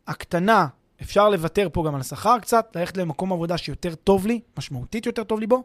הקטנה, 0.07 0.67
אפשר 1.01 1.29
לוותר 1.29 1.67
פה 1.73 1.83
גם 1.87 1.95
על 1.95 2.01
השכר 2.01 2.39
קצת, 2.39 2.75
ללכת 2.75 2.97
למקום 2.97 3.33
עבודה 3.33 3.57
שיותר 3.57 3.95
טוב 3.95 4.27
לי, 4.27 4.39
משמעותית 4.57 5.05
יותר 5.05 5.23
טוב 5.23 5.39
לי 5.39 5.47
בו, 5.47 5.63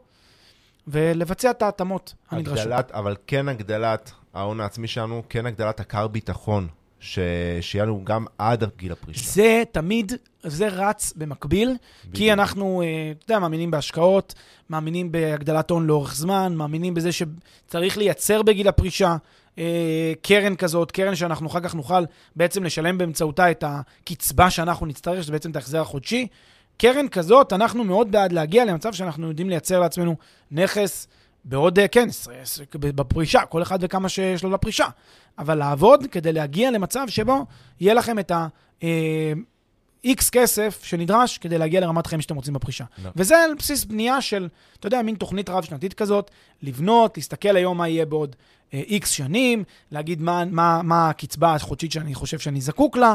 ולבצע 0.86 1.50
את 1.50 1.62
ההתאמות 1.62 2.14
הנדרשות. 2.30 2.90
אבל 2.92 3.16
כן 3.26 3.48
הגדלת 3.48 4.12
ההון 4.34 4.60
העצמי 4.60 4.88
שלנו, 4.88 5.22
כן 5.28 5.46
הגדלת 5.46 5.80
הקר 5.80 6.08
ביטחון, 6.08 6.68
ש... 7.00 7.18
שיהיה 7.60 7.84
לנו 7.84 8.04
גם 8.04 8.24
עד 8.38 8.64
גיל 8.76 8.92
הפרישה. 8.92 9.30
זה 9.30 9.62
תמיד, 9.72 10.12
זה 10.42 10.68
רץ 10.68 11.12
במקביל, 11.16 11.68
בדיוק. 11.68 12.16
כי 12.16 12.32
אנחנו, 12.32 12.82
אה, 12.82 13.12
אתה 13.18 13.24
יודע, 13.24 13.38
מאמינים 13.38 13.70
בהשקעות, 13.70 14.34
מאמינים 14.70 15.12
בהגדלת 15.12 15.70
הון 15.70 15.86
לאורך 15.86 16.14
זמן, 16.14 16.54
מאמינים 16.56 16.94
בזה 16.94 17.10
שצריך 17.12 17.98
לייצר 17.98 18.42
בגיל 18.42 18.68
הפרישה 18.68 19.16
אה, 19.58 20.12
קרן 20.22 20.56
כזאת, 20.56 20.90
קרן 20.90 21.14
שאנחנו 21.14 21.46
אחר 21.46 21.60
כך 21.60 21.74
נוכל 21.74 22.04
בעצם 22.36 22.64
לשלם 22.64 22.98
באמצעותה 22.98 23.50
את 23.50 23.64
הקצבה 23.66 24.50
שאנחנו 24.50 24.86
נצטרך, 24.86 25.22
שזה 25.22 25.32
בעצם 25.32 25.50
את 25.50 25.56
ההחזר 25.56 25.80
החודשי. 25.80 26.26
קרן 26.76 27.08
כזאת, 27.08 27.52
אנחנו 27.52 27.84
מאוד 27.84 28.12
בעד 28.12 28.32
להגיע 28.32 28.64
למצב 28.64 28.92
שאנחנו 28.92 29.28
יודעים 29.28 29.50
לייצר 29.50 29.80
לעצמנו 29.80 30.16
נכס 30.50 31.08
בעוד, 31.44 31.78
אה, 31.78 31.88
כן, 31.88 32.08
בפרישה, 32.74 33.40
כל 33.46 33.62
אחד 33.62 33.78
וכמה 33.82 34.08
שיש 34.08 34.42
לו 34.42 34.50
לפרישה. 34.50 34.86
אבל 35.38 35.54
לעבוד 35.54 36.06
כדי 36.10 36.32
להגיע 36.32 36.70
למצב 36.70 37.06
שבו 37.08 37.46
יהיה 37.80 37.94
לכם 37.94 38.18
את 38.18 38.30
ה... 38.30 38.46
איקס 40.04 40.26
אה, 40.26 40.42
כסף 40.42 40.80
שנדרש 40.84 41.38
כדי 41.38 41.58
להגיע 41.58 41.80
לרמת 41.80 42.06
חיים 42.06 42.20
שאתם 42.20 42.36
רוצים 42.36 42.54
בפרישה. 42.54 42.84
No. 42.84 43.00
לא. 43.04 43.10
וזה 43.16 43.42
על 43.42 43.54
בסיס 43.58 43.84
בנייה 43.84 44.20
של, 44.20 44.48
אתה 44.78 44.86
יודע, 44.86 45.02
מין 45.02 45.14
תוכנית 45.14 45.48
רב-שנתית 45.48 45.94
כזאת, 45.94 46.30
לבנות, 46.62 47.16
להסתכל 47.16 47.56
היום 47.56 47.78
מה 47.78 47.88
יהיה 47.88 48.06
בעוד 48.06 48.36
איקס 48.72 49.10
שנים, 49.10 49.64
להגיד 49.90 50.22
מה, 50.22 50.44
מה, 50.44 50.80
מה 50.82 51.10
הקצבה 51.10 51.54
החודשית 51.54 51.92
שאני 51.92 52.14
חושב 52.14 52.38
שאני 52.38 52.60
זקוק 52.60 52.96
לה, 52.96 53.14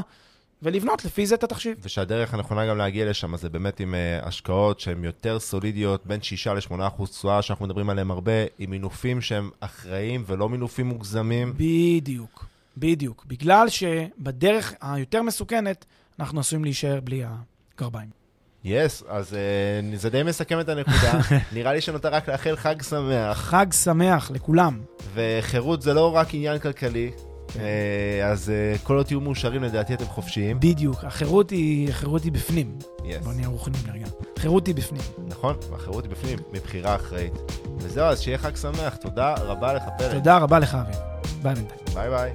ולבנות 0.62 1.06
לפי 1.06 1.26
זה 1.26 1.36
את 1.36 1.44
התחשיב. 1.44 1.78
ושהדרך 1.82 2.34
הנכונה 2.34 2.68
גם 2.68 2.78
להגיע 2.78 3.10
לשם, 3.10 3.38
זה 3.38 3.50
באמת 3.50 3.80
עם 3.80 3.94
uh, 3.94 4.26
השקעות 4.26 4.80
שהן 4.80 5.04
יותר 5.04 5.40
סולידיות, 5.40 6.06
בין 6.06 6.22
6 6.22 6.48
ל-8 6.48 6.88
אחוז 6.88 7.10
תשואה, 7.10 7.42
שאנחנו 7.42 7.66
מדברים 7.66 7.90
עליהן 7.90 8.12
הרבה, 8.12 8.32
עם 8.60 8.70
מינופים 8.70 9.22
שהם 9.22 9.50
אחראיים 9.60 10.24
ולא 10.28 10.50
מינופים 10.50 10.88
מוגזמים. 10.88 11.54
בדיוק, 11.58 12.46
בדיוק. 12.78 13.26
בגלל 13.28 13.70
שבדרך 13.70 14.74
היותר 14.82 15.22
מסוכנת, 15.22 15.86
אנחנו 16.20 16.40
עשויים 16.40 16.64
להישאר 16.64 17.00
בלי 17.04 17.24
הגרביים. 17.76 18.10
יס, 18.64 19.02
yes, 19.02 19.06
אז 19.10 19.34
uh, 19.34 19.98
זה 19.98 20.10
די 20.10 20.24
מסכם 20.24 20.60
את 20.60 20.70
הנקודה. 20.70 21.20
נראה 21.54 21.74
לי 21.74 21.82
שנותר 21.82 22.14
רק 22.14 22.30
לאחל 22.30 22.56
חג 22.56 22.82
שמח. 22.82 23.38
חג 23.38 23.66
שמח 23.84 24.32
לכולם. 24.32 24.82
וחירות 25.14 25.82
זה 25.82 25.94
לא 25.94 26.16
רק 26.16 26.28
עניין 26.34 26.60
כלכלי, 26.60 27.12
אז 28.26 28.50
אה, 28.50 28.78
כל 28.84 28.98
עוד 28.98 29.06
תהיו 29.06 29.22
מאושרים, 29.22 29.64
לדעתי 29.64 29.94
אתם 29.94 30.06
חופשיים. 30.06 30.60
בדיוק, 30.60 31.04
החירות 31.04 31.50
היא, 31.50 31.90
החירות 31.90 32.24
היא 32.24 32.32
בפנים. 32.32 32.78
Yes. 32.98 33.02
בוא 33.24 33.34
נהיה 33.34 33.48
רוחנים 33.48 33.80
לרגע. 33.88 34.06
החירות 34.38 34.68
היא 34.68 34.76
בפנים. 34.76 35.02
נכון, 35.28 35.56
החירות 35.76 36.04
היא 36.04 36.12
בפנים, 36.12 36.40
מבחירה 36.54 36.96
אחראית. 36.96 37.34
וזהו, 37.78 38.06
אז 38.06 38.22
שיהיה 38.22 38.38
חג 38.38 38.56
שמח. 38.56 38.96
תודה 38.96 39.34
רבה 39.34 39.74
לך, 39.74 39.84
פלג. 39.98 40.12
תודה 40.14 40.38
רבה 40.38 40.60
לך, 40.60 40.76
אביב. 40.76 40.98
ביי 41.42 41.56
בינתיים. 41.56 41.80
ביי 41.94 42.10
ביי. 42.10 42.32